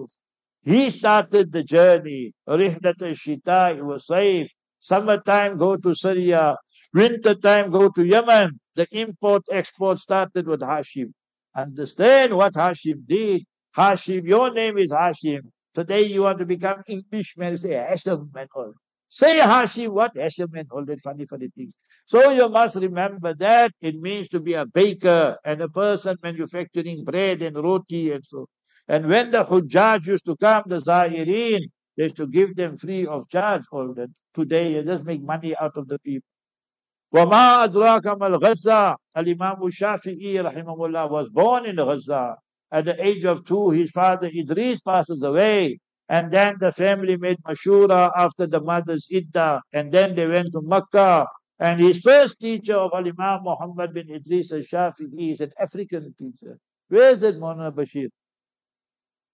He 0.62 0.90
started 0.90 1.50
the 1.52 1.62
journey. 1.62 2.34
Rihlat 2.46 3.00
al-Shita, 3.00 3.78
it 3.78 3.84
was 3.84 4.06
safe. 4.06 4.50
Summertime, 4.80 5.56
go 5.56 5.78
to 5.78 5.94
Syria. 5.94 6.54
Winter 6.92 7.34
time, 7.34 7.70
go 7.70 7.88
to 7.88 8.04
Yemen. 8.04 8.60
The 8.74 8.86
import-export 8.90 9.98
started 9.98 10.46
with 10.46 10.60
Hashim. 10.60 11.12
Understand 11.54 12.34
what 12.34 12.52
Hashim 12.52 13.06
did. 13.06 13.44
Hashim, 13.75 14.27
your 14.27 14.53
name 14.53 14.77
is 14.77 14.91
Hashim. 14.91 15.41
Today 15.73 16.03
you 16.03 16.23
want 16.23 16.39
to 16.39 16.45
become 16.45 16.81
Englishman, 16.87 17.57
say 17.57 17.73
Hashem 17.73 18.29
and 18.35 18.49
all. 18.53 18.73
Say 19.07 19.39
Hashim, 19.39 19.89
what 19.89 20.15
Hashem 20.17 20.49
and 20.55 20.67
all 20.71 20.85
that 20.85 21.01
funny, 21.01 21.25
funny 21.25 21.49
things. 21.55 21.77
So 22.05 22.31
you 22.31 22.49
must 22.49 22.75
remember 22.75 23.33
that 23.35 23.71
it 23.81 23.95
means 23.95 24.27
to 24.29 24.39
be 24.39 24.53
a 24.53 24.65
baker 24.65 25.37
and 25.45 25.61
a 25.61 25.69
person 25.69 26.17
manufacturing 26.23 27.03
bread 27.03 27.41
and 27.41 27.55
roti 27.55 28.11
and 28.11 28.25
so. 28.25 28.47
And 28.87 29.07
when 29.07 29.31
the 29.31 29.43
Hujjaj 29.45 30.07
used 30.07 30.25
to 30.25 30.35
come, 30.35 30.63
the 30.67 30.77
Zahirin, 30.77 31.61
they 31.97 32.03
used 32.03 32.17
to 32.17 32.27
give 32.27 32.55
them 32.55 32.77
free 32.77 33.05
of 33.05 33.29
charge 33.29 33.63
all 33.71 33.93
that. 33.93 34.09
Today 34.33 34.73
you 34.73 34.83
just 34.83 35.03
make 35.05 35.21
money 35.21 35.55
out 35.57 35.77
of 35.77 35.87
the 35.87 35.99
people. 35.99 36.27
وما 37.13 37.63
أدراك 37.63 38.07
ما 38.07 38.27
الغزة 38.27 38.95
Al-Imam 39.15 39.57
Shafi'i 39.69 40.35
rahimahullah 40.35 41.09
was 41.11 41.29
born 41.29 41.65
in 41.65 41.75
Gaza. 41.75 42.37
at 42.72 42.84
the 42.84 43.04
age 43.04 43.24
of 43.24 43.44
two, 43.44 43.70
his 43.70 43.90
father 43.90 44.28
Idris 44.28 44.80
passes 44.80 45.22
away. 45.22 45.78
And 46.08 46.30
then 46.30 46.56
the 46.60 46.70
family 46.72 47.16
made 47.16 47.38
Mashura 47.42 48.12
after 48.16 48.46
the 48.46 48.60
mother's 48.60 49.06
Idda. 49.12 49.60
And 49.72 49.90
then 49.92 50.14
they 50.14 50.26
went 50.26 50.52
to 50.52 50.62
Makkah. 50.62 51.26
And 51.58 51.80
his 51.80 52.00
first 52.00 52.38
teacher 52.38 52.76
of 52.76 52.90
Al-Imam 52.94 53.42
Muhammad 53.42 53.94
bin 53.94 54.10
Idris 54.10 54.52
al-Shafi'i 54.52 55.32
is 55.32 55.40
an 55.40 55.52
African 55.58 56.14
teacher. 56.18 56.58
Where 56.88 57.12
is 57.12 57.18
that 57.20 57.38
Mona 57.38 57.72
Bashir? 57.72 58.08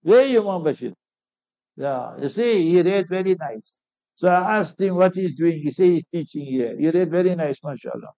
Where 0.03 0.27
you, 0.27 0.43
Mona 0.43 0.65
Bashir? 0.65 0.93
Yeah, 1.77 2.17
you 2.21 2.29
see, 2.29 2.71
he 2.71 2.83
read 2.83 3.09
very 3.09 3.35
nice. 3.35 3.83
So 4.15 4.29
I 4.29 4.59
asked 4.59 4.81
him 4.81 4.95
what 4.97 5.15
he's 5.15 5.35
doing. 5.35 5.59
He 5.59 5.71
said 5.71 5.87
he's 5.87 6.05
teaching 6.13 6.45
here. 6.45 6.77
He 6.79 6.91
read 6.91 7.11
very 7.11 7.35
nice, 7.35 7.63
mashallah. 7.65 8.13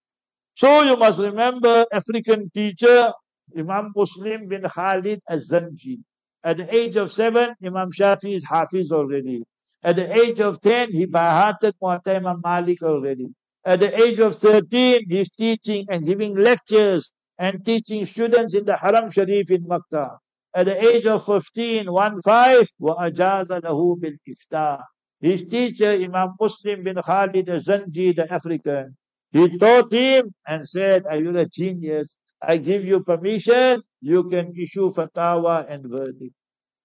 So 0.53 0.83
you 0.83 0.97
must 0.97 1.19
remember 1.19 1.85
African 1.91 2.49
teacher, 2.51 3.11
Imam 3.56 3.92
Muslim 3.94 4.48
bin 4.48 4.62
Khalid 4.62 5.20
Az-Zanji. 5.28 5.98
At 6.42 6.56
the 6.58 6.74
age 6.74 6.96
of 6.96 7.10
seven, 7.10 7.54
Imam 7.64 7.90
Shafi 7.90 8.34
is 8.34 8.46
Hafiz 8.48 8.92
already. 8.92 9.42
At 9.82 9.96
the 9.96 10.12
age 10.12 10.40
of 10.40 10.60
ten, 10.60 10.92
he 10.92 11.06
bahated 11.06 11.74
Muatta 11.82 12.16
Imam 12.16 12.40
Malik 12.44 12.82
already. 12.82 13.28
At 13.64 13.80
the 13.80 13.94
age 14.02 14.18
of 14.18 14.36
13, 14.36 15.06
he's 15.08 15.28
teaching 15.30 15.86
and 15.90 16.06
giving 16.06 16.34
lectures 16.34 17.12
and 17.38 17.64
teaching 17.64 18.04
students 18.06 18.54
in 18.54 18.64
the 18.64 18.76
Haram 18.76 19.10
Sharif 19.10 19.50
in 19.50 19.66
Makkah. 19.66 20.18
At 20.54 20.66
the 20.66 20.82
age 20.82 21.06
of 21.06 21.24
15, 21.24 21.92
1 21.92 22.20
5, 22.22 22.68
وَأَجَازَ 22.80 23.48
لَهُ 23.48 24.00
بِالْإِفْتَاءِ 24.00 24.82
his 25.20 25.44
teacher, 25.44 25.90
Imam 25.90 26.34
Muslim 26.40 26.82
bin 26.82 26.96
Khalid 26.96 27.46
Zanji, 27.46 28.16
the 28.16 28.32
African, 28.32 28.96
he 29.32 29.58
taught 29.58 29.92
him 29.92 30.34
and 30.46 30.66
said, 30.66 31.04
Are 31.06 31.16
you 31.16 31.36
a 31.36 31.46
genius? 31.46 32.16
I 32.47 32.57
give 32.57 32.85
you 32.85 33.03
permission, 33.03 33.81
you 34.01 34.23
can 34.29 34.53
issue 34.57 34.89
fatwa 34.89 35.65
and 35.69 35.85
verdict. 35.89 36.33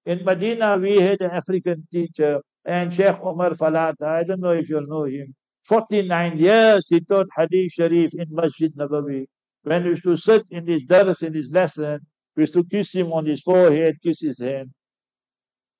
In 0.06 0.24
Medina, 0.24 0.78
we 0.78 1.00
had 1.00 1.20
an 1.22 1.30
African 1.32 1.86
teacher, 1.92 2.40
and 2.64 2.92
Sheikh 2.92 3.20
Omar 3.22 3.50
Falata, 3.52 4.04
I 4.04 4.24
don't 4.24 4.40
know 4.40 4.52
if 4.52 4.68
you 4.70 4.80
know 4.86 5.04
him. 5.04 5.34
49 5.64 6.38
years 6.38 6.88
he 6.88 7.00
taught 7.00 7.28
Hadith 7.36 7.72
Sharif 7.72 8.14
in 8.14 8.26
Masjid 8.30 8.74
Nabawi. 8.76 9.26
When 9.62 9.84
we 9.84 9.90
used 9.90 10.04
to 10.04 10.16
sit 10.16 10.44
in 10.50 10.66
his 10.66 10.82
dars, 10.84 11.22
in 11.22 11.34
his 11.34 11.50
lesson, 11.50 12.00
we 12.36 12.42
used 12.44 12.54
to 12.54 12.64
kiss 12.64 12.94
him 12.94 13.12
on 13.12 13.26
his 13.26 13.42
forehead, 13.42 13.96
kiss 14.02 14.20
his 14.22 14.40
hand. 14.40 14.70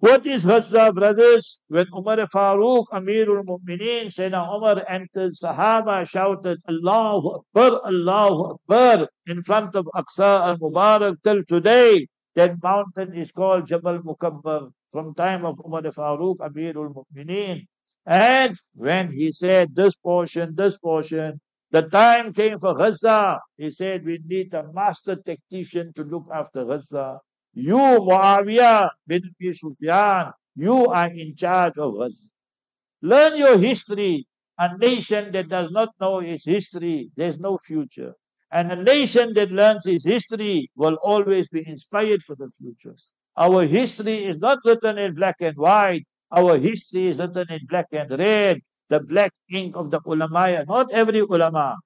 What 0.00 0.24
is 0.24 0.46
Ghazza, 0.46 0.92
brothers? 0.94 1.60
When 1.68 1.86
Umar 1.94 2.16
Farooq, 2.34 2.86
Amirul 2.90 3.44
Mu'mineen, 3.44 4.06
Sayyidina 4.06 4.56
Umar 4.56 4.82
entered, 4.88 5.34
Sahaba 5.34 6.08
shouted, 6.08 6.56
Allahu 6.66 7.40
Akbar, 7.40 7.84
Allahu 7.84 8.54
Akbar, 8.54 9.08
in 9.26 9.42
front 9.42 9.76
of 9.76 9.84
Aqsa 9.94 10.40
al-Mubarak 10.48 11.16
till 11.22 11.44
today. 11.44 12.06
That 12.34 12.62
mountain 12.62 13.12
is 13.12 13.30
called 13.30 13.66
Jabal 13.66 13.98
Mukabbar 13.98 14.70
from 14.90 15.14
time 15.14 15.44
of 15.44 15.60
Umar 15.66 15.82
Farooq, 15.82 16.36
Amirul 16.38 16.94
Mu'mineen. 16.94 17.66
And 18.06 18.56
when 18.72 19.12
he 19.12 19.32
said 19.32 19.76
this 19.76 19.96
portion, 19.96 20.54
this 20.56 20.78
portion, 20.78 21.42
the 21.72 21.82
time 21.82 22.32
came 22.32 22.58
for 22.58 22.74
Gaza. 22.74 23.38
He 23.58 23.70
said, 23.70 24.06
we 24.06 24.18
need 24.24 24.54
a 24.54 24.64
master 24.72 25.16
tactician 25.16 25.92
to 25.92 26.04
look 26.04 26.24
after 26.32 26.64
Gaza. 26.64 27.18
You, 27.54 27.76
Muawiyah 27.76 28.90
bin 29.08 29.22
Sufyan, 29.52 30.32
you 30.56 30.86
are 30.86 31.08
in 31.10 31.34
charge 31.34 31.78
of 31.78 32.00
us. 32.00 32.28
Learn 33.02 33.36
your 33.36 33.58
history. 33.58 34.26
A 34.58 34.76
nation 34.78 35.32
that 35.32 35.48
does 35.48 35.70
not 35.70 35.88
know 36.00 36.20
its 36.20 36.44
history, 36.44 37.10
there's 37.16 37.38
no 37.38 37.56
future. 37.58 38.12
And 38.52 38.70
a 38.70 38.76
nation 38.76 39.32
that 39.34 39.50
learns 39.50 39.86
its 39.86 40.04
history 40.04 40.70
will 40.76 40.98
always 41.02 41.48
be 41.48 41.66
inspired 41.66 42.22
for 42.22 42.36
the 42.36 42.50
future. 42.50 42.94
Our 43.38 43.64
history 43.64 44.24
is 44.26 44.38
not 44.38 44.58
written 44.64 44.98
in 44.98 45.14
black 45.14 45.36
and 45.40 45.56
white. 45.56 46.04
Our 46.30 46.58
history 46.58 47.06
is 47.08 47.18
written 47.18 47.46
in 47.50 47.60
black 47.68 47.86
and 47.92 48.10
red. 48.18 48.60
The 48.90 49.00
black 49.00 49.32
ink 49.50 49.76
of 49.76 49.90
the 49.90 50.00
ulama. 50.04 50.64
Not 50.68 50.92
every 50.92 51.20
ulama. 51.20 51.78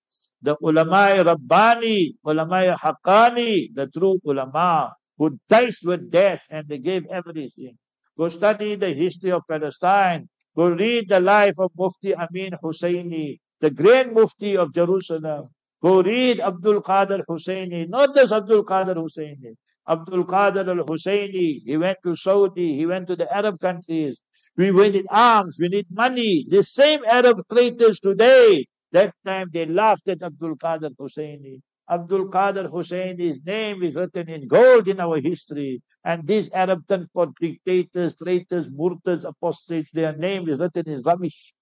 The 0.42 0.56
ulama 0.62 1.22
Rabbani, 1.24 2.16
ulama 2.24 2.76
Haqqani, 2.76 3.74
the 3.74 3.86
true 3.88 4.18
ulama 4.26 4.92
who 5.18 5.38
died 5.48 5.72
with 5.84 6.10
death 6.10 6.46
and 6.50 6.68
they 6.68 6.78
gave 6.78 7.06
everything. 7.06 7.76
Go 8.18 8.28
study 8.28 8.76
the 8.76 8.92
history 8.92 9.30
of 9.32 9.42
Palestine. 9.48 10.28
Go 10.56 10.70
read 10.70 11.08
the 11.08 11.20
life 11.20 11.54
of 11.58 11.72
Mufti 11.76 12.14
Amin 12.14 12.52
Husseini, 12.62 13.38
the 13.60 13.70
Grand 13.70 14.12
Mufti 14.12 14.56
of 14.56 14.72
Jerusalem. 14.72 15.48
Go 15.82 16.02
read 16.02 16.40
Abdul 16.40 16.82
Qadir 16.82 17.22
Husseini, 17.28 17.88
not 17.88 18.14
just 18.14 18.32
Abdul 18.32 18.64
Qadir 18.64 18.96
Husseini. 18.96 19.54
Abdul 19.88 20.24
Qadir 20.24 20.68
al 20.68 20.84
Husseini, 20.86 21.60
he 21.64 21.76
went 21.76 21.98
to 22.04 22.16
Saudi, 22.16 22.74
he 22.76 22.86
went 22.86 23.06
to 23.08 23.16
the 23.16 23.30
Arab 23.36 23.60
countries. 23.60 24.22
We 24.56 24.68
in 24.68 25.06
arms, 25.10 25.58
we 25.60 25.68
need 25.68 25.86
money. 25.90 26.46
The 26.48 26.62
same 26.62 27.04
Arab 27.04 27.38
traitors 27.52 28.00
today, 28.00 28.66
that 28.92 29.12
time 29.26 29.50
they 29.52 29.66
laughed 29.66 30.08
at 30.08 30.22
Abdul 30.22 30.56
Qadir 30.56 30.90
Husseini. 30.98 31.60
Abdul 31.88 32.28
Qadir 32.28 32.70
Husseini's 32.70 33.40
name 33.44 33.82
is 33.82 33.96
written 33.96 34.28
in 34.30 34.48
gold 34.48 34.88
in 34.88 35.00
our 35.00 35.20
history. 35.20 35.82
And 36.04 36.26
these 36.26 36.50
Arab 36.50 36.84
dictators, 36.86 38.16
traitors, 38.16 38.70
murtads, 38.70 39.24
apostates, 39.24 39.90
their 39.92 40.16
name 40.16 40.48
is 40.48 40.58
written 40.58 40.88
in 40.88 41.02
rubbish. 41.02 41.52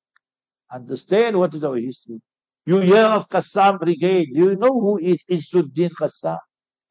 Understand 0.73 1.37
what 1.37 1.55
is 1.55 1.65
our 1.65 1.77
history. 1.77 2.21
You 2.67 2.79
hear 2.79 3.05
of 3.07 3.29
Qassam 3.29 3.81
Brigade. 3.81 4.29
Do 4.33 4.51
you 4.51 4.57
know 4.57 4.73
who 4.81 4.99
is 4.99 5.25
Izzuddin 5.29 5.91
Qassam? 5.91 6.39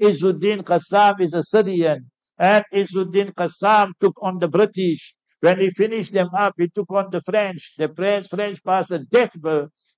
Izzuddin 0.01 0.63
Qassam 0.63 1.21
is 1.21 1.34
a 1.34 1.41
Syrian. 1.41 2.11
And 2.38 2.65
Izzuddin 2.73 3.34
Qassam 3.34 3.93
took 4.01 4.21
on 4.21 4.39
the 4.39 4.49
British. 4.49 5.15
When 5.41 5.59
he 5.59 5.69
finished 5.71 6.13
them 6.13 6.29
up, 6.37 6.53
he 6.57 6.69
took 6.69 6.91
on 6.91 7.09
the 7.11 7.21
French. 7.21 7.73
The 7.77 7.89
French, 7.89 8.29
French 8.29 8.63
passed 8.63 8.91
a 8.91 8.99
death 8.99 9.35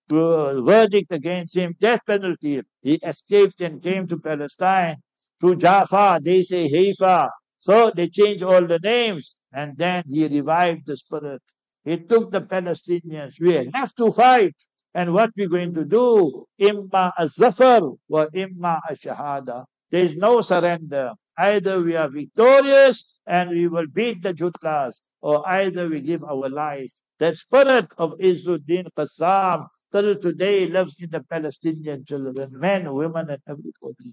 verdict 0.10 1.12
against 1.12 1.56
him, 1.56 1.76
death 1.80 2.02
penalty. 2.08 2.62
He 2.82 2.96
escaped 2.96 3.62
and 3.62 3.82
came 3.82 4.08
to 4.08 4.18
Palestine, 4.18 4.98
to 5.42 5.56
Jaffa, 5.56 6.20
they 6.24 6.44
say 6.44 6.70
Haifa. 6.70 7.30
So 7.60 7.92
they 7.96 8.10
changed 8.10 8.44
all 8.44 8.66
the 8.66 8.80
names 8.80 9.36
and 9.54 9.78
then 9.78 10.04
he 10.08 10.28
revived 10.28 10.86
the 10.86 10.98
spirit. 10.98 11.42
He 11.86 11.98
took 11.98 12.32
the 12.32 12.42
Palestinians. 12.42 13.40
We 13.42 13.70
have 13.74 13.94
to 13.96 14.12
fight. 14.12 14.56
And 14.96 15.14
what 15.14 15.32
we're 15.36 15.50
going 15.50 15.74
to 15.74 15.86
do, 15.86 16.46
imma 16.60 17.14
a-zafar 17.18 17.82
or 18.10 18.30
imma 18.34 18.80
a-shahada. 18.90 19.66
There 19.92 20.06
is 20.06 20.16
no 20.16 20.42
surrender. 20.42 21.14
Either 21.38 21.82
we 21.82 21.96
are 21.96 22.10
victorious 22.10 23.16
and 23.26 23.50
we 23.50 23.68
will 23.68 23.88
beat 23.88 24.22
the 24.22 24.34
Jutlas, 24.34 25.02
or 25.24 25.48
either 25.48 25.88
we 25.90 26.02
give 26.02 26.24
our 26.26 26.50
life. 26.50 26.92
That 27.20 27.38
spirit 27.38 27.88
of 27.98 28.12
Izzuddin 28.20 28.88
Qassam 28.98 29.68
till 29.92 30.18
today 30.20 30.68
lives 30.68 30.98
in 31.00 31.10
the 31.12 31.24
Palestinian 31.24 32.04
children, 32.06 32.50
men, 32.60 32.94
women, 32.94 33.30
and 33.30 33.42
everybody. 33.48 34.12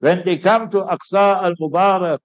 When 0.00 0.22
they 0.24 0.36
come 0.36 0.68
to 0.70 0.82
Aqsa 0.82 1.42
al-Mubarak, 1.48 2.18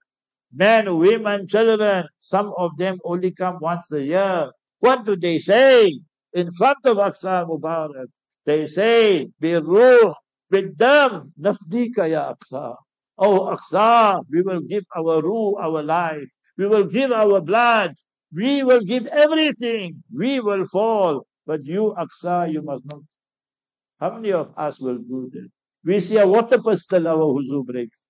men, 0.53 0.97
women, 0.97 1.47
children, 1.47 2.07
some 2.19 2.51
of 2.57 2.75
them 2.77 2.99
only 3.05 3.31
come 3.31 3.57
once 3.61 3.91
a 3.93 4.03
year. 4.03 4.51
What 4.79 5.05
do 5.05 5.15
they 5.15 5.37
say? 5.37 5.97
In 6.33 6.51
front 6.51 6.79
of 6.85 6.97
Aqsa 6.97 7.47
al-Mubarak, 7.47 8.07
they 8.45 8.67
say, 8.67 9.29
Biruh, 9.41 10.13
bidam, 10.51 11.31
nafdika 11.39 12.09
ya 12.11 12.33
Aqsa. 12.35 12.75
Oh 13.17 13.55
Aqsa, 13.55 14.25
we 14.29 14.41
will 14.41 14.61
give 14.61 14.83
our 14.93 15.21
ruh, 15.21 15.55
our 15.57 15.81
life. 15.81 16.27
We 16.57 16.67
will 16.67 16.85
give 16.85 17.13
our 17.13 17.39
blood. 17.39 17.93
We 18.33 18.63
will 18.63 18.81
give 18.81 19.07
everything. 19.07 20.03
We 20.13 20.39
will 20.39 20.65
fall. 20.65 21.25
But 21.45 21.65
you, 21.65 21.95
Aqsa, 21.97 22.51
you 22.51 22.61
must 22.61 22.83
not. 22.85 23.01
How 23.99 24.15
many 24.15 24.31
of 24.33 24.53
us 24.57 24.81
will 24.81 24.97
do 24.97 25.29
that? 25.33 25.49
We 25.83 25.99
see 25.99 26.17
a 26.17 26.27
water 26.27 26.61
pistol, 26.61 27.07
our 27.07 27.17
huzu 27.17 27.65
breaks. 27.65 28.07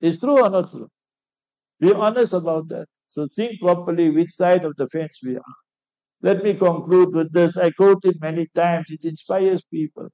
Is 0.00 0.18
true 0.18 0.42
or 0.42 0.50
not 0.50 0.70
true? 0.70 0.88
Be 1.80 1.92
honest 1.92 2.32
about 2.32 2.68
that. 2.68 2.86
So 3.08 3.26
think 3.34 3.60
properly 3.60 4.10
which 4.10 4.30
side 4.30 4.64
of 4.64 4.76
the 4.76 4.88
fence 4.88 5.20
we 5.24 5.36
are. 5.36 5.54
Let 6.22 6.42
me 6.42 6.54
conclude 6.54 7.14
with 7.14 7.32
this. 7.32 7.56
I 7.56 7.70
quote 7.70 8.04
it 8.04 8.16
many 8.20 8.46
times. 8.54 8.90
It 8.90 9.04
inspires 9.04 9.62
people. 9.64 10.08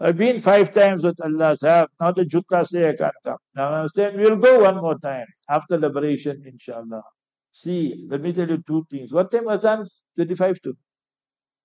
I've 0.00 0.16
been 0.16 0.40
five 0.40 0.70
times 0.70 1.04
with 1.04 1.20
Allah's 1.24 1.62
help. 1.62 1.90
Now 2.00 2.12
the 2.12 2.24
Jutta 2.24 2.64
say 2.66 2.90
I 2.90 2.96
can't 2.96 3.14
come. 3.24 3.36
Now 3.56 3.72
I 3.72 3.78
understand? 3.78 4.16
We'll 4.16 4.36
go 4.36 4.62
one 4.62 4.76
more 4.76 4.98
time 4.98 5.26
after 5.48 5.78
liberation, 5.78 6.42
inshallah. 6.46 7.02
See, 7.52 8.06
let 8.08 8.22
me 8.22 8.32
tell 8.32 8.48
you 8.48 8.62
two 8.66 8.86
things. 8.90 9.12
What 9.12 9.30
time 9.32 9.46
was 9.46 9.64
on? 9.64 9.86
25 10.16 10.60
to. 10.62 10.70
Uh, 10.70 10.74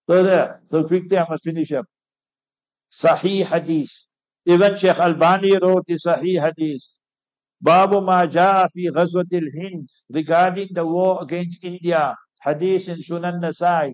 so 0.10 0.24
there. 0.24 0.62
So 0.66 0.84
quickly 0.86 1.18
I 1.18 1.28
must 1.30 1.44
finish 1.46 1.72
up. 1.74 1.86
Sahih 2.92 3.46
Hadith. 3.46 3.92
Even 4.46 4.76
Sheikh 4.76 4.98
Albani 5.00 5.58
wrote 5.58 5.86
the 5.88 5.96
Sahih 5.96 6.42
Hadith. 6.42 6.84
Babu 7.62 8.02
ma 8.02 8.26
ja'a 8.28 8.68
fi 8.74 8.90
ghazwatil 8.92 9.48
Hind 9.60 9.90
regarding 10.10 10.70
the 10.74 10.86
war 10.86 11.24
against 11.24 11.64
India. 11.64 12.16
Hadith 12.44 12.90
in 12.90 13.00
Sunan 13.00 13.42
Nasai. 13.42 13.94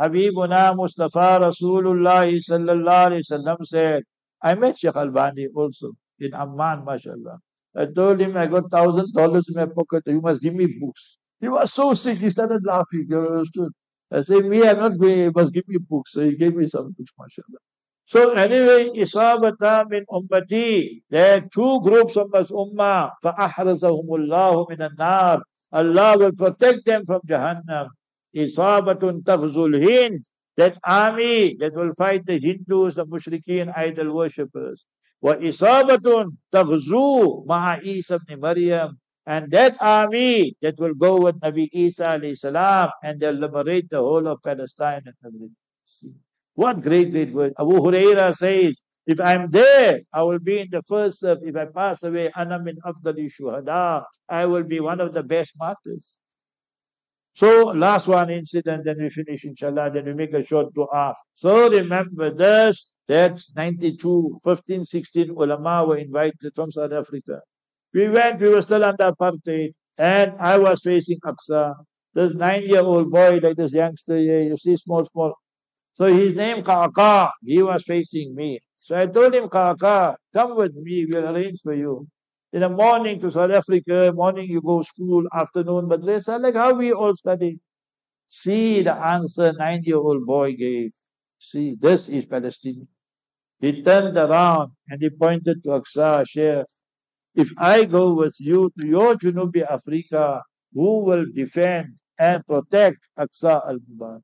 Habibuna 0.00 0.76
Mustafa 0.76 1.40
Rasulullah 1.42 2.26
sallallahu 2.30 3.10
alayhi 3.10 3.24
wasallam 3.30 3.64
said, 3.64 4.04
I 4.42 4.54
met 4.56 4.78
Sheikh 4.78 4.96
Albani 4.96 5.48
also 5.54 5.92
in 6.20 6.34
Amman, 6.34 6.84
mashallah. 6.84 7.38
I 7.76 7.86
told 7.86 8.20
him 8.20 8.36
I 8.36 8.46
got 8.46 8.70
thousand 8.70 9.12
dollars 9.14 9.48
in 9.48 9.56
my 9.56 9.66
pocket, 9.66 10.04
you 10.06 10.20
must 10.20 10.42
give 10.42 10.54
me 10.54 10.66
books. 10.80 11.18
He 11.39 11.49
was 11.49 11.73
so 11.73 11.93
sick, 11.93 12.19
he 12.19 12.29
started 12.29 12.65
laughing, 12.65 13.07
you 13.09 13.19
understood? 13.19 13.71
I 14.11 14.21
said, 14.21 14.45
me, 14.45 14.67
I'm 14.67 14.77
not 14.77 14.97
going, 14.97 15.19
you 15.19 15.31
must 15.35 15.53
give 15.53 15.67
me 15.67 15.77
books. 15.77 16.13
So 16.13 16.21
he 16.21 16.35
gave 16.35 16.55
me 16.55 16.67
some 16.67 16.93
books, 16.97 17.11
mashallah. 17.17 17.59
So 18.05 18.31
anyway, 18.31 18.89
Isabata 18.97 19.89
min 19.89 20.05
ummati, 20.11 21.01
there 21.09 21.37
are 21.37 21.41
two 21.53 21.81
groups 21.81 22.15
of 22.17 22.31
this 22.31 22.51
ummah, 22.51 23.11
فَأَحْرَزَهُمُ 23.23 24.07
اللَّهُ 24.07 24.69
مِنَ 24.69 24.89
النَّارِ 24.95 25.41
Allah 25.71 26.17
will 26.19 26.31
protect 26.33 26.85
them 26.85 27.05
from 27.05 27.21
Jahannam. 27.27 27.87
Isabatun 28.35 29.23
Taghzul 29.23 29.83
Hind, 29.83 30.25
that 30.57 30.77
army 30.83 31.55
that 31.59 31.73
will 31.73 31.93
fight 31.93 32.25
the 32.25 32.39
Hindus, 32.39 32.95
the 32.95 33.05
Mushrikeen, 33.05 33.71
idol 33.75 34.13
worshippers. 34.13 34.85
Wa 35.21 35.35
Isabatun 35.35 36.37
Taghzu 36.53 37.47
Ma'a 37.47 37.81
Isa 37.83 38.19
ibn 38.27 38.39
Maryam, 38.39 38.99
and 39.28 39.50
that 39.50 39.76
army 39.80 40.56
that 40.62 40.78
will 40.78 40.94
go 40.94 41.20
with 41.20 41.38
Nabi 41.40 41.68
Isa 41.70 42.18
salam 42.34 42.88
and 43.04 43.20
they'll 43.20 43.34
liberate 43.34 43.90
the 43.90 43.98
whole 43.98 44.26
of 44.26 44.42
Palestine 44.42 45.02
and 45.04 45.14
everything. 45.22 46.14
What 46.54 46.80
great, 46.80 47.12
great 47.12 47.32
word. 47.32 47.52
Abu 47.60 47.72
Huraira 47.72 48.34
says, 48.34 48.80
if 49.06 49.20
I'm 49.20 49.50
there, 49.50 50.00
I 50.14 50.22
will 50.22 50.38
be 50.38 50.60
in 50.60 50.68
the 50.70 50.80
first. 50.80 51.22
If 51.22 51.56
I 51.56 51.66
pass 51.66 52.02
away, 52.04 52.30
ana 52.36 52.58
min 52.58 52.78
afdali 52.86 53.30
shuhada. 53.30 54.04
I 54.30 54.46
will 54.46 54.64
be 54.64 54.80
one 54.80 54.98
of 54.98 55.12
the 55.12 55.22
best 55.22 55.52
martyrs. 55.58 56.16
So 57.34 57.66
last 57.66 58.08
one 58.08 58.30
incident, 58.30 58.86
then 58.86 58.96
we 58.98 59.10
finish 59.10 59.44
inshallah, 59.44 59.90
then 59.92 60.06
we 60.06 60.14
make 60.14 60.32
a 60.32 60.42
short 60.42 60.72
dua. 60.72 61.14
So 61.34 61.68
remember 61.68 62.34
this, 62.34 62.90
that's 63.06 63.54
92, 63.54 64.38
15, 64.42 64.84
16 64.84 65.30
ulama 65.30 65.84
were 65.86 65.98
invited 65.98 66.54
from 66.54 66.72
South 66.72 66.92
Africa. 66.92 67.42
We 67.94 68.08
went, 68.08 68.40
we 68.40 68.48
were 68.50 68.62
still 68.62 68.84
under 68.84 69.12
apartheid, 69.12 69.72
and 69.98 70.34
I 70.38 70.58
was 70.58 70.82
facing 70.82 71.18
Aqsa. 71.24 71.74
This 72.14 72.34
nine-year-old 72.34 73.10
boy, 73.10 73.40
like 73.42 73.56
this 73.56 73.72
youngster 73.72 74.16
here, 74.16 74.40
you 74.40 74.56
see, 74.56 74.76
small, 74.76 75.04
small. 75.04 75.34
So 75.94 76.06
his 76.06 76.34
name 76.34 76.62
Kaka, 76.62 77.30
he 77.42 77.62
was 77.62 77.84
facing 77.84 78.34
me. 78.34 78.58
So 78.76 78.96
I 78.96 79.06
told 79.06 79.34
him, 79.34 79.48
Kaka, 79.48 80.16
come 80.32 80.56
with 80.56 80.74
me, 80.74 81.06
we'll 81.06 81.28
arrange 81.28 81.60
for 81.62 81.74
you. 81.74 82.06
In 82.52 82.60
the 82.60 82.68
morning 82.68 83.20
to 83.20 83.30
South 83.30 83.50
Africa, 83.50 84.12
morning 84.14 84.48
you 84.48 84.62
go 84.62 84.82
school, 84.82 85.24
afternoon 85.34 85.88
madrasa, 85.88 86.40
like 86.40 86.54
how 86.54 86.72
we 86.74 86.92
all 86.92 87.14
study. 87.16 87.58
See 88.28 88.82
the 88.82 88.94
answer 88.94 89.52
nine-year-old 89.52 90.26
boy 90.26 90.54
gave. 90.54 90.92
See, 91.38 91.76
this 91.80 92.08
is 92.08 92.26
Palestine. 92.26 92.86
He 93.60 93.82
turned 93.82 94.16
around 94.16 94.72
and 94.88 95.02
he 95.02 95.10
pointed 95.10 95.64
to 95.64 95.70
Aqsa, 95.70 96.28
Sheikh. 96.28 96.66
If 97.38 97.52
I 97.56 97.84
go 97.84 98.14
with 98.14 98.34
you 98.40 98.68
to 98.76 98.84
your 98.84 99.14
Junubi 99.14 99.62
Africa, 99.64 100.42
who 100.74 101.04
will 101.04 101.24
defend 101.32 101.94
and 102.18 102.44
protect 102.44 102.98
Aqsa 103.16 103.64
al-Mubarak? 103.64 104.22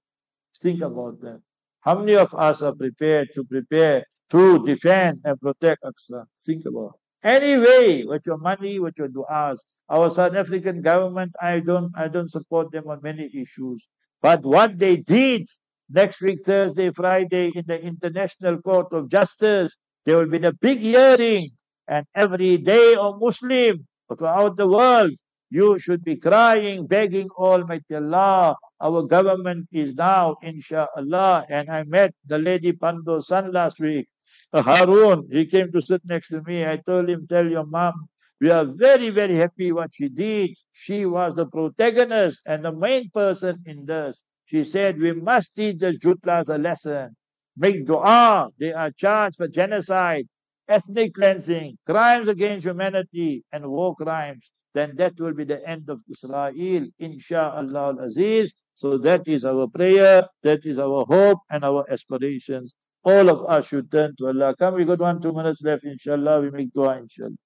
Think 0.60 0.82
about 0.82 1.20
that. 1.20 1.40
How 1.82 1.96
many 1.96 2.16
of 2.16 2.34
us 2.34 2.60
are 2.60 2.74
prepared 2.74 3.28
to 3.36 3.44
prepare 3.44 4.04
to 4.30 4.66
defend 4.66 5.20
and 5.24 5.40
protect 5.40 5.84
Aqsa? 5.84 6.24
Think 6.44 6.66
about 6.66 6.94
it. 7.22 7.28
Anyway, 7.28 8.02
with 8.02 8.26
your 8.26 8.38
money, 8.38 8.80
with 8.80 8.94
your 8.98 9.08
du'as. 9.08 9.60
Our 9.88 10.10
South 10.10 10.34
African 10.34 10.82
government, 10.82 11.36
I 11.40 11.60
don't, 11.60 11.92
I 11.96 12.08
don't 12.08 12.32
support 12.32 12.72
them 12.72 12.88
on 12.88 12.98
many 13.00 13.30
issues. 13.32 13.86
But 14.22 14.42
what 14.42 14.76
they 14.80 14.96
did 14.96 15.48
next 15.88 16.20
week, 16.20 16.40
Thursday, 16.44 16.90
Friday, 16.90 17.52
in 17.54 17.62
the 17.68 17.80
International 17.80 18.60
Court 18.60 18.92
of 18.92 19.08
Justice, 19.08 19.76
there 20.04 20.16
will 20.16 20.26
be 20.26 20.44
a 20.44 20.52
big 20.52 20.80
hearing, 20.80 21.50
and 21.88 22.06
every 22.14 22.58
day 22.58 22.94
a 22.94 23.12
Muslim 23.12 23.86
throughout 24.18 24.56
the 24.56 24.68
world, 24.68 25.12
you 25.50 25.78
should 25.78 26.02
be 26.04 26.16
crying, 26.16 26.86
begging 26.86 27.28
Almighty 27.38 27.94
Allah. 27.94 28.56
Our 28.80 29.02
government 29.04 29.68
is 29.72 29.94
now, 29.94 30.36
inshallah. 30.42 31.46
And 31.48 31.70
I 31.70 31.84
met 31.84 32.12
the 32.26 32.38
lady 32.38 32.72
Pandor's 32.72 33.28
son 33.28 33.52
last 33.52 33.78
week. 33.80 34.08
Harun, 34.52 35.28
he 35.30 35.46
came 35.46 35.70
to 35.72 35.80
sit 35.80 36.02
next 36.06 36.28
to 36.28 36.42
me. 36.42 36.64
I 36.66 36.78
told 36.78 37.08
him, 37.08 37.26
tell 37.28 37.48
your 37.48 37.66
mom, 37.66 38.08
we 38.40 38.50
are 38.50 38.64
very, 38.64 39.10
very 39.10 39.34
happy 39.34 39.72
what 39.72 39.92
she 39.94 40.08
did. 40.08 40.50
She 40.72 41.06
was 41.06 41.34
the 41.34 41.46
protagonist 41.46 42.42
and 42.46 42.64
the 42.64 42.72
main 42.76 43.10
person 43.10 43.62
in 43.66 43.86
this. 43.86 44.22
She 44.46 44.64
said, 44.64 45.00
we 45.00 45.12
must 45.12 45.54
teach 45.54 45.78
the 45.78 45.92
Jutlas 45.92 46.52
a 46.52 46.58
lesson. 46.58 47.16
Make 47.56 47.86
dua. 47.86 48.48
They 48.58 48.72
are 48.72 48.90
charged 48.90 49.36
for 49.36 49.48
genocide, 49.48 50.26
ethnic 50.68 51.14
cleansing, 51.14 51.78
crimes 51.86 52.28
against 52.28 52.66
humanity, 52.66 53.44
and 53.52 53.66
war 53.66 53.94
crimes. 53.94 54.50
Then 54.74 54.96
that 54.96 55.20
will 55.20 55.34
be 55.34 55.44
the 55.44 55.66
end 55.68 55.88
of 55.88 56.00
Israel, 56.10 56.86
insha'Allah 57.00 57.98
al-Aziz. 57.98 58.54
So 58.74 58.98
that 58.98 59.28
is 59.28 59.44
our 59.44 59.68
prayer, 59.68 60.24
that 60.42 60.66
is 60.66 60.78
our 60.78 61.04
hope 61.06 61.38
and 61.50 61.64
our 61.64 61.84
aspirations 61.90 62.74
all 63.04 63.28
of 63.28 63.44
us 63.46 63.68
should 63.68 63.90
turn 63.92 64.14
to 64.16 64.28
Allah. 64.28 64.54
Come, 64.58 64.74
we 64.74 64.84
got 64.84 64.98
one, 64.98 65.20
two 65.20 65.32
minutes 65.32 65.62
left, 65.62 65.84
inshallah. 65.84 66.40
We 66.40 66.50
make 66.50 66.72
dua, 66.72 66.98
inshallah. 66.98 67.36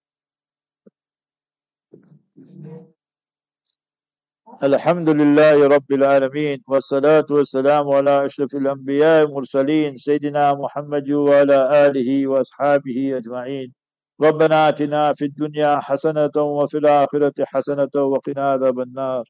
الحمد 4.57 5.09
لله 5.09 5.69
رب 5.69 5.93
العالمين 5.93 6.63
والصلاة 6.67 7.27
والسلام 7.31 7.89
على 7.89 8.25
أشرف 8.25 8.55
الأنبياء 8.55 9.25
والمرسلين 9.25 9.97
سيدنا 9.97 10.55
محمد 10.55 11.11
وعلى 11.11 11.87
آله 11.87 12.27
وأصحابه 12.27 13.17
أجمعين. 13.17 13.73
ربنا 14.23 14.69
آتنا 14.69 15.13
في 15.13 15.25
الدنيا 15.25 15.81
حسنة 15.81 16.31
وفي 16.37 16.79
الآخرة 16.79 17.33
حسنة 17.45 17.91
وقنا 17.97 18.51
عذاب 18.53 18.81
النار. 18.81 19.25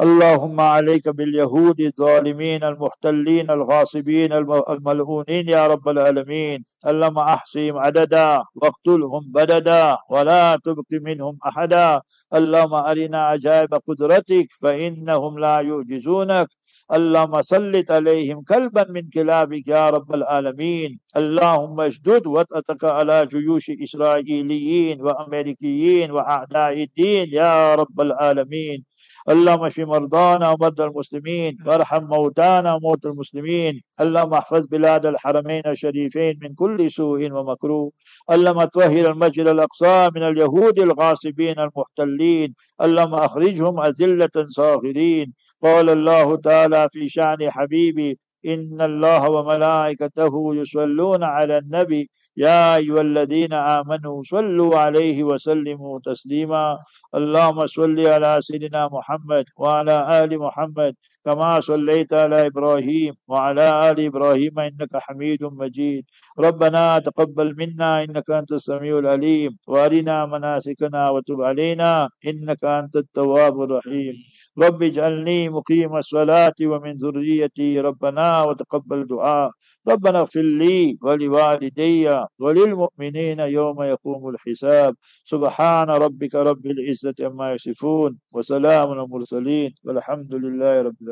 اللهم 0.00 0.60
عليك 0.60 1.08
باليهود 1.08 1.80
الظالمين 1.80 2.64
المحتلين 2.64 3.50
الغاصبين 3.50 4.32
الملعونين 4.32 5.48
يا 5.48 5.66
رب 5.66 5.88
العالمين. 5.88 6.62
اللهم 6.86 7.18
أحصهم 7.18 7.78
عددا 7.78 8.42
واقتلهم 8.54 9.22
بددا 9.34 9.96
ولا 10.10 10.56
تبق 10.64 10.90
منهم 10.92 11.38
أحدا. 11.46 12.00
اللهم 12.34 12.74
أرنا 12.74 13.20
عجائب 13.26 13.74
قدرتك 13.74 14.46
فإنهم 14.62 15.38
لا 15.38 15.60
يعجزونك. 15.60 16.48
اللهم 16.92 17.42
سلط 17.42 17.90
عليهم 17.92 18.42
كلبا 18.42 18.86
من 18.90 19.02
كلابك 19.14 19.68
يا 19.68 19.90
رب 19.90 20.14
العالمين. 20.14 20.98
اللهم 21.16 21.80
اشدد 21.80 22.26
وطأتك 22.26 22.84
على 22.84 23.26
جيوش 23.26 23.70
إسرائيليين 23.82 25.02
وأمريكيين 25.02 26.10
وأعداء 26.10 26.82
الدين 26.82 27.28
يا 27.32 27.74
رب 27.74 28.00
العالمين. 28.00 28.84
اللهم 29.30 29.64
اشف 29.64 29.80
مرضانا 29.80 30.50
ومرضى 30.50 30.84
المسلمين 30.84 31.56
وارحم 31.66 32.04
موتانا 32.04 32.74
وموتى 32.74 33.08
المسلمين. 33.08 33.80
اللهم 34.00 34.34
احفظ 34.34 34.66
بلاد 34.66 35.06
الحرمين 35.06 35.62
الشريفين 35.66 36.38
من 36.42 36.54
كل 36.54 36.90
سوء 36.90 37.32
ومكروه. 37.32 37.92
اللهم 38.30 38.64
طهر 38.64 39.10
المسجد 39.10 39.46
الأقصى 39.46 40.10
من 40.14 40.22
اليهود 40.22 40.78
الغاصبين 40.78 41.58
المحتلين. 41.58 42.54
اللهم 42.82 43.14
أخرجهم 43.14 43.80
أذلة 43.80 44.36
صاغرين. 44.46 45.32
قال 45.62 45.90
الله 45.90 46.36
تعالى 46.36 46.88
في 46.92 47.08
شأن 47.08 47.50
حبيبي 47.50 48.18
إن 48.46 48.80
الله 48.80 49.30
وملائكته 49.30 50.54
يصلون 50.54 51.22
على 51.22 51.58
النبي 51.58 52.10
يا 52.36 52.76
أيها 52.76 53.00
الذين 53.00 53.52
آمنوا 53.52 54.22
صلوا 54.22 54.76
عليه 54.78 55.24
وسلموا 55.24 56.00
تسليما. 56.04 56.78
اللهم 57.14 57.66
صل 57.66 58.00
على 58.06 58.38
سيدنا 58.40 58.88
محمد 58.92 59.44
وعلى 59.56 60.24
آل 60.24 60.38
محمد 60.38 60.94
كما 61.24 61.60
صليت 61.60 62.14
على 62.14 62.46
إبراهيم 62.46 63.14
وعلى 63.28 63.90
آل 63.90 64.00
إبراهيم 64.06 64.58
إنك 64.58 64.96
حميد 64.96 65.44
مجيد. 65.44 66.04
ربنا 66.38 66.98
تقبل 66.98 67.54
منا 67.58 68.04
إنك 68.04 68.30
أنت 68.30 68.52
السميع 68.52 68.98
العليم. 68.98 69.50
وأرنا 69.68 70.26
مناسكنا 70.26 71.10
وتب 71.10 71.42
علينا 71.42 72.08
إنك 72.26 72.64
أنت 72.64 72.96
التواب 72.96 73.62
الرحيم. 73.62 74.14
رب 74.58 74.82
اجعلني 74.82 75.48
مقيم 75.48 75.96
الصلاة 75.96 76.54
ومن 76.62 76.92
ذريتي 76.96 77.80
ربنا 77.80 78.42
وتقبل 78.42 79.06
دعاء. 79.06 79.50
ربنا 79.88 80.18
اغفر 80.20 80.42
لي 80.42 80.98
ولوالدي 81.02 82.20
وللمؤمنين 82.38 83.40
يوم 83.40 83.82
يقوم 83.82 84.28
الحساب. 84.28 84.94
سبحان 85.24 85.90
ربك 85.90 86.34
رب 86.34 86.66
العزة 86.66 87.14
عما 87.20 87.52
يصفون 87.52 88.18
وسلام 88.32 88.90
على 88.90 89.02
المرسلين 89.02 89.70
والحمد 89.84 90.34
لله 90.34 90.82
رب 90.82 90.96
العالمين. 91.02 91.11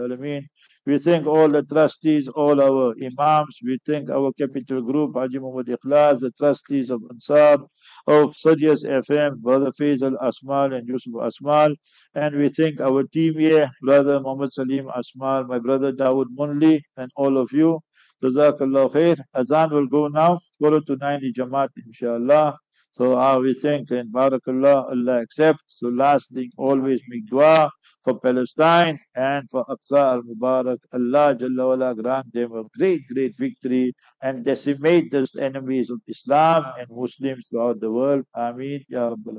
We 0.86 0.98
thank 0.98 1.26
all 1.26 1.48
the 1.48 1.62
trustees, 1.62 2.28
all 2.28 2.60
our 2.60 2.94
imams. 3.02 3.58
We 3.64 3.78
thank 3.86 4.10
our 4.10 4.32
capital 4.32 4.82
group, 4.82 5.14
Haji 5.16 5.38
Muhammad 5.38 5.66
Ikhlas, 5.68 6.20
the 6.20 6.30
trustees 6.32 6.90
of 6.90 7.02
Ansar, 7.10 7.58
of 8.06 8.34
Sadias 8.34 8.84
FM, 8.84 9.36
Brother 9.38 9.70
Faisal 9.78 10.16
Asmal 10.22 10.76
and 10.76 10.88
Yusuf 10.88 11.14
Asmal. 11.14 11.74
And 12.14 12.36
we 12.36 12.48
thank 12.48 12.80
our 12.80 13.04
team 13.04 13.34
here, 13.34 13.68
Brother 13.82 14.20
Muhammad 14.20 14.52
Salim 14.52 14.86
Asmal, 14.86 15.46
my 15.48 15.58
brother 15.58 15.92
Dawood 15.92 16.26
Munli, 16.38 16.80
and 16.96 17.10
all 17.16 17.38
of 17.38 17.52
you. 17.52 17.80
Jazakallah 18.22 18.92
khair. 18.92 19.18
Azan 19.34 19.70
will 19.70 19.86
go 19.86 20.08
now. 20.08 20.40
Quarter 20.58 20.80
to 20.80 20.96
nine 20.96 21.20
Jamaat, 21.36 21.68
inshallah. 21.86 22.56
So 22.92 23.16
uh, 23.16 23.38
we 23.40 23.54
thank 23.54 23.90
and 23.92 24.12
barakallah, 24.12 24.90
Allah 24.90 25.20
accept. 25.22 25.60
So 25.66 25.88
last 25.88 26.34
thing, 26.34 26.50
always 26.56 27.02
make 27.08 27.26
dua 27.28 27.70
for 28.02 28.18
Palestine 28.18 28.98
and 29.14 29.48
for 29.50 29.64
Aqsa 29.66 30.14
al-Mubarak. 30.14 30.78
Allah 30.92 31.36
Jalla 31.38 31.68
wala 31.68 31.94
grant 31.94 32.32
them 32.32 32.52
a 32.52 32.64
great, 32.76 33.02
great 33.12 33.36
victory 33.38 33.92
and 34.22 34.44
decimate 34.44 35.10
the 35.12 35.26
enemies 35.40 35.90
of 35.90 36.00
Islam 36.08 36.64
and 36.78 36.88
Muslims 36.90 37.46
throughout 37.48 37.80
the 37.80 37.92
world. 37.92 38.24
Ameen. 38.34 38.84
Ya 38.88 39.10
Rabbal 39.10 39.38